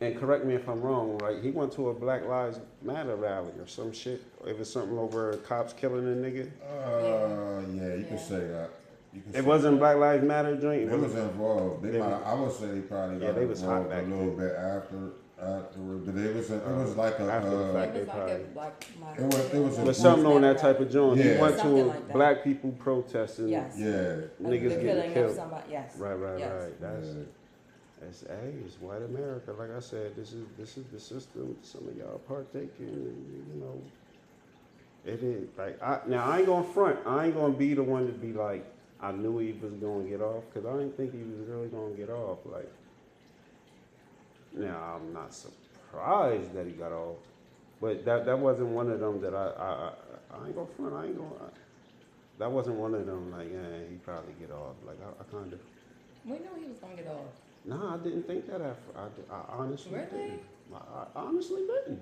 [0.03, 1.41] And correct me if I'm wrong, right?
[1.41, 4.21] He went to a Black Lives Matter rally or some shit.
[4.45, 6.49] It was something over cops killing a nigga.
[6.61, 8.07] Uh, yeah, you Yeah.
[8.07, 8.69] can say that.
[9.13, 10.89] You can It wasn't Black Lives Matter joint.
[10.89, 11.83] They was involved.
[11.83, 13.89] They, They might, was- I would say they probably Yeah, got they was hot involved
[13.91, 14.97] back a little bit after
[15.41, 17.45] afterward, but it was a, it was like a uh, fact.
[17.45, 19.13] It was like a probably- like my.
[19.13, 21.21] It was- it was But something on that type of joint.
[21.21, 21.41] He Yeah.
[21.41, 23.49] went to a like black people protesting.
[23.49, 23.75] Yes.
[23.77, 23.87] yeah,
[24.41, 25.35] Niggas the getting killed.
[25.35, 25.63] somebody.
[25.71, 25.95] Yes.
[25.97, 26.51] Right, right, Yes.
[26.63, 26.81] right.
[26.81, 27.23] That's yeah.
[28.03, 29.51] That's hey, it's white America.
[29.53, 32.87] Like I said, this is this is the system some of y'all partake in.
[32.87, 33.81] and, You know,
[35.05, 36.99] it is like I now I ain't gonna front.
[37.05, 38.65] I ain't gonna be the one to be like
[39.01, 41.93] I knew he was gonna get off because I didn't think he was really gonna
[41.93, 42.39] get off.
[42.45, 42.71] Like
[44.53, 47.17] now I'm not surprised that he got off,
[47.81, 49.93] but that that wasn't one of them that I I, I,
[50.41, 50.93] I ain't gonna front.
[50.93, 51.29] I ain't gonna.
[51.29, 51.49] I,
[52.39, 54.75] that wasn't one of them like yeah he probably get off.
[54.85, 55.59] Like I, I kind of.
[56.25, 57.42] We knew he was gonna get off.
[57.65, 58.61] No, I didn't think that.
[58.61, 60.05] At, I, I honestly Really?
[60.09, 60.39] didn't.
[60.73, 60.77] I,
[61.19, 62.01] I honestly didn't.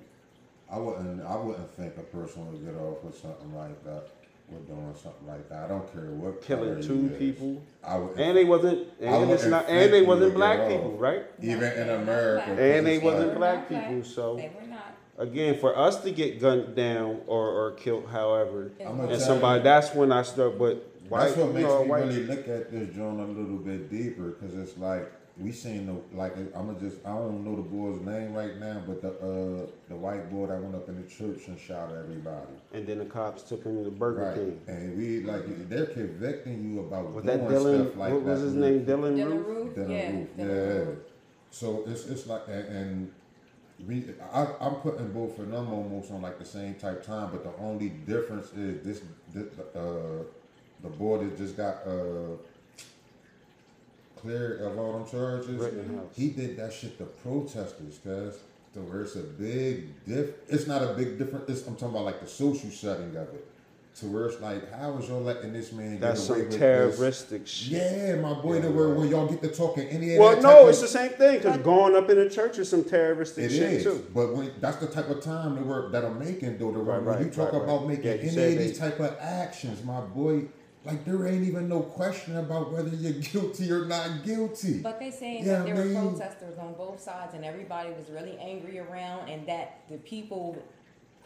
[0.71, 1.21] I wouldn't.
[1.25, 4.07] I wouldn't think a person would get off with something like that.
[4.49, 5.65] With doing something like that.
[5.65, 6.41] I don't care what.
[6.41, 7.17] Killing two is.
[7.17, 8.19] people, I would.
[8.19, 11.23] and they wasn't, and it's wouldn't and they wasn't black people, right?
[11.41, 12.49] even in they were not America.
[12.61, 14.93] And they wasn't like- black people, so They were not.
[15.17, 19.13] again, for us to get gunned down or, or killed, however, It I'm was- gonna
[19.13, 20.59] and somebody, you- that's when I start.
[20.59, 23.25] But white, That's what you makes know, me white, really look at this joint a
[23.25, 25.09] little bit deeper, because it's like
[25.41, 28.81] we seen the like I'm gonna just I don't know the boy's name right now,
[28.85, 32.53] but the uh the white boy that went up in the church and shot everybody.
[32.73, 34.61] and then the cops took him to the Burger Right, King.
[34.67, 37.81] and we like they're convicting you about Was doing that Dylann?
[37.85, 38.45] stuff like what was that.
[38.45, 38.85] his name?
[38.85, 39.47] Dylann, Dylann Roof?
[39.47, 39.75] Roof.
[39.75, 40.11] Dylann yeah.
[40.11, 40.77] Roof, Dylann yeah.
[40.89, 40.99] Roof.
[41.49, 43.11] So it's it's like and, and
[43.87, 47.43] we I, I'm putting both of them almost on like the same type time, but
[47.43, 49.01] the only difference is this,
[49.33, 50.23] this uh
[50.83, 52.35] the boy that just got uh
[54.21, 55.49] cleared of all them charges.
[55.61, 56.05] Rittenhouse.
[56.15, 58.35] He did that shit to protesters, cuz.
[58.73, 61.49] So where it's a big diff it's not a big difference.
[61.49, 63.47] It's, I'm talking about like the social setting of it.
[63.99, 66.49] To where it's like, how is y'all letting this man That's get away some
[66.99, 67.49] with this?
[67.49, 67.71] shit.
[67.73, 70.77] Yeah, my boy, to where when y'all get to talking any of Well, no, it's
[70.77, 73.61] of- the same thing because going up in a church is some terroristic it shit
[73.73, 74.07] is, too.
[74.13, 76.71] but when that's the type of time that we're that I'm making though.
[76.71, 77.89] To where Right, when you talk right, about right.
[77.89, 80.43] making Yeah, any of these type of actions, my boy,
[80.83, 84.79] like there ain't even no question about whether you're guilty or not guilty.
[84.79, 88.09] But they saying Yeah, that there I were protesters on both sides, and everybody was
[88.09, 90.57] really angry around, and that the people,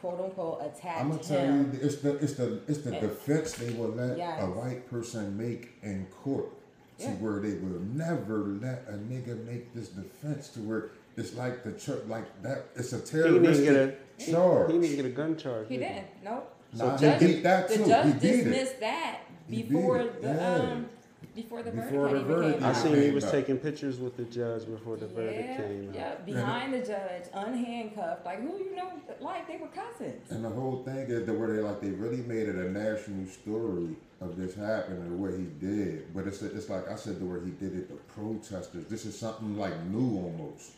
[0.01, 1.71] quote unquote, attacked I'm gonna tell him.
[1.73, 4.41] you, it's the it's the it's the And- defense they will let Yes.
[4.41, 6.49] a white person make in court
[6.99, 7.11] to Yeah.
[7.15, 11.71] where they will never let a nigga make this defense to where it's like the
[11.73, 12.65] church like that.
[12.75, 14.71] It's a He didn't terroristic even get a charge.
[14.71, 15.67] He didn't get a gun charge.
[15.69, 16.07] He did didn't.
[16.25, 16.51] Nope.
[16.73, 17.85] Nah, So he beat that the too.
[17.85, 18.43] judge he beat it.
[18.43, 19.19] dismissed that
[19.49, 20.55] He before it, the yeah.
[20.55, 20.85] um
[21.35, 24.23] before the verdict Before had the verdict I seen he was taking pictures with the
[24.23, 25.95] judge before the verdict yeah, came out.
[25.95, 28.89] yeah, behind the judge, unhandcuffed, like who you know,
[29.19, 30.31] like they were cousins.
[30.31, 33.27] And the whole thing is that where they like they really made it a national
[33.27, 36.13] story of this happening and what he did.
[36.15, 38.85] But it's it's like I said, the where he did it, the protesters.
[38.85, 40.71] This is something like new almost,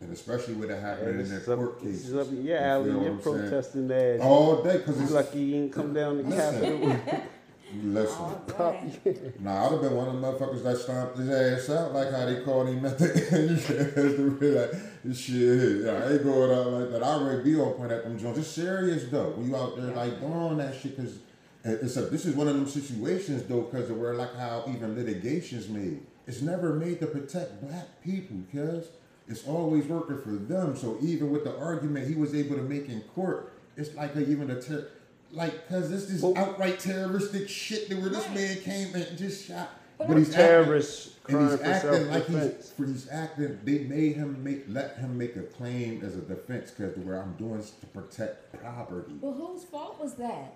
[0.00, 2.14] and especially with it happening in This their up- court this cases.
[2.14, 3.38] up- You Yeah, Ali, feel you're I'm saying?
[3.40, 4.20] protesting that.
[4.20, 6.82] all day because You it's lucky you didn't come down to Listen.
[6.84, 7.20] Capitol.
[7.82, 8.90] Listen, Pop, boy.
[9.40, 12.26] Nah, I'd have been one of them motherfuckers that stomped his ass out like how
[12.26, 13.58] they called him at the end.
[13.58, 14.70] The
[15.04, 17.02] like, shit, yeah, I ain't going out like that.
[17.02, 18.38] I already be on point at them joints.
[18.38, 19.30] It's serious though.
[19.30, 21.18] When you out there like doing that shit, cause
[21.64, 24.64] eh, it's a, this is one of them situations though, cause of where like how
[24.68, 26.00] even litigation's made.
[26.26, 28.88] It's never made to protect black people, cause
[29.26, 30.76] it's always working for them.
[30.76, 34.20] So even with the argument he was able to make in court, it's like a,
[34.20, 34.88] even a ter-
[35.34, 38.34] like, cause this is Well- outright terroristic shit that where this Right.
[38.34, 39.70] man came and just shot.
[39.98, 42.70] But But he's terrorist acting, and he's for acting like he's, self-defense.
[42.76, 43.60] for he's acting.
[43.64, 47.34] They made him make let him make a claim as a defense because where I'm
[47.34, 49.12] doing this to protect property.
[49.22, 50.54] But whose fault was that?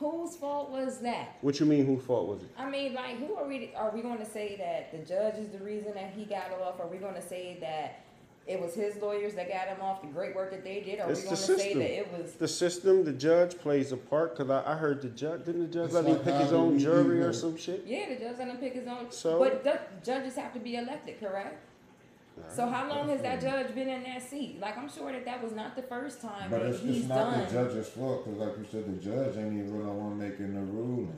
[0.00, 1.36] Whose fault was that?
[1.40, 1.86] What you mean?
[1.86, 2.48] Who fault was it?
[2.58, 3.70] I mean, like, who are we?
[3.74, 6.80] Are we going to say that the judge is the reason that he got off?
[6.80, 8.00] Are we going to say that
[8.46, 10.02] it was his lawyers that got him off?
[10.02, 11.00] The great work that they did?
[11.00, 12.32] Are It's we going to say that it was?
[12.34, 14.36] The system, the judge plays a part.
[14.36, 16.52] Cause I, I heard the judge didn't the judge It's let him like pick his
[16.52, 17.84] own jury or some shit.
[17.86, 19.10] Yeah, the judge let him pick his own.
[19.10, 19.38] So?
[19.38, 21.70] but the judges have to be elected, correct?
[22.48, 24.58] So how long has that judge been in that seat?
[24.60, 27.08] Like, I'm sure that that was not the first time But that it's, he's it's
[27.08, 27.46] not done.
[27.46, 30.52] the judge's fault because, like you said, the judge ain't even really the one making
[30.54, 31.14] the ruling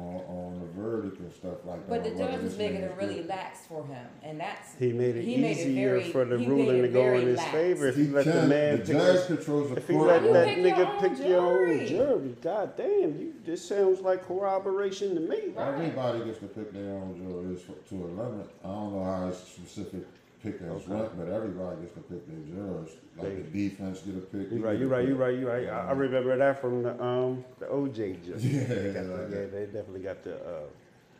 [0.00, 2.18] on on the verdict and stuff like But the that.
[2.18, 3.28] whether judge was this making man it is really guilty.
[3.28, 6.38] lax for him, and that's He made it He made it easier very- for the
[6.38, 7.50] he ruling made to go very in his lax.
[7.52, 8.48] favor if He he let the can.
[8.48, 10.86] man the pick judge his, controls the if he let You that pick your nigga
[10.86, 11.86] own pick your own jury.
[11.88, 12.36] jury.
[12.42, 15.48] God damn, you this sounds like corroboration to me.
[15.54, 15.68] Right.
[15.74, 18.46] Everybody gets to pick their own juries for, to a limit.
[18.64, 20.02] I don't know how it's specific
[20.42, 20.92] pick as Okay.
[20.92, 22.90] went, but everybody gets to pick their jurors.
[23.16, 24.50] Like the defense get a pick.
[24.50, 25.20] You we right, you a right, you pick.
[25.20, 25.68] right, you right.
[25.68, 28.42] I, I remember that from the um the OJ judge.
[28.44, 30.60] Yeah, They got the- yeah, they definitely got to uh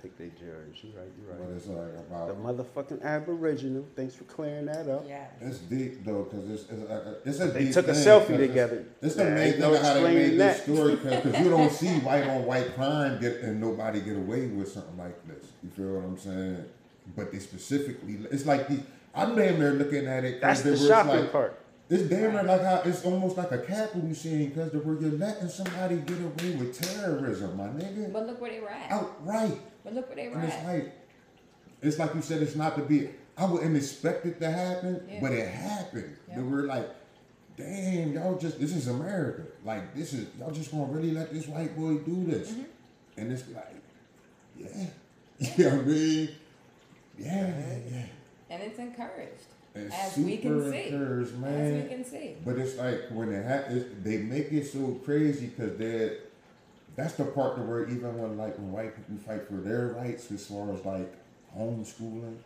[0.03, 0.77] pick their juries.
[0.83, 1.57] You right, you But right.
[1.57, 3.85] it's like The motherfucking Aboriginal.
[3.95, 5.05] Thanks for clearing that up.
[5.07, 5.27] yeah.
[5.43, 8.07] It's deep though, cause it's it's, like a, it's a They deep took a thing,
[8.07, 8.85] selfie 'cause it's- together.
[9.03, 11.99] It's the main thing no how they explaining made this story, because you don't see
[12.01, 15.45] white on white crime get and nobody get away with something like this.
[15.63, 16.65] You feel what I'm saying?
[17.15, 18.81] But they specifically, it's like the
[19.15, 20.41] I'm damn near looking at it.
[20.41, 21.57] That's the were- it's shocking like- part.
[21.89, 25.49] It's damn near like how it's almost like a capital machine because where you're letting
[25.49, 28.93] somebody get away with terrorism, my nigga, But look where they were at.
[28.93, 29.59] outright.
[29.82, 30.97] But look where they were And it's like,
[31.82, 33.11] it's like you said, it's not to be.
[33.37, 35.19] I wouldn't expect it to happen, Yeah.
[35.20, 36.16] but it happened.
[36.28, 36.37] Yeah.
[36.37, 36.89] They were like,
[37.57, 39.43] damn, y'all just this is America.
[39.65, 42.51] Like this is y'all just gonna really let this white boy do this?
[42.53, 42.62] Mm-hmm.
[43.16, 43.74] And it's like,
[44.57, 44.87] yeah,
[45.57, 46.28] you know what I mean?
[47.19, 47.55] Yeah,
[47.91, 48.07] yeah.
[48.51, 50.89] And it's encouraged, It's as we can see.
[50.89, 52.37] encouraged, as we can see.
[52.45, 56.19] But it's like when it happens, they make it so crazy because they
[56.97, 60.31] that's the part that where even when like when white people fight for their rights
[60.33, 61.13] as far as like
[61.57, 62.37] homeschooling,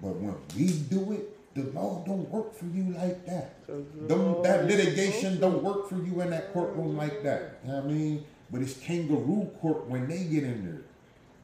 [0.00, 3.66] but when we do it, the law don't work for you like that.
[3.66, 7.58] The Them, law litigation don't work for you in that courtroom like that.
[7.64, 8.24] You know what I mean?
[8.50, 10.82] But it's kangaroo court when they get in there.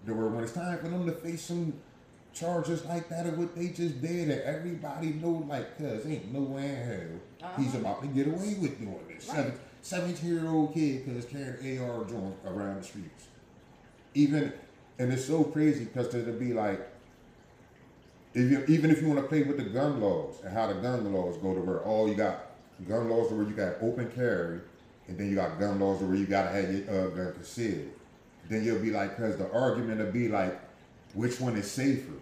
[0.05, 1.73] There were when it's time for them to face some
[2.37, 6.41] charges like that of what they just did, and everybody know like, cuz ain't no
[6.41, 7.79] way in hell he's Uh-huh.
[7.79, 9.29] about to get away with doing this.
[9.29, 9.37] Right.
[9.37, 13.25] Seven, 17 year old kid cuz carrying AR joint around the streets.
[14.15, 14.53] Even
[14.99, 16.81] and it's so crazy because it'll be like
[18.35, 20.75] if you, even if you want to play with the gun laws and how the
[20.75, 22.47] gun laws go to where all you got
[22.87, 24.61] gun laws where you got open carry,
[25.09, 27.89] and then you got gun laws where you gotta have your uh, gun concealed.
[28.51, 30.61] Then you'll be like, because the argument will be like,
[31.15, 32.13] which one is safer,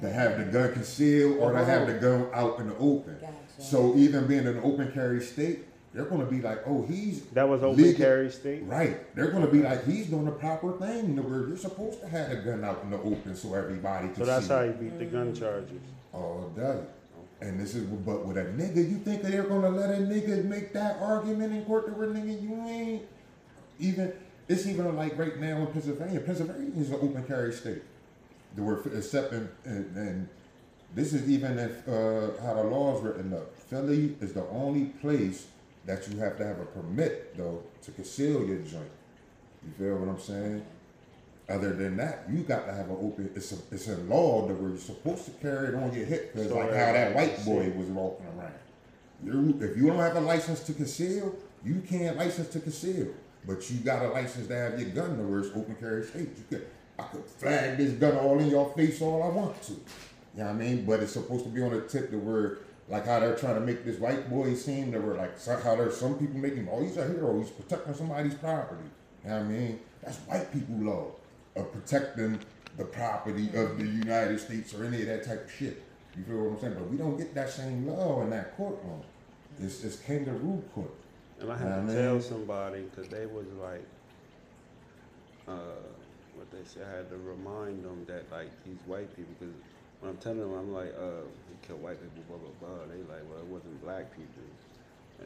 [0.00, 2.00] to have the gun concealed or to have the oh.
[2.00, 3.16] gun out in the open.
[3.20, 3.32] Gotcha.
[3.58, 5.60] So even being in an open carry state,
[5.92, 8.64] they're gonna be like, oh, he's That was open legal- carry state.
[8.64, 9.14] Right.
[9.14, 11.16] They're gonna be like, he's doing the proper thing.
[11.16, 14.20] Where you're supposed to have a gun out in the open so everybody can see.
[14.22, 14.52] So that's see.
[14.52, 15.80] how you beat the gun charges.
[16.12, 16.80] Oh, all day.
[17.40, 20.44] And this is, but with a nigga, you think that they're gonna let a nigga
[20.44, 21.86] make that argument in court?
[21.86, 23.02] That we're nigga, you ain't
[23.78, 24.12] even.
[24.46, 26.20] It's even like right now in Pennsylvania.
[26.20, 27.82] Pennsylvania is an open carry state.
[28.56, 30.28] The word except and, and
[30.94, 33.56] this is even if uh, how the law is written up.
[33.56, 35.46] Philly is the only place
[35.86, 38.90] that you have to have a permit though to conceal your joint.
[39.64, 40.64] You feel what I'm saying?
[41.48, 43.30] Other than that, you got to have an open.
[43.34, 46.48] It's a, it's a law that you're supposed to carry it on your hip because
[46.48, 48.54] So like how that white boy was walking around.
[49.22, 53.08] You if you don't have a license to conceal, you can't license to conceal.
[53.46, 56.30] But you got a license to have your gun to where it's open carry state.
[56.36, 56.66] You could
[56.98, 59.72] I could flag this gun all in your face all I want to.
[59.72, 59.78] You
[60.36, 60.84] know what I mean?
[60.84, 62.58] But it's supposed to be on the tip to where,
[62.88, 65.96] like how they're trying to make this white boy seem that we're like, how there's
[65.96, 68.88] some people making, oh, he's a hero, he's protecting somebody's property.
[69.24, 69.80] You know what I mean?
[70.02, 71.06] That's white people law
[71.56, 72.38] of protecting
[72.76, 75.82] the property of the United States or any of that type of shit.
[76.16, 76.74] You feel what I'm saying?
[76.74, 79.02] But we don't get that same law in that courtroom.
[79.60, 80.90] It's, it's kangaroo court.
[81.40, 81.96] And I had to man.
[81.96, 83.84] tell somebody because they was like,
[85.48, 85.52] uh,
[86.54, 86.80] what they say.
[86.86, 89.54] I had to remind them that like these white people, because
[90.00, 92.86] when I'm telling them, I'm like, uh, he killed white people, blah blah blah.
[92.86, 94.42] They like, well, it wasn't black people,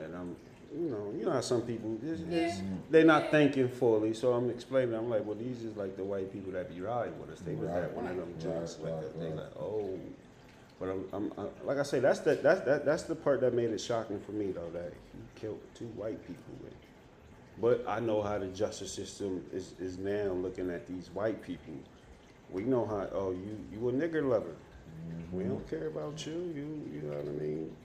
[0.03, 0.37] and I'm,
[0.75, 4.15] you know, you know how some people, it's, it's, they're not thinking fully.
[4.15, 4.95] So I'm explaining.
[4.95, 7.41] I'm like, well, these is like the white people that be riding with us.
[7.41, 7.85] They was Right.
[7.85, 8.79] at one of them Right, joints.
[8.81, 9.21] like right.
[9.21, 9.99] They like, oh.
[10.81, 13.53] But I'm, I'm, i like I say, that's the that's that that's the part that
[13.53, 16.55] made it shocking for me though that he killed two white people.
[16.63, 16.75] And,
[17.61, 21.75] but I know how the justice system is, is now looking at these white people.
[22.51, 23.09] We know how.
[23.13, 24.55] Oh, you you a nigger lover.
[25.33, 25.77] We don't mm-hmm.
[25.77, 26.33] care about you.
[26.33, 27.77] You you know what I mean.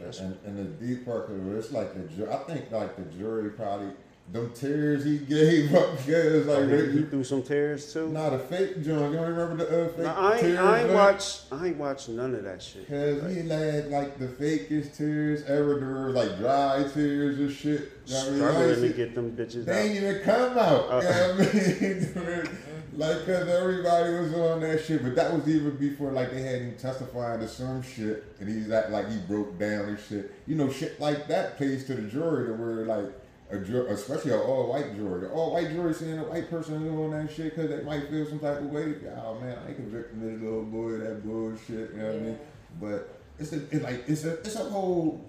[0.00, 3.50] And, and the deep part of it, it's like the I think like the jury
[3.50, 3.92] probably
[4.32, 8.08] them tears he gave up because like he, he they, threw some tears too.
[8.08, 9.12] not a fake joint.
[9.12, 10.58] You don't remember the uh, fake Nah, I ain't, tears?
[10.58, 10.94] I ain't joint?
[10.94, 12.88] watch I ain't watch none of that shit.
[12.88, 15.78] Cause he had like the fakest tears ever.
[15.78, 17.92] There were like dry tears and shit.
[18.06, 18.42] You know what I mean?
[18.42, 20.10] I Struggling ain't to get them bitches They ain't out.
[20.10, 20.90] even come out.
[20.90, 20.98] Uh.
[21.80, 22.58] you know what I mean?
[22.94, 26.62] like, cause everybody was on that shit, but that was even before like they had
[26.62, 30.32] him testifying to some shit, and he's act like he broke down and shit.
[30.46, 33.12] You know, shit like that plays to the jury to where like
[33.52, 37.54] a especially an all-white jury, the all-white jury seeing a white person doing that shit
[37.54, 38.94] because they might feel some type of way.
[39.16, 41.92] Oh man, I ain't convicting this little boy of that bullshit.
[41.92, 42.38] You know what I mean?
[42.80, 45.24] But it's a it like it's a it's a whole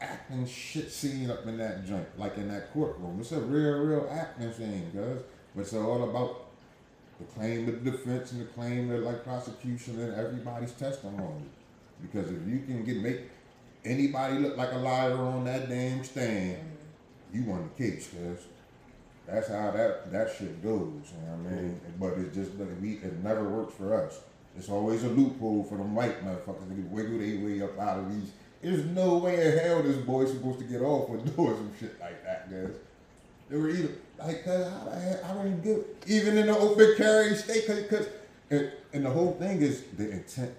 [0.00, 3.18] acting shit scene up in that joint, like in that courtroom.
[3.20, 5.22] It's a real, real acting scene, guys.
[5.54, 6.46] But it's all about
[7.18, 11.44] the claim of defense and the claim of like prosecution and everybody's testimony.
[12.00, 13.20] Because if you can get make
[13.84, 16.71] anybody look like a liar on that damn stand,
[17.32, 18.46] you won the case, cuz.
[19.26, 21.12] That's how that that shit goes.
[21.12, 21.80] You know what I mean?
[21.80, 22.00] Mm-hmm.
[22.00, 24.20] But it just like, we it never works for us.
[24.56, 28.12] It's always a loophole for them white motherfuckers to wiggle their way up out of
[28.12, 28.30] these.
[28.60, 31.98] There's no way in hell this boy's supposed to get off with doing some shit
[32.00, 32.76] like that, guys.
[33.48, 36.58] They were even like, cause how the hell, I don't even give even in the
[36.58, 38.08] open carry state, cause, cause
[38.50, 40.52] and, and the whole thing is the intent.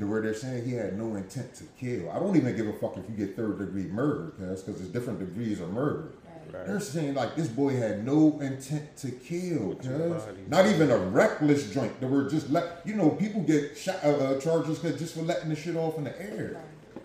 [0.00, 2.10] The where they're saying he had no intent to kill.
[2.10, 4.88] I don't even give a fuck if you get third degree murder, cause cause there's
[4.88, 6.12] different degrees of murder.
[6.50, 6.66] Right.
[6.66, 10.22] They're saying like this boy had no intent to kill, cuz.
[10.48, 12.00] Not even a reckless joint.
[12.00, 15.20] They were just let you know people get shot, uh, uh, charges 'cause just for
[15.22, 16.56] letting the shit off in the air.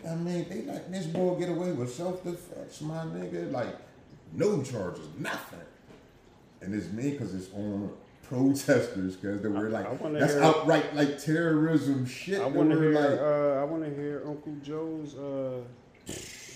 [0.09, 3.51] I mean, they letting this boy get away with self defense, my nigga.
[3.51, 3.75] Like
[4.31, 5.59] no charges, nothing.
[6.61, 7.91] And it's me because it's on
[8.29, 12.41] protesters because they were like I wanna that's hear- outright like terrorism shit.
[12.41, 12.91] I want to hear.
[12.91, 15.15] like, uh, I want to hear Uncle Joe's.
[15.15, 15.61] Uh,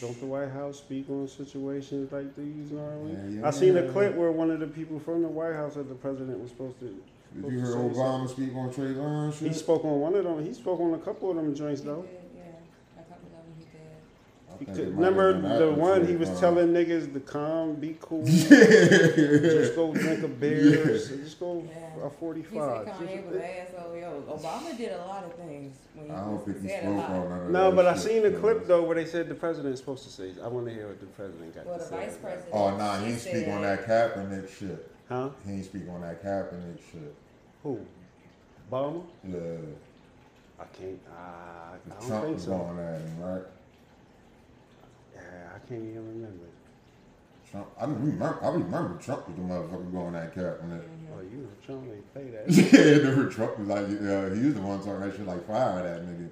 [0.01, 3.11] don't the White House speak on situations like these normally?
[3.13, 3.91] Yeah, yeah, I seen a yeah.
[3.91, 6.79] clip where one of the people from the White House that the president was supposed
[6.79, 6.85] to.
[6.85, 8.45] did you hear Obama something.
[8.47, 9.33] speak on Trayvon?
[9.33, 10.45] He spoke on one of them.
[10.45, 12.03] He spoke on a couple of them joints though.
[12.03, 12.43] did, yeah.
[12.97, 13.71] A couple of them he did.
[14.48, 17.19] I He think could- it might have remember the one he was telling niggas to
[17.19, 21.76] calm, be cool, just go drink a beer, so just go Yeah.
[21.80, 22.88] a He said forty-five.
[22.88, 23.41] Kanye was.
[23.99, 25.76] Yo, Obama did a lot of things.
[25.94, 28.26] When he I don't think he spoke on none of No, but I shit, seen
[28.26, 30.31] a clip though where they said the president's supposed to say.
[30.44, 31.95] I want to hear what the president got Well, to the say.
[32.06, 32.49] vice president.
[32.53, 34.91] Oh nah, he she ain't speak on said- that Kaepernick shit.
[35.10, 35.30] Huh?
[35.45, 37.14] He ain't speak on that Kaepernick shit.
[37.64, 37.80] Who?
[38.72, 39.03] Obama?
[39.27, 39.40] Yeah,
[40.60, 40.99] I can't.
[41.10, 42.52] Uh, I don't Trump think was so.
[42.52, 43.41] going at him, right?
[45.69, 46.45] I can't even remember.
[47.51, 50.81] Trump, I remember, I remember Trump was the motherfucker going at Kaepernick.
[51.13, 52.49] Oh, you know, Trump ain't play that.
[52.49, 55.83] yeah, never Trump was like, uh, he was the one talking that shit like fire
[55.83, 56.29] that nigga.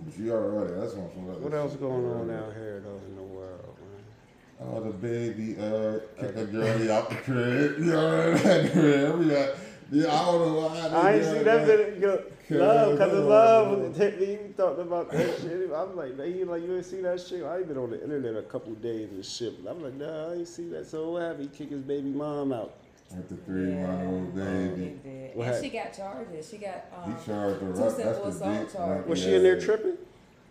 [0.00, 3.00] But you already, that's on some other what else shit, going on out here though
[3.06, 4.68] in the world, man?
[4.68, 7.78] Oh, the baby, uh, kicked the girlie out the crib.
[7.78, 9.18] You know what I mean?
[9.18, 9.50] We got,
[9.90, 10.88] yeah, I don't know why.
[10.88, 13.78] I ain't did see that Love, cause I of love.
[13.78, 13.90] know.
[13.92, 14.26] hit me.
[14.46, 15.70] He talked about that shit.
[15.74, 17.42] I'm like, he like, you ain't see that shit.
[17.44, 19.54] I ain't been on the internet a couple days and shit.
[19.68, 20.86] I'm like, nah, I ain't see that.
[20.86, 21.50] So what happened?
[21.50, 22.74] He kick his baby mom out.
[23.10, 24.98] With the three month old He baby.
[25.02, 25.36] did.
[25.36, 26.48] What and she got charges.
[26.50, 27.92] She got He um, charged her two up.
[27.96, 29.08] Simple assault big charges.
[29.08, 29.96] Was she in there tripping?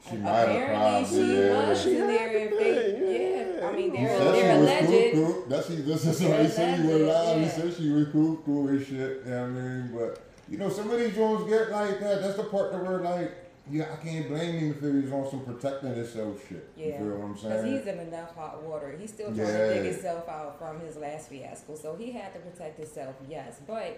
[0.10, 1.06] She might have Apparently, probably.
[1.28, 1.70] she yeah.
[1.70, 3.68] was She in there had and to Yeah, yeah.
[3.68, 5.14] I mean, they're said they're she was alleged.
[5.16, 5.50] cuckoo.
[5.50, 5.76] That's she.
[5.78, 6.80] This is what They're they said.
[6.80, 7.42] He went alleged, live.
[7.42, 8.90] He said she was cuckoo and shit.
[9.26, 9.92] You know what I mean?
[9.94, 12.22] But you know, some of these joints get like that.
[12.22, 13.32] That's the part that we're like,
[13.72, 16.70] yeah, I can't blame him if he was on some protecting himself shit.
[16.78, 17.64] You Yeah, feel what I'm saying?
[17.64, 18.96] because he's in enough hot water.
[19.00, 19.58] He's still trying Yeah.
[19.68, 23.16] to dig himself out from his last fiasco, so he had to protect himself.
[23.28, 23.98] Yes, but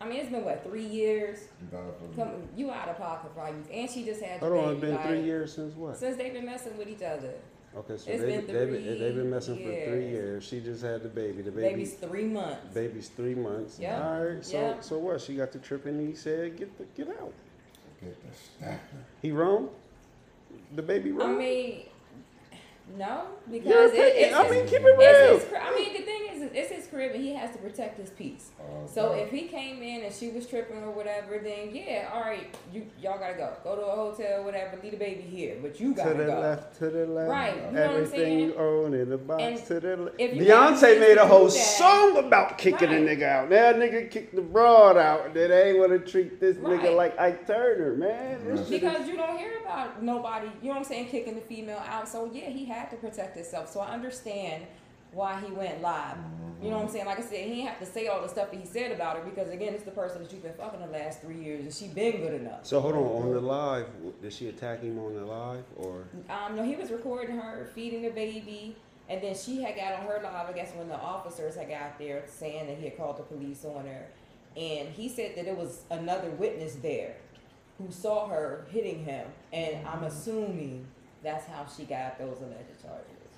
[0.00, 1.38] I mean, it's been what three years.
[1.70, 2.16] Definitely.
[2.16, 4.40] Come, you out of pocket for you, and she just had.
[4.40, 5.96] Hold your on, it's baby, been three years since what?
[5.98, 7.34] Since they've been messing with each other.
[7.76, 10.12] Okay, so It's they, been they've been, they've been messing for three years.
[10.12, 10.44] years.
[10.44, 11.42] She just had the baby.
[11.42, 12.72] The baby, Baby's three months.
[12.72, 13.78] baby's three months.
[13.80, 14.06] Yeah.
[14.16, 14.44] All right.
[14.44, 14.80] So, Yeah.
[14.80, 15.20] so what?
[15.20, 17.32] She got the trip, and he said, "Get the, get out."
[18.00, 18.78] Get the stacking.
[19.22, 19.70] He wrong.
[20.76, 21.36] The baby I wrong.
[21.38, 21.86] mean,
[22.96, 24.14] no, Your because it, opinion.
[24.16, 25.38] it's I his- mean, keep it It's real.
[25.38, 28.10] his, I mean, the thing is, it's his crib, and he has to protect his
[28.10, 28.50] peace.
[28.60, 32.20] Oh, So if he came in and she was tripping or whatever, then yeah, all
[32.20, 35.80] right, you y'all gotta go, go to a hotel, whatever, leave the baby here, but
[35.80, 36.38] you to gotta the go.
[36.40, 37.30] left, to the left.
[37.30, 40.16] Right, you know what I'm Everything you own in the box And to the left.
[40.20, 42.98] if you have Beyonce made a whole that- song about kicking Right.
[43.00, 43.50] a nigga out.
[43.50, 45.34] Now a nigga kicked the broad out.
[45.34, 46.80] Then they ain't wanna treat this Right.
[46.80, 48.44] nigga like Ike Turner, man.
[48.46, 48.68] Right.
[48.68, 52.06] Because you don't hear about nobody, you know what I'm saying, kicking the female out.
[52.08, 53.70] So yeah, he had to protect himself.
[53.70, 54.64] So I understand
[55.12, 56.16] why he went live.
[56.60, 57.06] You know what I'm saying?
[57.06, 59.18] Like I said, he didn't have to say all the stuff that he said about
[59.18, 61.72] her because again, it's the person that you've been fucking the last three years, and
[61.72, 62.64] she been good enough.
[62.64, 63.86] So hold on, on the live,
[64.22, 66.04] did she attack him on the live or?
[66.30, 68.76] Um, no, he was recording her feeding the baby,
[69.08, 70.48] and then she had got on her live.
[70.48, 73.64] I guess when the officers had got there saying that he had called the police
[73.64, 74.06] on her,
[74.56, 77.16] and he said that it was another witness there
[77.78, 80.86] who saw her hitting him, and I'm assuming
[81.24, 83.32] that's how she got those alleged charges.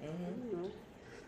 [0.00, 0.70] hmm You know,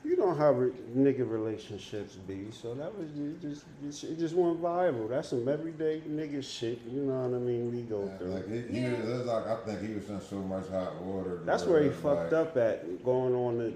[0.04, 3.64] you know how re- nigga relationships be, so that was it just
[4.04, 5.08] it, it just went viral.
[5.08, 6.80] That's some everyday nigga shit.
[6.90, 7.70] You know what I mean?
[7.74, 8.28] We go Yeah, through.
[8.28, 8.90] Like he, he Yeah.
[8.90, 11.40] was, it was like I think he was in so much hot water.
[11.44, 13.72] That's where he fucked up at going on the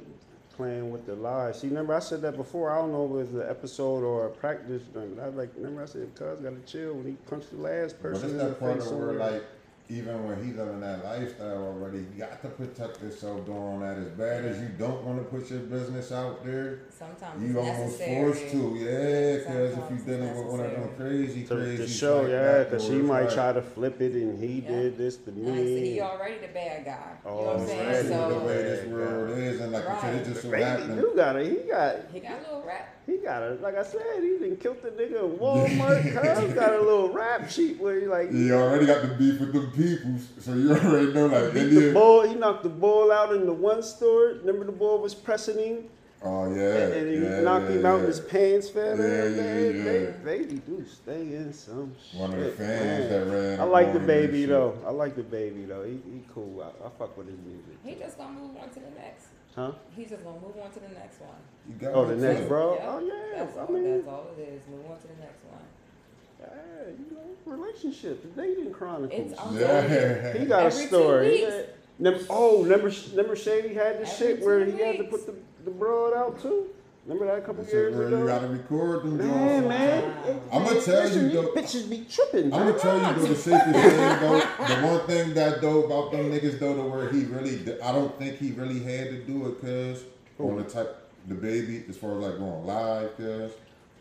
[0.56, 1.60] playing with the lies.
[1.60, 2.70] See, remember I said that before.
[2.72, 5.14] I don't know if it was an episode or a practice thing.
[5.14, 8.24] But I like remember I said, "Cuz gotta chill." When he punched the last person
[8.24, 9.44] it's in the that part face, of where like
[9.90, 13.96] even when he's living that lifestyle already, you got to protect yourself doing that.
[13.96, 17.80] As bad as you don't want to put your business out there, Sometimes you almost
[17.98, 18.22] necessary.
[18.22, 19.36] forced to, yeah.
[19.38, 21.08] Because if you it's dealing with one of them necessary.
[21.26, 24.00] crazy, to, crazy to show, like yeah, because or he might like- try to flip
[24.02, 24.68] it and he Yeah.
[24.68, 26.98] did this to And like I said, he already the bad guy.
[27.24, 27.80] You know what Oh, I'm saying?
[27.88, 29.36] already the So way this world yeah.
[29.44, 30.96] is, and like you said, it just so happened.
[30.96, 31.46] you got it.
[31.50, 32.94] He got he got a little rap.
[33.06, 36.02] He got a like I said, he didn't kill the nigga in Walmart.
[36.02, 39.52] Cuz got a little rap sheet where he like He already got the beef with
[39.54, 41.94] them peoples, so you already know like beat the did.
[41.94, 42.28] bull.
[42.28, 44.34] He knocked the ball out in the one store.
[44.40, 45.84] Remember the ball was pressing him,
[46.22, 47.98] Oh yeah, and, and he yeah, knocked yeah, him out, yeah.
[48.00, 49.36] and his pants fell Yeah, down.
[49.36, 49.76] yeah, man.
[49.76, 49.82] yeah.
[49.84, 52.20] They, baby do stay in some shit.
[52.20, 53.28] One of the fans man.
[53.28, 53.60] that ran.
[53.60, 54.76] I like the baby though.
[54.86, 55.84] I like the baby though.
[55.84, 56.60] He, he cool.
[56.62, 57.78] I, I fuck with his music.
[57.84, 59.26] He just gonna move on to the next.
[59.54, 59.72] Huh?
[59.96, 61.30] He's just gonna move on to the next one.
[61.68, 62.48] You got Oh, the next too.
[62.48, 62.74] bro.
[62.76, 63.38] Yeah, Oh yeah.
[63.44, 64.62] That's I mean, that's all it is.
[64.68, 65.62] Move on to the next one.
[66.40, 66.46] Yeah,
[66.88, 69.32] you know, relationship, the dating chronicles.
[69.32, 70.32] It's I'm Yeah.
[70.38, 71.28] He got Every a two story.
[71.30, 71.52] weeks.
[72.00, 72.18] Yeah.
[72.30, 75.34] Oh, remember, remember Shady had this Every shit where two he had to put the,
[75.64, 76.66] the broad out too?
[77.06, 78.18] Remember that a couple This years is where ago?
[78.20, 79.68] you gotta record them man, joints.
[79.68, 80.02] man.
[80.26, 80.40] Wow.
[80.52, 82.52] I'ma tell Listen, you though- bitches be tripping.
[82.52, 84.38] I'm gonna tell you though the safest thing though.
[84.68, 88.16] The one thing that though about them niggas though, to where he really, I don't
[88.18, 90.04] think he really had to do it, cause
[90.38, 90.96] on the type
[91.26, 93.52] the baby as far as like going live, cause.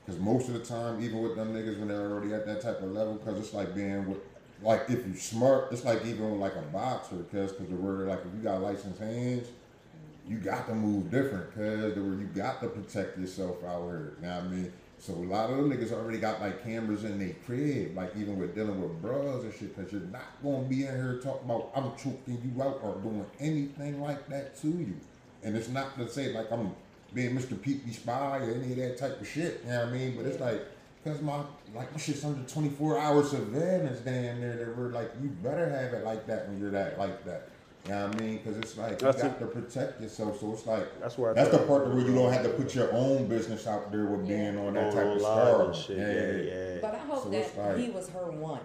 [0.07, 2.81] Cause most of the time, even with them niggas when they're already at that type
[2.81, 4.19] of level, cause it's like being with,
[4.61, 8.07] like if you smart, it's like even with like a boxer, cause cause the word
[8.07, 9.49] like if you got licensed hands,
[10.25, 14.13] you got to move different, cause the word you got to protect yourself out here.
[14.21, 14.73] You know what I mean?
[14.99, 18.39] So a lot of them niggas already got like cameras in their crib, like even
[18.39, 21.71] with dealing with bras and shit, cause you're not gonna be in here talking about
[21.75, 24.95] I'm choking you out or doing anything like that to you.
[25.43, 26.73] And it's not to say like I'm
[27.17, 27.59] being Mr.
[27.59, 29.61] Peepy spy or any of that type of shit.
[29.65, 30.15] You know what I mean?
[30.15, 30.61] But it's like,
[31.03, 31.37] cause my
[31.75, 34.55] like my shit's under 24 hour surveillance down there.
[34.57, 37.49] That we're like, you better have it like that when you're that like that.
[37.85, 38.39] You know what I mean?
[38.43, 39.39] Cause it's like That's you got it.
[39.39, 40.39] to protect yourself.
[40.39, 42.93] So it's like That's where that's the part where you don't have to put your
[42.93, 45.65] own business out there with being on that Going type of live star.
[45.65, 45.97] and shit.
[45.97, 46.77] Yeah, yeah.
[46.81, 48.59] But I hope So that like- he was her one.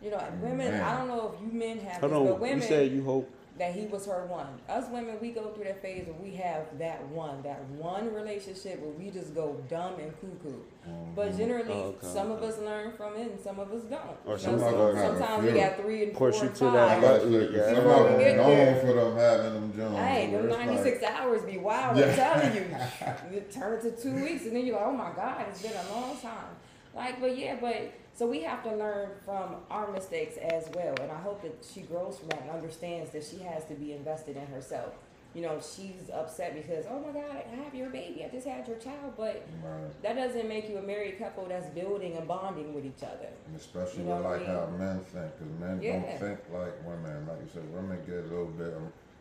[0.00, 0.58] You know, mm, women.
[0.70, 0.80] man.
[0.82, 3.28] I don't know if you men have Hold this, but women You said you hope.
[3.58, 4.46] That he was her one.
[4.68, 8.80] Us women, we go through that phase where we have that one, that one relationship
[8.80, 10.54] where we just go dumb and cuckoo.
[10.88, 11.14] Mm-hmm.
[11.16, 14.00] But generally, Oh, okay, some of us learn from it, and some of us don't.
[14.24, 15.60] Or You some know, of so- them have sometimes we few.
[15.60, 17.02] got three and Push four you and to that five.
[17.02, 17.32] button.
[17.32, 17.60] Some Yeah.
[17.62, 19.96] of Before we them known for them having them Jones.
[19.98, 22.04] Hey, where them it's like- 96 hours be wild, Yeah.
[22.06, 23.36] I'm telling you.
[23.36, 25.72] You turn it to two weeks, and then you're like, oh my God, it's been
[25.72, 26.54] a long time.
[26.94, 30.92] Like, but yeah, but so we have to learn from our mistakes as well.
[31.00, 33.92] And I hope that she grows from that and understands that she has to be
[33.92, 34.92] invested in herself.
[35.34, 38.66] You know, she's upset because, oh my God, I have your baby, I just had
[38.66, 40.02] your child, but Right.
[40.02, 43.28] that doesn't make you a married couple that's building and bonding with each other.
[43.46, 44.50] And especially You know what I like mean?
[44.56, 45.92] how men think, because men Yeah.
[46.00, 47.26] don't think like women.
[47.28, 48.74] Like you said, women get a little bit.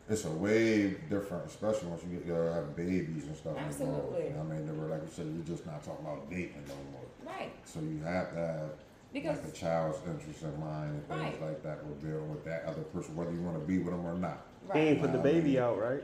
[0.10, 3.58] It's a way different, especially once you get uh, have babies and stuff.
[3.58, 3.82] involved.
[4.16, 4.34] Absolutely.
[4.40, 7.34] I mean, they were like you said, you're just not talking about dating no more.
[7.36, 7.52] Right.
[7.66, 8.70] So you have to have
[9.14, 11.42] Because like a child's interest in mind and things Right.
[11.42, 14.06] like that with dealing with that other person, whether you want to be with them
[14.06, 14.46] or not.
[14.74, 15.64] He ain't put the Nah, baby man.
[15.64, 16.04] out, right?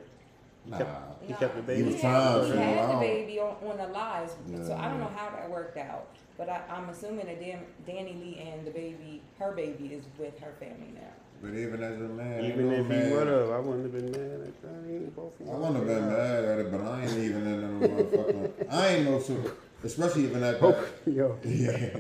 [0.66, 0.78] Nah.
[0.78, 1.82] kept- He Nah, kept the baby.
[1.82, 4.34] He was He had, he had the baby on, on the lives,
[4.66, 6.08] so I don't know how that worked out.
[6.38, 10.54] But I, I'm assuming that Dan, DaniLeigh and the baby, her baby, is with her
[10.60, 11.02] family now.
[11.42, 14.12] But even as a man, Even if no he would have, I wouldn't have been
[14.12, 14.90] mad at that.
[14.90, 17.46] He ain't both of I wouldn't have been mad at it, but I ain't even
[17.48, 18.68] in the motherfucking.
[18.72, 19.52] I ain't no super,
[19.84, 21.12] especially even at oh, that.
[21.14, 21.38] Yo.
[21.46, 22.00] Yeah.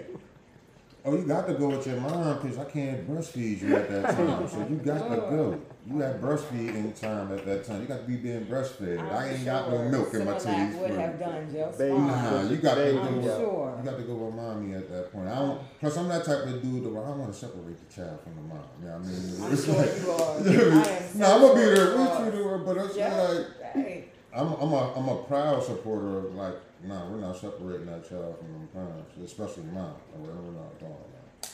[1.06, 4.16] Oh, you got to go with your mom because I can't breastfeed you at that
[4.16, 4.48] time.
[4.48, 5.60] So you got to go.
[5.86, 7.82] You had breastfeeding time at that time.
[7.82, 9.12] You got to be being breastfed.
[9.12, 10.80] I ain't got no milk in my Similac titties.
[10.80, 11.20] would have you.
[11.20, 12.08] done just fine.
[12.08, 13.12] Nah, you got to go.
[13.18, 13.76] With- sure.
[13.84, 15.28] You got to go with mommy at that point.
[15.28, 15.60] I don't.
[15.82, 18.42] Plus, I'm that type of dude that I want to separate the child from the
[18.44, 18.60] mom.
[18.80, 19.44] You know what I mean?
[19.44, 20.80] I'm It's sure like- you are.
[20.86, 23.22] I am No, so I'm gonna be there you with you, though, but it's Yeah,
[23.22, 24.10] like right.
[24.34, 28.38] I'm I'm a I'm a proud supporter of like nah we're not separating that child
[28.39, 29.93] from them parents, especially mom.
[30.18, 30.91] We're we're not doing
[31.41, 31.49] that.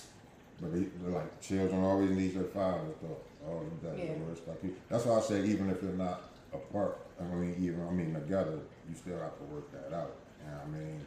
[0.62, 3.18] But they, they're like children always need their fathers though.
[3.48, 4.14] All them that Yeah.
[4.16, 6.24] words like you- That's why I say even if they're not
[6.54, 10.12] apart, I mean even I mean together, you still have to work that out.
[10.44, 11.02] You know what I mean?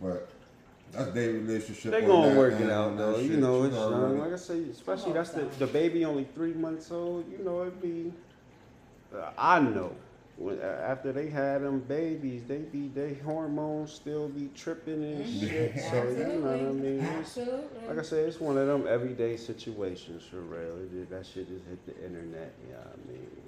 [0.00, 0.28] But
[0.92, 1.92] that's their relationship.
[1.92, 3.18] They on gonna work it out though.
[3.18, 3.38] You shit.
[3.38, 4.18] know, it's already- young.
[4.20, 7.30] Like I say, especially that's the the baby only three months old.
[7.30, 8.12] You know, it'd be.
[9.14, 9.92] Uh, I know.
[10.38, 15.40] When, uh, after they had them babies, they be they hormones still be tripping and
[15.40, 15.74] shit.
[15.90, 17.00] So you know what I mean.
[17.00, 17.88] Absolutely.
[17.88, 20.78] like I said, it's one of them everyday situations for real.
[21.10, 22.54] That shit just hit the internet.
[22.70, 23.26] Yeah, I mean,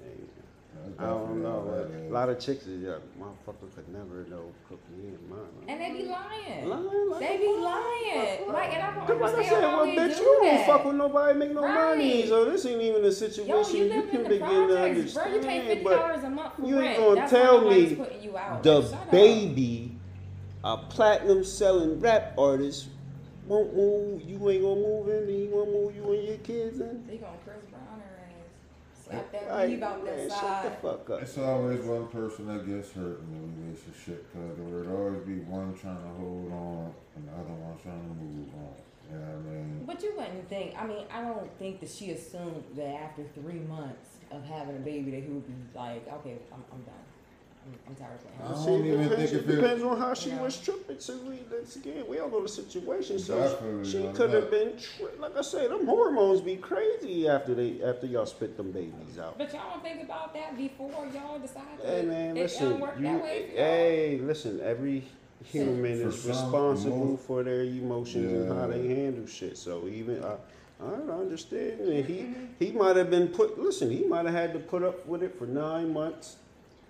[0.99, 1.49] I don't know.
[1.49, 5.39] all A lot of chicks is yeah, motherfucker could never know cook me and mine.
[5.67, 6.69] And they be lying.
[6.69, 8.47] Lying like They be lying.
[8.51, 10.39] Like, and I don't Cause like I understand said, why well, we bitch, do you
[10.41, 12.27] don't fuck with nobody, make no money.
[12.27, 15.25] So this ain't even a Yo, situation you you, can the begin to projects, bro.
[15.25, 15.67] You pay understand.
[15.67, 18.63] fifty But dollars a month for you ain't gonna That's tell me you out.
[18.63, 19.11] the Like, shut up.
[19.11, 19.95] baby,
[20.63, 22.87] a platinum selling rap artist,
[23.47, 24.21] won't move.
[24.23, 25.27] You ain't gonna move in.
[25.29, 27.05] He won't move you and your kids in.
[27.07, 29.00] They gonna Chris Brown her ass.
[29.11, 30.65] Slap that Like, weave out that man, shut side.
[30.65, 31.21] the fuck up.
[31.21, 35.39] It's always one person that gets hurt in the relationship because there would always be
[35.45, 38.75] one trying to hold on and the other one trying to move on.
[39.11, 39.83] You know what I mean?
[39.85, 40.75] But you wouldn't think.
[40.81, 44.79] I mean, I don't think that she assumed that after three months of having a
[44.79, 46.95] baby, that he would be like, "Okay, I'm, I'm done.
[47.65, 49.55] I'm, I'm tired of I playing." don't See, it even depends, think it if it-
[49.61, 50.41] depends on how she Yeah.
[50.41, 50.99] was tripping.
[50.99, 53.19] So we, that's again, we all know the situation.
[53.19, 57.27] So Definitely, she I could have been, tri- like I say, them hormones be crazy
[57.27, 59.37] after they after y'all spit them babies out.
[59.37, 62.69] But y'all don't think about that before y'all decide Hey that man, it listen.
[62.71, 64.59] don't work You, that way hey, listen.
[64.61, 65.03] Every
[65.43, 69.57] human For is responsible most- for their emotions and how they handle shit.
[69.57, 70.35] So even I,
[70.83, 71.79] I understand.
[71.81, 72.27] And he
[72.59, 73.59] he might have been put.
[73.59, 76.37] Listen, he might have had to put up with it for nine months.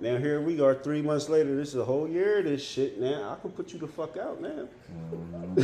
[0.01, 1.55] Now here we are, three months later.
[1.55, 2.99] This is a whole year of this shit.
[2.99, 4.67] Now I can put you the fuck out now.
[5.13, 5.59] Mm-hmm.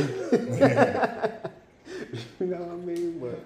[2.38, 3.18] you know what I mean?
[3.18, 3.44] But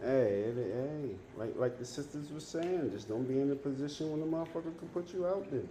[0.00, 4.20] hey, hey, like like the sisters were saying, just don't be in a position when
[4.20, 5.62] the motherfucker can put you out there.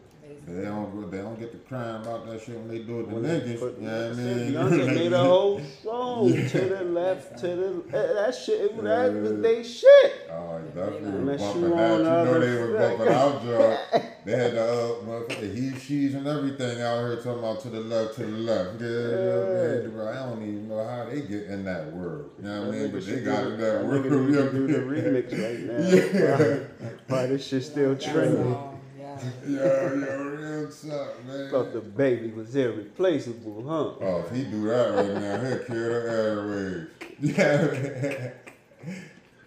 [0.48, 3.16] They don't they don't get to crying about that shit when they do it to
[3.16, 3.60] niggas.
[3.60, 4.54] put- You know what I like I said, mean?
[4.54, 8.62] Beyonce made a whole song to the left, to the eh, that shit.
[8.62, 10.14] It, that was they shit.
[10.32, 12.98] Oh, definitely was Unless bumping on You know they was track.
[12.98, 13.78] bumping out, Joe.
[14.26, 17.82] They had the uh, motherfucker he, she's, and everything out here talking about to the
[17.82, 18.80] left, to the left.
[18.80, 20.10] Yeah, yeah, yeah.
[20.24, 22.30] I don't even know how they get in that word.
[22.40, 22.92] You know what I mean?
[22.92, 24.06] But they got in that word.
[24.06, 26.60] Nigga need to do the remix right now.
[26.80, 28.54] Why, why this shit still trending?
[28.54, 29.20] Oh, yeah.
[29.48, 31.50] Yo, yo, real tough, man.
[31.52, 34.06] Thought the baby was irreplaceable, huh?
[34.06, 36.88] Oh, if he do that right now, he'll kill the
[37.20, 38.34] airwaves.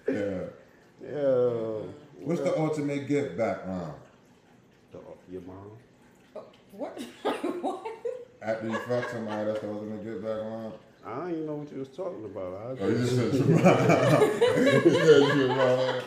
[0.08, 0.14] Yeah.
[0.14, 1.12] yeah.
[1.12, 1.88] Yo.
[2.20, 3.94] What's the ultimate get back round?
[4.92, 4.98] The-
[5.30, 5.70] Your mom?
[6.34, 7.00] Oh, What?
[7.62, 7.86] what?
[8.40, 10.72] After you fuck somebody, that's the ultimate get back round?
[11.06, 12.54] I didn't even know what you was talking about.
[12.80, 13.62] I Oh, you just, just said your mom.
[14.84, 16.02] you said your mom.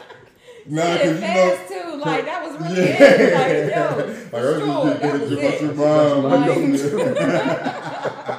[0.67, 1.91] Nah, Said cause you fast know.
[1.93, 1.97] too.
[1.99, 3.03] Like that was really Yeah.
[3.03, 3.34] it.
[3.34, 3.85] Like yo,
[4.31, 7.19] Like, I was sure, just that getting was you about your it.
[7.19, 8.35] mom.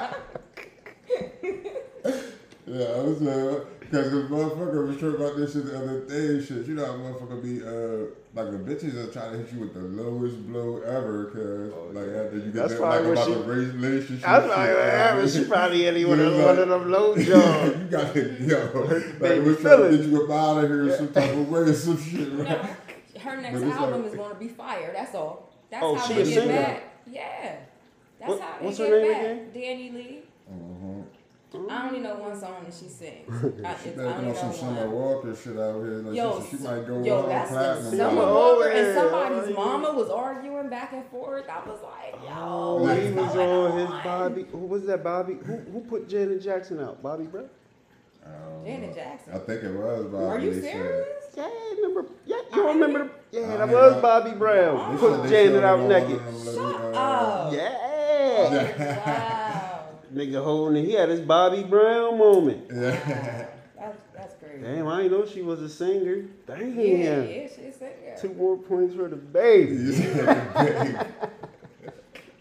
[2.71, 5.99] Like, Yeah, I was uh, cause the motherfucker was sure about this shit the other
[6.05, 6.27] day.
[6.35, 9.53] and Shit, you know how motherfucker be uh, like the bitches are trying to hit
[9.53, 13.27] you with the lowest blow ever, cause like after you get That's that, like about
[13.27, 14.21] she- the relationship.
[14.21, 15.29] That's shit, probably what uh, happened.
[15.31, 17.77] She probably hit him with Yeah, like- one of them low jobs.
[17.77, 20.95] you got to, yo, like baby we're trying to get you up out of here
[20.97, 22.75] some type of way or some shit, no, right?
[23.19, 24.91] her next album like- is gonna be fire.
[24.95, 25.49] That's all.
[25.69, 26.53] That's Oh, how she they get singer?
[26.53, 26.83] back.
[27.07, 27.55] Yeah,
[28.19, 29.55] that's What- how they what's her get name back.
[29.55, 29.93] again?
[29.93, 30.21] DaniLeigh.
[30.53, 31.00] Mm-hmm.
[31.53, 33.27] I only know one song that she sings.
[33.65, 34.89] I, She it's, better I get only on some know Summer.
[34.89, 35.85] Walker shit out here.
[35.99, 37.97] Like, Yo, she, she might go yo, all that's the platinum.
[37.97, 38.95] Summer Oh, Walker and yeah.
[38.95, 41.49] somebody's Oh, mama was arguing back and forth.
[41.49, 44.03] I was like, yo, Oh, what's he was going on his on?
[44.03, 44.45] Bobby.
[44.51, 45.03] Who was that?
[45.03, 45.33] Bobby.
[45.45, 47.03] Who who put Janet Jackson out?
[47.03, 47.49] Bobby Brown.
[48.25, 48.95] I Janet.
[48.95, 49.33] Jackson.
[49.33, 50.23] I think it was Bobby.
[50.25, 50.71] Are you they said.
[50.71, 51.07] serious?
[51.35, 52.05] Yeah, remember?
[52.25, 53.09] Yeah, you don't remember?
[53.31, 54.01] The, yeah, I that ain't was know.
[54.01, 54.95] Bobby Brown.
[54.95, 56.21] They Put Janet showed out naked.
[56.25, 57.53] one of Shut uh, up.
[57.53, 59.47] Yeah.
[60.11, 60.21] Wow.
[60.21, 60.87] Nigga holding it.
[60.87, 62.69] He had his Bobby Brown moment.
[62.73, 63.47] Yeah.
[63.77, 64.61] That's, that's crazy.
[64.61, 66.25] Damn, I didn't know she was a singer.
[66.45, 66.79] Damn.
[66.79, 68.15] Yeah, yeah, she's singer.
[68.19, 69.73] Two more points for the baby.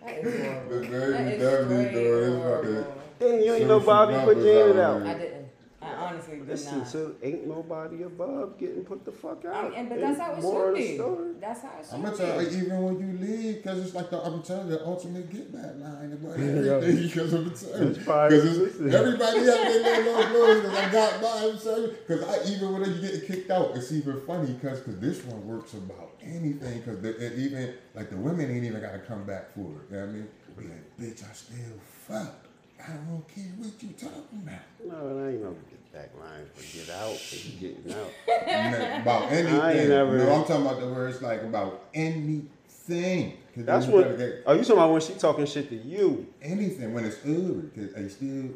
[0.03, 0.81] That is horrible.
[0.81, 2.95] The baby That is definitely doing this horrible.
[3.21, 5.07] Damn, you ain't Some know Bobby shit put numbers Janet out out.
[5.07, 5.40] I didn't.
[5.83, 6.89] I honestly did Listen, not.
[6.89, 9.65] so ain't nobody above getting put the fuck out.
[9.67, 10.95] Um, and, but that's how it more should the be.
[10.97, 11.33] story.
[11.41, 12.19] That's how it should I'm gonna be.
[12.19, 15.31] tell you, even when you leave, because it's like the I'm telling you, the ultimate
[15.31, 17.09] get back line about everything.
[17.09, 20.61] Because I'm telling you, It's probably- because everybody has their little blows.
[20.61, 21.51] Because I got mine.
[21.51, 24.81] I'm telling you, because I even when you get kicked out, it's even funny because
[24.81, 26.81] because this one works about anything.
[26.83, 29.65] Because it even like the women ain't even gotta come back for it.
[29.91, 30.29] You know what I mean?
[30.59, 32.35] Be like, bitch, I still fuck.
[32.83, 34.61] I don't care what you talking about.
[34.87, 35.20] No,
[36.01, 39.01] it ain't get back line for get out and getting out.
[39.03, 39.61] About anything.
[39.61, 43.37] I ain't never- No, I'm talking about the where it's like about anything.
[43.55, 44.05] 'Cause That's then you what.
[44.11, 46.27] gotta get- Oh, you talking about when she talking shit to you?
[46.43, 48.51] anything when it's over because I still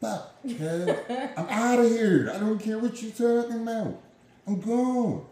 [0.00, 0.34] fuck.
[0.44, 2.30] I'm out of here.
[2.34, 3.98] I don't care what you talking about.
[4.46, 5.24] I'm gone.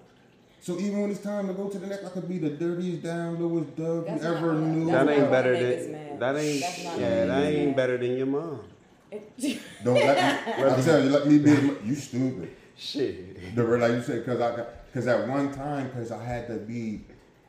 [0.60, 3.02] So even when it's time to go to the next, I could be the dirtiest,
[3.02, 4.90] down, lowest dog you ever knew.
[4.90, 6.60] That ain't better than that ain't.
[6.98, 8.60] Yeah, that ain't better than your mom.
[9.84, 10.64] Don't let me.
[10.64, 11.50] I'm telling you, let me be.
[11.84, 12.54] You stupid.
[12.76, 13.54] Shit.
[13.54, 17.00] The like you said, because I because at one time, because I had to be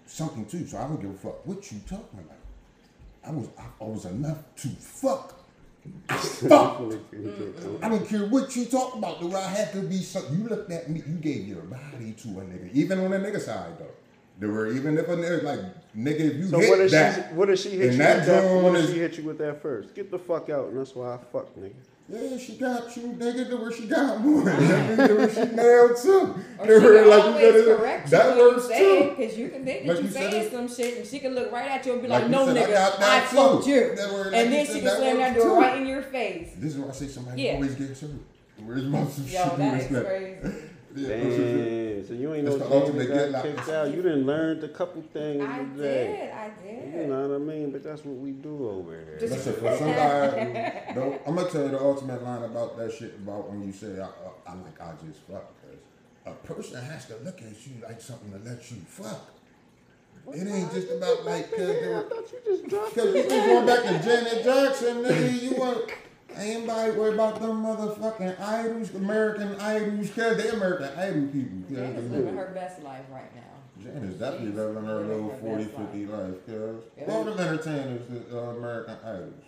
[0.06, 2.38] something too, so I don't give a fuck what you talking about.
[3.26, 5.36] I was I, I was enough to fuck.
[6.08, 6.82] Fuck.
[7.82, 9.20] I don't care what you talk about.
[9.20, 10.38] The way I had to be something.
[10.38, 11.02] You looked at me.
[11.06, 13.86] You gave your body to a nigga, even on the nigga side though.
[14.40, 15.60] There were even if a nigga like
[15.96, 17.36] nigga, if you So hit what if that, she?
[17.36, 18.42] What if she hit and you that with that?
[18.44, 19.94] joint What if she hit you with that first?
[19.94, 21.74] Get the fuck out, and that's why I fuck, nigga.
[22.12, 23.50] Yeah, she got you, nigga.
[23.50, 24.50] To where she got more.
[24.50, 26.36] I mean, where she nailed too.
[26.58, 28.70] Or To she where, can like, you always said, correct you that when works you
[28.70, 29.10] say too.
[29.16, 31.52] because you can think that you you said saying some shit and she can look
[31.52, 33.96] right at you and be Like like, "No, said, nigga, got I, that fucked you,"
[33.96, 35.56] That word, like and you then said, she can slam that door too.
[35.60, 36.50] right in your face.
[36.58, 37.54] This is why I say somebody Yeah.
[37.56, 38.10] always gets hurt.
[38.66, 40.08] Where's about some Yo, shit you that is respect?
[40.08, 40.56] crazy.
[40.96, 42.08] Yeah, Damn.
[42.08, 43.90] So you ain't know That's the ultimate get got like- kicked out.
[43.94, 46.08] You didn't learn a couple things I today.
[46.08, 47.02] did, I did.
[47.02, 47.72] You know what I mean?
[47.72, 49.18] But that's what we do over here.
[49.20, 53.16] Just- Listen, for somebody, don't, I'm gonna tell you the ultimate line about that shit
[53.16, 55.54] about when you say I, I, I like I just fuck.
[55.62, 55.78] Cause
[56.26, 59.30] a person has to look at you like something to let you fuck.
[60.34, 63.28] It ain't just about like cause they I thought you just dropped cause you was
[63.32, 65.42] going back to Janet Jackson, nigga.
[65.42, 65.92] You want
[66.38, 71.60] ain't nobody worry about them motherfucking idols, American idols, cause they American idol people.
[71.68, 71.78] cuz.
[71.78, 73.42] Janet's living her best life right now.
[73.84, 76.84] Janice definitely She's living her little her 40, best 50 life, cuz.
[76.98, 77.12] Yeah.
[77.12, 79.44] All them entertainers, is, uh, American idols.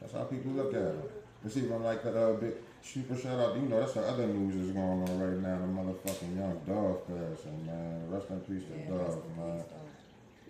[0.00, 1.02] That's how people look at them.
[1.44, 3.56] It's even like the uh, big super shout out.
[3.56, 5.58] You know, that's the other news that's going on right now.
[5.58, 8.10] The motherfucking Young Dolph passing, man.
[8.10, 9.64] Rest in peace to Yeah, dog, man.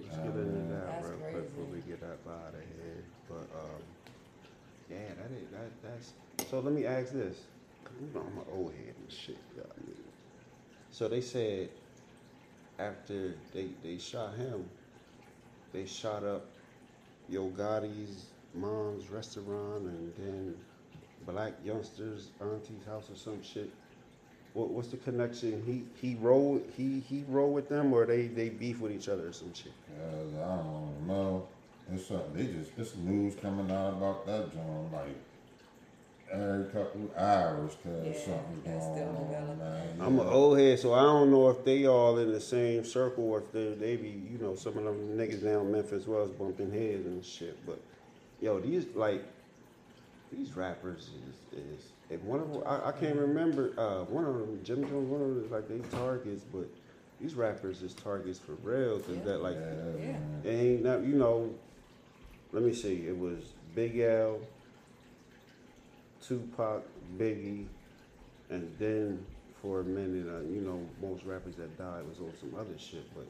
[0.00, 2.77] Let's get into that That's real quick before we get up out of here.
[3.28, 3.82] But um,
[4.90, 6.12] yeah, that is that that's.
[6.50, 7.36] So let me ask this.
[8.00, 9.38] You know I'm an old head and shit.
[10.90, 11.68] So they said
[12.78, 14.68] after they they shot him,
[15.72, 16.46] they shot up
[17.28, 20.54] Yo Gotti's mom's restaurant and then
[21.26, 23.70] Blac Youngsta's auntie's house or some shit.
[24.54, 25.62] What, what's the connection?
[25.66, 29.28] He he roll he he roll with them or they they beef with each other
[29.28, 29.72] or some shit.
[30.00, 31.46] I don't know.
[31.92, 35.16] It's something they just it's news coming out about that John like
[36.30, 39.58] every couple hours cause Yeah, something's going still on, developing.
[39.58, 39.96] man.
[40.00, 43.24] I'm an old head, so I don't know if they all in the same circle
[43.24, 46.70] or if they they be you know some of them niggas down Memphis was bumping
[46.70, 47.64] heads and shit.
[47.66, 47.80] But
[48.40, 49.24] yo, these like
[50.30, 51.08] these rappers
[51.54, 54.86] is is and one of them I, I can't remember uh, one of them Jim
[54.86, 56.66] Jones one of them is like they targets, but
[57.18, 59.24] these rappers is targets for real because Yeah.
[59.24, 60.06] that like Yeah,
[60.44, 60.50] Yeah.
[60.50, 61.54] it ain't not you know.
[62.52, 63.06] Let me see.
[63.06, 63.38] It was
[63.74, 64.40] Big L,
[66.26, 66.82] Tupac,
[67.18, 67.66] Biggie,
[68.50, 69.24] and then
[69.60, 73.04] for a minute, uh, you know, most rappers that died was on some other shit.
[73.14, 73.26] But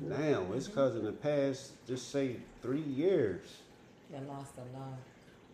[0.00, 3.40] now it's cause in the past, just say three years,
[4.10, 4.98] They lost a lot.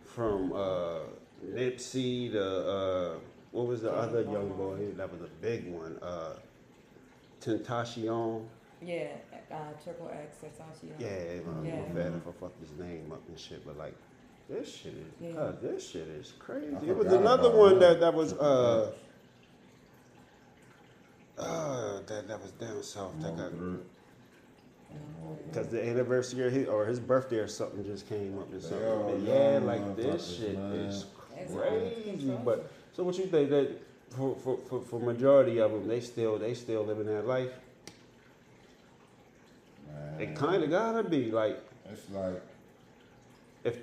[0.03, 0.99] from uh,
[1.45, 3.13] Nipsey to uh,
[3.51, 5.97] what was the other young boy that was a big one?
[6.01, 6.33] Uh,
[7.41, 8.45] Tentacion.
[8.81, 9.07] Yeah,
[9.51, 10.89] uh, Triple X, Versace.
[10.99, 11.07] Yeah,
[11.49, 11.75] I'm Yeah.
[11.75, 11.81] yeah.
[11.93, 13.95] bad if I fucked his name up and shit, but like
[14.47, 15.31] This shit is, Yeah.
[15.31, 16.75] God, this shit is crazy.
[16.75, 17.93] I It was another one that.
[17.93, 18.91] that, that was, uh,
[21.37, 23.19] uh, that, that was down south.
[23.21, 23.51] That got,
[25.53, 28.67] Cause the anniversary of his, or his birthday or something just came up and They
[28.67, 28.87] something.
[28.87, 30.71] all yeah, young like this shit man.
[30.73, 31.05] is
[31.37, 32.37] It's out of crazy.
[32.43, 33.69] But so what you think that
[34.11, 37.51] for, for, for, for majority of them, they still they still living that life.
[39.95, 42.41] Man, It kind of gotta be like It's like
[43.65, 43.77] if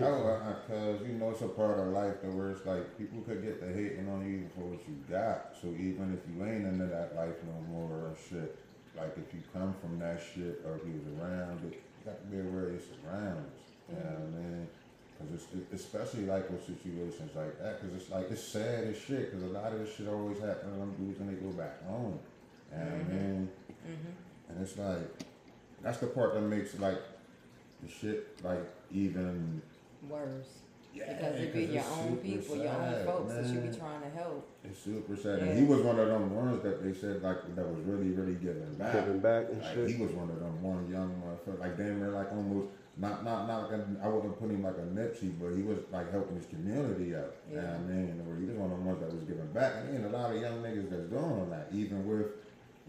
[0.00, 2.96] I don't know, cause you know it's a part of life that where it's like
[2.96, 5.52] people could get the hating on you for what you got.
[5.60, 8.56] So even if you ain't into that life no more or shit,
[8.96, 12.24] like if you come from that shit or if you was around it, you got
[12.24, 13.60] to be aware of your surroundings.
[13.92, 14.68] You know what I mean?
[15.20, 18.96] Cause it's it, especially like with situations like that, cause it's like it's sad as
[18.96, 19.30] shit.
[19.30, 21.84] Cause a lot of this shit always happen to them dudes when they go back
[21.84, 22.18] home.
[22.72, 23.12] You know what I mm-hmm.
[23.12, 23.48] mean?
[23.84, 24.12] Mm-hmm.
[24.48, 25.04] And it's like
[25.82, 26.98] that's the part that makes like
[27.82, 28.60] the shit like
[28.90, 29.62] even
[30.08, 30.58] Worse.
[30.94, 33.76] yeah, Because it be your own super people, your own sad, folks that you be
[33.76, 34.48] trying to help.
[34.64, 35.38] It's super sad.
[35.38, 35.44] Yeah.
[35.46, 38.34] And he was one of them ones that they said like that was really, really
[38.34, 38.92] giving back.
[38.94, 39.90] giving back and Like shit.
[39.90, 43.46] he was one of them one young motherfucker, like damn near like almost not not
[43.46, 46.36] not like a, I wouldn't put him like a Nipsey, but he was like helping
[46.36, 47.34] his community out.
[47.50, 47.70] You know Yeah.
[47.72, 48.26] what I mean?
[48.26, 49.72] Where he was one of the ones that was giving back.
[49.86, 52.30] And ain't a lot of young niggas that's doing that, even with you know what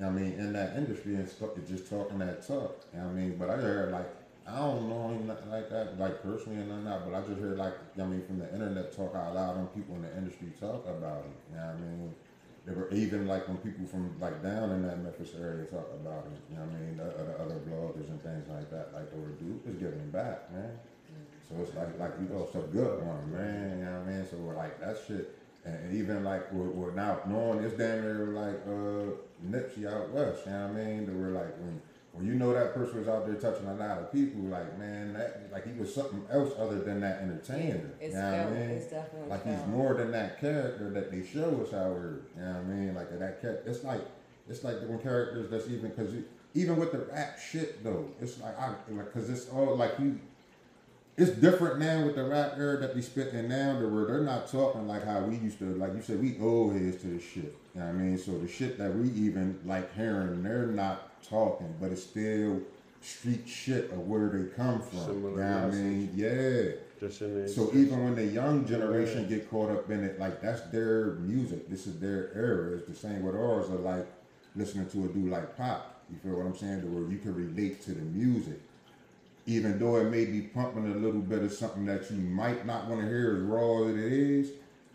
[0.01, 2.85] I mean, in that industry and stuff, just talking that talk.
[2.95, 3.35] I mean?
[3.37, 4.07] But I heard like
[4.47, 7.75] I don't know him like that, like personally and that, but I just heard like
[7.99, 11.23] I mean from the internet talk out loud when people in the industry talk about
[11.23, 11.33] him.
[11.51, 12.15] You know what I mean?
[12.65, 16.25] They were even like when people from like down in that Memphis area talk about
[16.31, 16.39] it.
[16.49, 16.97] You know what I mean?
[16.97, 20.71] The, the other bloggers and things like that, like the dude was giving back, man.
[21.49, 23.79] So it's like like you know, it's a good one, man.
[23.79, 24.25] You know what I mean?
[24.29, 25.35] So we're like that shit,
[25.65, 29.15] and even like we're, now knowing this damn near like uh
[29.45, 30.45] Nipsey out west.
[30.45, 31.05] You know what I mean?
[31.05, 31.81] That we're like when
[32.11, 35.13] when you know that person was out there touching a lot of people, like man,
[35.13, 37.91] that like he was something else other than that entertainer.
[37.99, 38.49] It's you know felt.
[38.49, 38.69] what I mean?
[38.71, 39.57] It's definitely like felt.
[39.57, 42.21] he's more than that character that they show us out here.
[42.35, 42.95] You know what I mean?
[42.95, 43.69] Like that character.
[43.69, 44.01] It's like
[44.49, 46.13] it's like them characters that's even because
[46.55, 50.19] even with the rap shit though, it's like I like because it's all like you.
[51.19, 54.49] It's different now with the rap era that they spitting now, to where they're not
[54.49, 55.65] talking like how we used to.
[55.75, 57.57] Like you said, we old heads to the shit.
[57.75, 58.17] You know what I mean?
[58.17, 62.61] So the shit that we even like hearing, they're not talking, but it's still
[63.01, 64.99] street shit of where they come from.
[64.99, 66.11] Similar you know what I mean?
[66.15, 66.71] Yeah.
[67.01, 67.49] just in there.
[67.49, 71.69] So even when the young generation get caught up in it, like that's their music.
[71.69, 72.77] This is their era.
[72.77, 73.69] It's the same with ours.
[73.69, 74.07] Are like
[74.55, 76.01] listening to a dude like Pop.
[76.09, 76.79] You feel what I'm saying?
[76.81, 78.61] To where you can relate to the music,
[79.49, 82.87] even though it may be pumping a little bit of something that you might not
[82.87, 84.51] want to hear as raw as it is,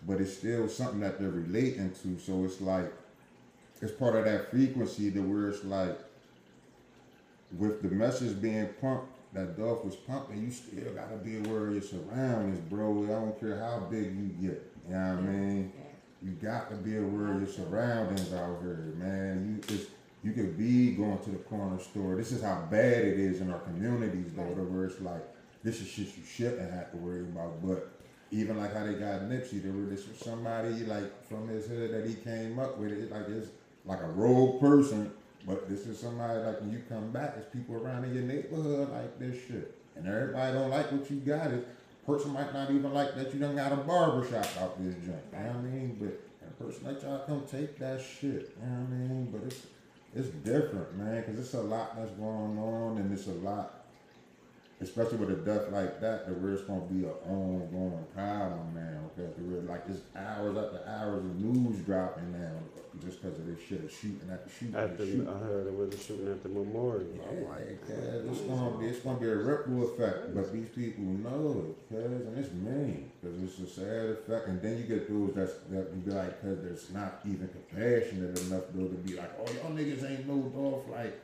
[0.06, 2.16] but it's still something that they're relating to.
[2.20, 2.93] So it's like
[3.82, 5.98] it's part of that frequency to where it's like
[7.59, 11.72] with the message being pumped that Dolph was pumping, you still gotta be aware of
[11.72, 13.05] your surroundings, bro.
[13.06, 14.72] I don't care how big you get.
[14.89, 15.72] You know what I mean?
[16.22, 19.60] You got to be aware of your surroundings out here, man.
[19.68, 19.90] You just
[20.24, 22.16] you could be going to the corner store.
[22.16, 24.56] This is how bad it is in our communities, though, Right.
[24.70, 25.22] where it's like
[25.62, 27.62] this is shit you shouldn't have to worry about.
[27.62, 27.90] But
[28.30, 31.92] even like how they got Nipsey, there were this was somebody like from his hood
[31.92, 32.92] that he came up with.
[32.92, 33.48] It like it's
[33.84, 35.10] like a rogue person,
[35.46, 38.90] but this is somebody like when you come back, there's people around in your neighborhood
[38.90, 41.51] like this shit, and everybody don't like what you got.
[41.52, 41.66] It
[42.06, 45.16] person might not even like that you done got a barber shop out this joint.
[45.32, 45.96] You know what I mean?
[46.01, 48.55] But a person like y'all come take that shit.
[48.60, 49.28] You know what I mean?
[49.32, 49.66] But it's
[50.15, 53.84] it's different, man, because it's a lot that's going on, and it's a lot,
[54.85, 59.11] especially with a death like that, where it's gonna be an ongoing problem now.
[59.19, 62.52] Okay, where like it's hours after hours of news dropping now,
[63.05, 64.74] just because of this shit of shooting at the shooting.
[64.74, 65.28] The, shooting.
[65.28, 67.06] I heard it was a shooting at the memorial.
[67.28, 67.98] I'm Yeah, like, cuz
[68.28, 72.05] it's gonna be it's gonna be a ripple effect, but these people know it, cuz,
[72.05, 75.89] and it's mean, cuz it's a sad effect, and then you get those that's that
[75.94, 79.73] you be like, cuz there's not even compassionate enough though to be like, oh y'all
[79.73, 81.15] niggas ain't no Dolph, like,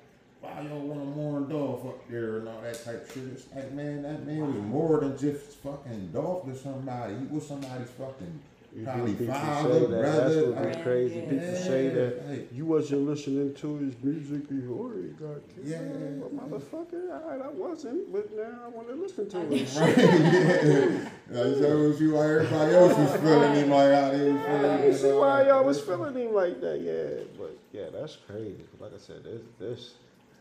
[0.40, 3.24] why y'all want to mourn Dolph up there and all that type shit?
[3.32, 7.14] It's like, man, that man was more than just fucking Dolph to somebody.
[7.14, 8.40] He was somebody's fucking
[8.74, 10.02] You probably people father, say that.
[10.02, 10.52] That's brother.
[10.52, 11.14] what like, be crazy.
[11.16, 11.30] Yeah.
[11.30, 12.44] People say that Hey.
[12.52, 15.66] you wasn't listening to his music before he got killed.
[15.66, 15.80] Yeah.
[16.20, 19.68] Well, motherfucker, right, I wasn't, but now I want to listen to I it.
[19.74, 21.10] yeah.
[21.30, 24.84] Like, so see why everybody else was feeling him like how they was feeling.
[24.84, 27.24] You see why like y'all was feeling him like that, yeah.
[27.38, 28.64] But yeah, that's crazy.
[28.78, 29.94] Like I said, this this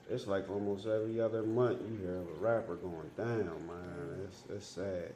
[0.10, 4.26] it's like almost every other month you hear of a rapper going down, man.
[4.28, 5.14] It's it's sad.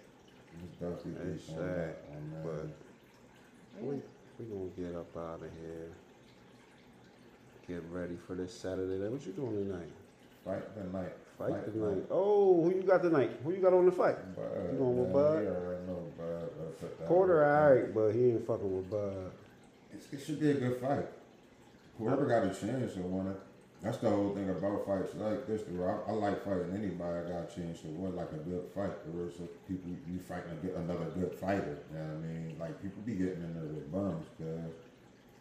[0.82, 2.44] It's It's sad, that one, man.
[2.44, 3.96] but we
[4.40, 5.90] we gonna get up out of here.
[7.68, 9.00] Get ready for this Saturday.
[9.02, 9.12] night.
[9.12, 9.90] What you doing tonight?
[10.46, 11.14] Fight the night.
[11.38, 12.04] Fight Fight tonight.
[12.12, 13.32] Oh, who you got tonight?
[13.44, 14.18] Who you got on the fight?
[14.36, 14.44] Bud,
[14.74, 15.44] You going with Bud?
[15.44, 17.08] You already know Bud.
[17.08, 19.32] Porter, alright, but he ain't fucking with Bud.
[19.94, 21.08] It's- It should be a good fight.
[21.98, 23.40] Whoever got a chance to win it.
[23.84, 25.62] That's the whole thing about fights like this.
[25.78, 28.92] I, I like fighting anybody I got a chance to win, like a good fight.
[29.06, 29.34] There is
[29.68, 31.80] people you fighting a good, another good fighter.
[31.92, 32.56] You know what I mean?
[32.60, 34.72] Like people be getting in there with bums, cause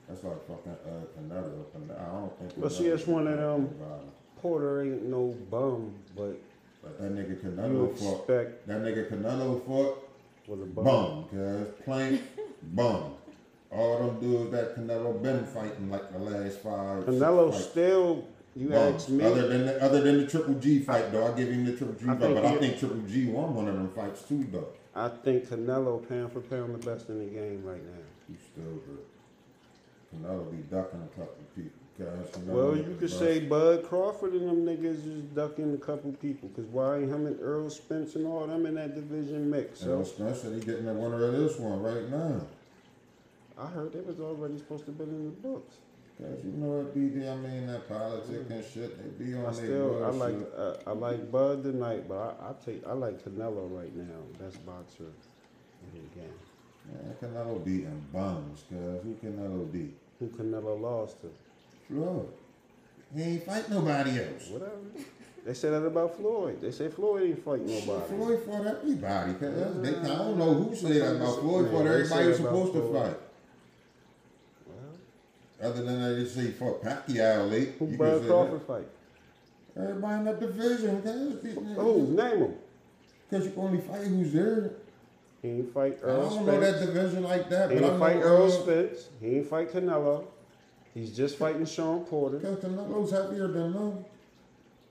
[0.09, 1.71] that's like fucking uh, Canelo.
[1.71, 2.53] Can- I don't think.
[2.57, 4.07] Well, see, that's one of them- nobody.
[4.41, 6.37] Porter ain't no bum, but
[6.83, 8.27] But that nigga Canelo fought.
[8.27, 10.09] That nigga Canelo fought.
[10.49, 10.85] with a bum.
[10.85, 12.19] Bum, cuz plain
[12.75, 13.15] bum.
[13.71, 17.05] All them dudes that Canelo been fighting like the last five.
[17.05, 18.25] Canelo still,
[18.57, 18.95] you Bum.
[18.95, 21.65] ask me, Other than the, other than the Triple G fight, though, I give him
[21.65, 23.91] the Triple G I fight, think but I think Triple G won one of them
[23.91, 24.69] fights too, though.
[24.95, 27.99] I think Canelo pound for pound the best in the game right now.
[28.29, 29.05] You still good.
[30.15, 31.71] Canelo be ducking a couple people.
[31.99, 33.19] Cause Well, you could best.
[33.19, 37.27] say Bud Crawford and them niggas is ducking a couple people, cause why ain't him
[37.27, 39.83] and Errol Spence and all them in that division mix?
[39.85, 42.41] Errol So Spence said he getting the winner of this one right now.
[43.59, 45.77] I heard it was already supposed to be in the books.
[46.19, 49.47] Cause you know it be there, I mean, that politics and shit, they be on
[49.47, 53.25] I still, I like, uh, I like Bud tonight, but I, I take, I like
[53.25, 56.39] Canelo right now, best boxer in the game.
[56.87, 59.97] Man, Canelo beating bums, cuz who Canelo beat?
[60.21, 61.31] Who Canelo lost to?
[61.89, 62.29] Floyd.
[63.17, 64.49] He ain't fight nobody else.
[64.49, 64.77] Whatever.
[65.45, 66.61] They say that about Floyd.
[66.61, 68.15] They say Floyd ain't fight nobody.
[68.15, 71.87] Floyd fought everybody, cuz they, I don't know who say that about Floyd Man, fought
[71.87, 73.17] everybody about supposed to fight.
[75.63, 77.75] Other than that, they say fought Pacquiao late.
[77.79, 78.89] who Bud Crawford fight?
[79.77, 81.03] Everybody in that division.
[81.77, 82.07] Who?
[82.09, 82.55] Name him.
[83.29, 84.73] Because you can only fight who's there.
[85.41, 86.35] He ain't fight Errol Spence.
[86.35, 89.09] I don't know that division like that, He ain't fight Errol uh, Spence.
[89.21, 90.25] He ain't fight Canelo.
[90.95, 92.39] He's just fighting Shawn Porter.
[92.39, 94.05] Cause Canelo's heavier than them.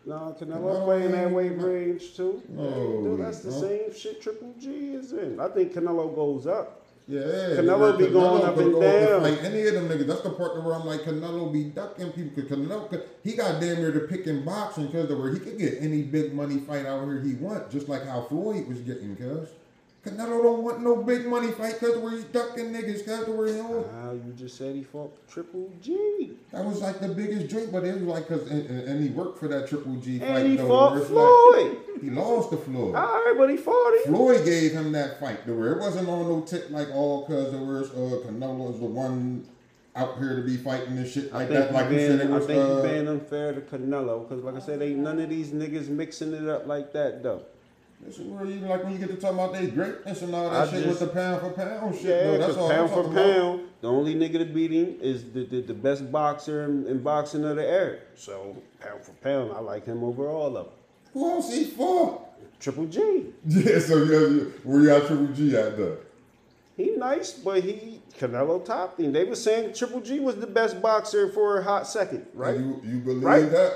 [0.03, 2.41] No, Canelo Canelo playing that weight range too.
[2.49, 3.61] No, Dude, that's the no.
[3.61, 5.39] same shit Triple G is in.
[5.39, 6.84] I think Canelo goes up.
[7.11, 9.21] Yeah, Canelo be going up and go down.
[9.23, 10.07] Fight any of them niggas.
[10.07, 12.41] That's the part where I'm like, Canelo be ducking people.
[12.41, 15.39] Cause Canelo, could- he got damn near to pick in boxing because the where he
[15.39, 18.79] could get any big money fight out here he want, just like how Floyd was
[18.79, 19.15] getting.
[19.17, 19.49] Cause
[20.06, 23.06] Canelo don't want no big money fight because where he's ducking niggas.
[23.06, 23.86] Cause where he don't.
[23.94, 26.32] Ah, you just said he fought Triple G.
[26.52, 29.38] That was like the biggest drink, but it was like cause and, and, he worked
[29.38, 30.28] for that Triple G fight.
[30.28, 31.78] And he though, fought Floyd.
[31.94, 32.95] Like, he lost to Floyd.
[32.95, 34.15] All right, but he fought him.
[34.15, 35.45] Floyd gave him that fight.
[35.45, 38.80] The where it wasn't on no tip like all cause there was uh Canelo was
[38.80, 39.48] the one
[39.95, 41.73] out here to be fighting this shit like that.
[41.73, 44.44] Like you you said, it I was think you uh, being unfair to Canelo because,
[44.44, 47.44] like I said, ain't none of these niggas mixing it up like that though.
[48.06, 50.49] This is where you like when you get to talk about they greatness and all
[50.49, 52.03] that I shit just- with the pound for pound shit.
[52.06, 53.60] Yeah, because That's all pound for talking about.
[53.82, 57.44] the only nigga to beat him is the, the, the best boxer in, in boxing
[57.45, 57.99] of the era.
[58.15, 60.73] So pound for pound, I like him over all of them.
[61.14, 62.28] Who else he fought?
[62.60, 65.98] Triple G, Yeah, so yeah, where you at Triple G at though?
[66.78, 69.11] he nice, but he Canelo topped him.
[69.14, 72.56] They were saying Triple G was the best boxer for a hot second, right?
[72.57, 73.49] You you believe Right?
[73.52, 73.73] that?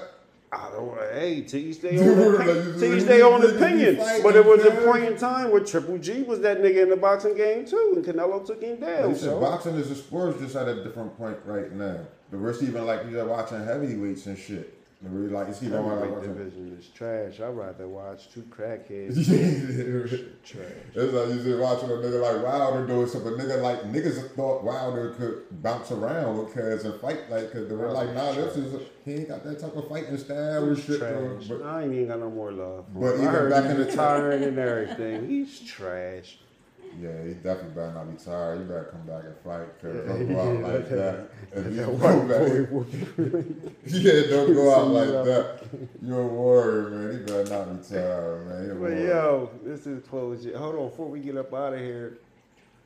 [0.56, 0.98] I don't.
[1.14, 2.80] Hey, to each their own, opinion.
[2.80, 3.98] to each their own opinion.
[4.24, 6.98] But it was a point in time where Triple G was that nigga in the
[6.98, 9.14] boxing game too, and Canelo took him down.
[9.16, 9.40] Said So.
[9.40, 12.00] boxing is a sport just at a different point right now.
[12.32, 14.85] The rest even like you're watching heavyweights and shit.
[15.06, 16.34] The really like it's even like Heavyweight watching.
[16.34, 17.40] division is trash.
[17.40, 19.16] I'd rather watch two crackheads.
[20.44, 20.64] trash.
[20.96, 23.34] like you just watching a nigga like Wilder doing something.
[23.34, 27.76] Nigga like niggas thought Wilder could bounce around with cuz and fight like cause they
[27.76, 30.98] were like, nah, this is he ain't got that type of fighting style and shit.
[30.98, 31.50] Trash.
[31.50, 32.86] But I ain't even got no more love.
[32.92, 33.28] For But him.
[33.30, 35.30] Even back in the retiring and everything.
[35.30, 36.40] He's trash.
[37.00, 38.58] yeah, he definitely better not be tired.
[38.60, 40.90] He better come back and fight cause don't like that.
[40.90, 41.30] That
[41.64, 43.72] go white back, boy whooping.
[43.88, 45.60] yeah, don't go out like that.
[46.02, 47.14] You're a warrior, man.
[47.14, 48.64] You better not be tired, man.
[48.66, 50.46] He a But yo, this is close.
[50.56, 52.18] Hold on, before we get up out of here,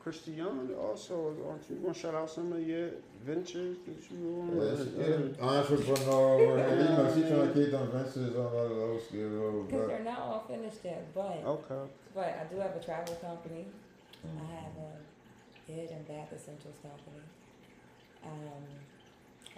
[0.04, 2.88] Christi'an also, aren't you gonna shout out some of your
[3.26, 4.56] ventures that you on?
[4.56, 6.56] Yeah, she, yeah, uh, entrepreneur.
[6.56, 6.78] man.
[6.78, 9.62] You know, she trying to keep them ventures on her low skill.
[9.68, 11.90] Because they're not all finished yet, but Okay.
[12.14, 13.66] but I do have a travel company.
[14.24, 17.20] I have a head and bath essentials company.
[18.24, 18.30] Um,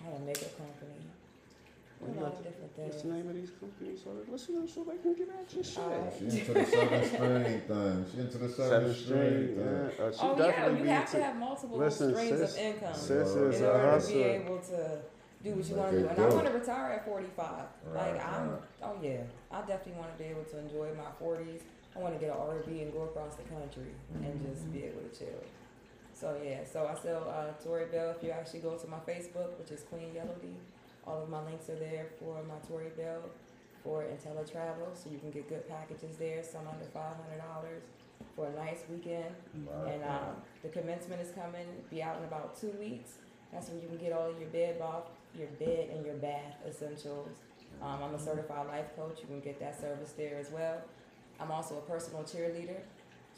[0.00, 0.98] I have a makeup company.
[2.00, 4.00] A What you lot of different What's the name of these companies?
[4.02, 5.78] So that listeners, so they can get at your shit.
[5.78, 6.12] Alright.
[6.18, 8.06] she into the seven string thing.
[8.12, 9.92] She into the seven, Seven string string, thing.
[9.98, 10.04] yeah.
[10.04, 13.28] Uh, she Oh yeah, you have to have multiple Listen, streams sis- of income Sis
[13.28, 14.98] is in a order to be able to
[15.44, 16.06] do what you want to do.
[16.08, 16.22] And do.
[16.22, 17.46] I want to retire at 45.
[17.86, 18.60] Right, like I'm, right.
[18.82, 19.22] oh yeah,
[19.52, 21.60] I definitely want to be able to enjoy my 40s.
[21.94, 25.02] I want to get an RV and go across the country and just be able
[25.02, 25.38] to chill.
[26.22, 28.14] So yeah, so I sell uh, Tori Belle.
[28.16, 30.50] If you actually go to my Facebook, which is Queen Yellow D,
[31.04, 33.28] all of my links are there for my Tori Belle
[33.82, 37.82] for InteleTravel, so you can get good packages there, some under five hundred dollars
[38.36, 39.34] for a nice weekend.
[39.66, 39.94] Right.
[39.94, 43.18] And um, the commencement is coming, be out in about two weeks.
[43.52, 47.30] That's when you can get all your bed bath, your bed and your bath essentials.
[47.82, 49.18] Um, I'm a certified life coach.
[49.22, 50.82] You can get that service there as well.
[51.40, 52.78] I'm also a personal cheerleader.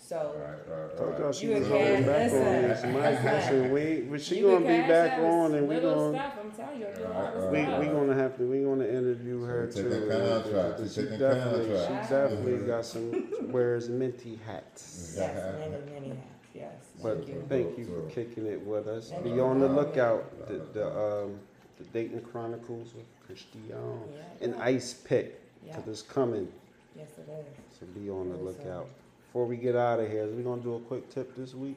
[0.06, 1.34] So Right, right, Told y'all right.
[1.34, 2.94] she You was can gonna back listen, on this mic.
[2.94, 3.24] listen.
[3.24, 6.18] Listen, we, but she you gonna be cash back out on, and we little gonna
[6.18, 6.34] stuff.
[6.44, 7.80] I'm telling you, do a Right, we, stuff.
[7.80, 9.88] we gonna have to we gonna interview her She too.
[9.88, 10.80] taking contract.
[10.80, 12.04] She She taking definitely, contract.
[12.08, 15.14] she definitely got some wears minty hats.
[15.16, 16.20] Yes, many, many hats.
[16.54, 16.72] Yes.
[17.02, 17.44] But Thank you.
[17.48, 19.08] thank you for kicking it with us.
[19.08, 19.40] Thank Be you.
[19.40, 20.46] on the lookout.
[20.48, 21.40] The, the um
[21.78, 24.62] the Dating Chronicles of Christi'an Yeah, and yeah.
[24.64, 25.74] Ice Pick, Yeah.
[25.76, 26.46] cause it's coming.
[26.94, 27.78] Yes, it is.
[27.80, 28.88] So be on the Very lookout.
[29.34, 29.42] Soon.
[29.42, 31.76] Before we get out of here, we gonna do a quick tip this week.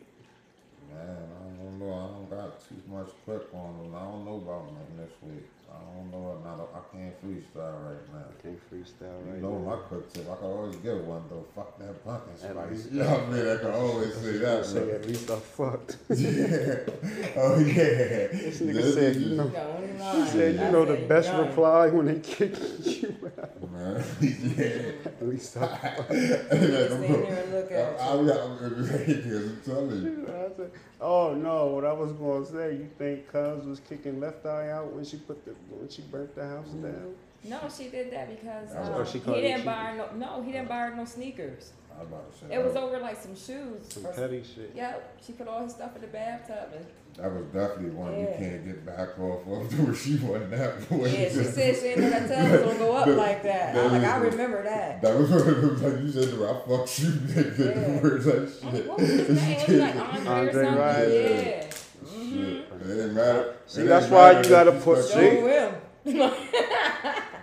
[0.90, 1.94] Man, I don't know.
[1.94, 3.96] I don't got too much quick on them.
[3.96, 5.44] I don't know about nothing this week.
[5.70, 6.30] I don't know.
[6.30, 8.24] what Not, I can't freestyle right now.
[8.42, 9.70] Can't freestyle You right know now.
[9.72, 10.24] my quick tip.
[10.32, 11.44] I can always give one though.
[11.56, 12.72] Fuck that pumpkin At spice.
[12.72, 13.48] least- You I mean?
[13.50, 14.66] I can always say that.
[14.66, 15.98] Say at least I fucked.
[16.10, 17.36] yeah.
[17.36, 18.28] Oh yeah.
[18.32, 21.48] This nigga This said, you know, The he said, you know, the best done.
[21.48, 22.56] reply when they kick
[22.86, 23.52] you out.
[23.78, 25.10] Man, yeah.
[25.22, 26.08] At least I fucked.
[26.08, 28.32] Stand there and look I, at I, you.
[28.32, 30.72] I'm, I'm telling you.
[31.00, 34.94] Oh no, what I was gonna say, you think Cuz was kicking left eye out
[34.94, 37.14] when she put the when she burnt the house down?
[37.44, 39.66] No, she did that because Oh, um, she he didn't cheating.
[39.66, 40.38] buy her no.
[40.38, 41.72] No, he didn't buy her no sneakers.
[41.96, 43.82] I was about to say It was over like some shoes.
[43.90, 44.72] Some or- petty shit.
[44.76, 46.86] Yep, she put all his stuff in the bathtub and
[47.18, 49.80] that was definitely one you can't get back off of.
[49.86, 51.24] Where she wasn't that way.
[51.24, 53.76] yeah, she said she didn't know that tub was gonna go up like that.
[53.76, 55.02] I was like, I remember that.
[55.02, 55.30] That was
[55.82, 57.60] like you said, I fucked you, nigga.
[57.60, 57.92] Yeah.
[57.92, 58.88] The words like I'm shit.
[58.88, 59.58] what was his name?
[59.58, 60.78] Was like Andre, Andre or something?
[60.78, 61.46] Rison.
[61.46, 61.62] Yeah.
[61.62, 61.76] Shit.
[62.06, 62.82] Mm-hmm.
[62.82, 63.56] It didn't matter.
[63.66, 65.42] See, It that's why matter you gotta put- stuck See?
[65.42, 66.34] Show.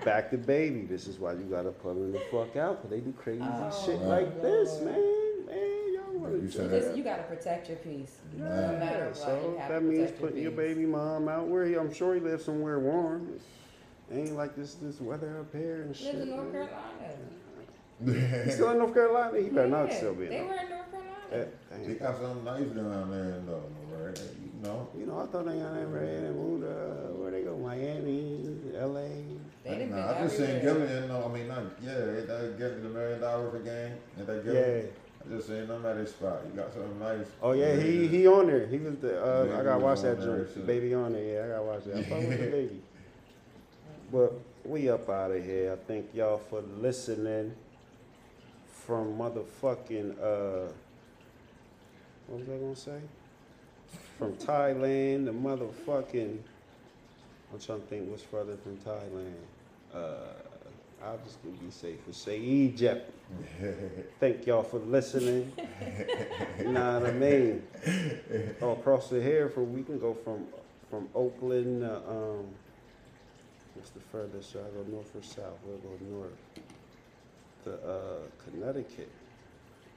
[0.04, 0.82] Back the baby.
[0.82, 3.82] This is why you gotta put them the fuck out, cause they do crazy Oh,
[3.84, 4.94] shit my like this, man.
[4.94, 5.83] Man, y'all wanna
[6.32, 6.96] You do said that.
[6.96, 8.16] You gotta protect your peace.
[8.36, 8.78] No Man.
[8.80, 10.58] matter Yeah, what, so you have that to means putting your peace.
[10.58, 13.38] baby mom out where he, I'm sure he lives somewhere warm.
[14.12, 16.14] Ain't like this this weather up here and shit.
[16.14, 16.68] Lives in North man.
[16.68, 18.44] Carolina.
[18.44, 19.38] He still in North Carolina?
[19.40, 21.46] He better not Yeah, still be in They North were in North Carolina.
[21.80, 21.98] He dang.
[21.98, 23.62] got something nice down there, though,
[23.96, 24.20] right?
[24.44, 24.88] You know.
[24.98, 28.46] You know, I thought they got ever had and moved uh, where they go, Miami,
[28.74, 29.00] LA.
[29.64, 30.86] They didn't Nah, I just seen everywhere.
[30.86, 31.08] Gillian.
[31.08, 31.62] No, I mean not.
[31.82, 33.94] Yeah, they getting the million dollars a game.
[34.18, 34.86] And they Yeah.
[35.24, 35.32] Gillian.
[35.32, 36.40] I just seen them at his spot.
[36.46, 37.26] You got something nice.
[37.42, 38.66] Oh yeah, he he on there.
[38.66, 39.20] He was the.
[39.22, 40.66] Uh, Yeah, I gotta watch that there, joint.
[40.66, 41.24] Baby on there.
[41.24, 41.96] Yeah, I gotta watch that.
[41.96, 42.80] I fuck with the baby.
[44.12, 44.32] But
[44.64, 45.72] we up out of here.
[45.72, 47.54] I thank y'all for listening.
[48.86, 50.70] From motherfucking uh,
[52.26, 53.00] what was I gonna say?
[54.18, 56.38] From Thailand to motherfucking.
[57.52, 59.32] I'm trying to think what's further from Thailand.
[59.94, 60.32] Uh,
[61.04, 63.12] I'll just be safe and say Egypt.
[64.20, 65.52] Thank y'all for listening.
[66.58, 67.62] you know what I mean?
[68.62, 70.46] Oh, across the here from we can go from
[70.88, 71.84] from Oakland.
[71.84, 72.46] Uh, um,
[73.74, 74.52] what's the furthest?
[74.52, 75.58] Should I go north or south?
[75.66, 76.32] We'll go north.
[77.64, 79.10] To uh, Connecticut.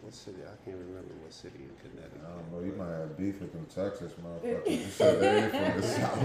[0.01, 0.37] What city?
[0.43, 2.21] I can't remember what city in Connecticut.
[2.25, 2.59] I don't know.
[2.65, 4.67] You might have beef with them Texas motherfuckers.
[4.69, 6.21] You said they ain't from the south.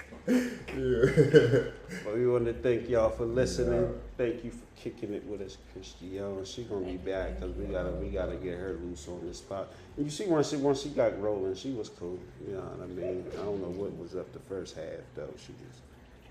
[0.28, 1.70] Yeah.
[2.04, 3.88] But we want to thank y'all for listening.
[4.16, 6.44] Thank you for kicking it with us, Christi'an.
[6.44, 9.68] She gonna be back because we gotta we gotta get her loose on this spot.
[9.96, 12.18] And you see, once she once she got rolling, she was cool.
[12.46, 13.24] You know what I mean?
[13.34, 15.32] I don't know what was up the first half though.
[15.38, 15.80] She just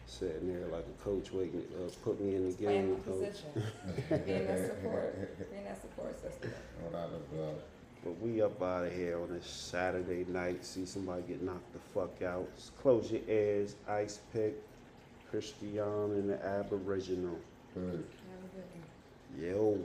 [0.07, 3.31] sitting there like a coach waiting, uh, put me in the Playing game, my coach.
[3.31, 3.63] position.
[4.25, 5.51] Being that support.
[5.51, 6.51] Being that support system.
[6.83, 7.59] Without a doubt.
[8.03, 10.63] But we up out of here on this Saturday night.
[10.63, 12.47] See somebody get knocked the fuck out.
[12.55, 13.75] Just close your ears.
[13.89, 14.53] Ice pick,
[15.31, 17.37] Christi'an and the Aboriginal.
[17.73, 17.83] Good.
[17.83, 19.79] Have a good one.
[19.79, 19.83] Yo.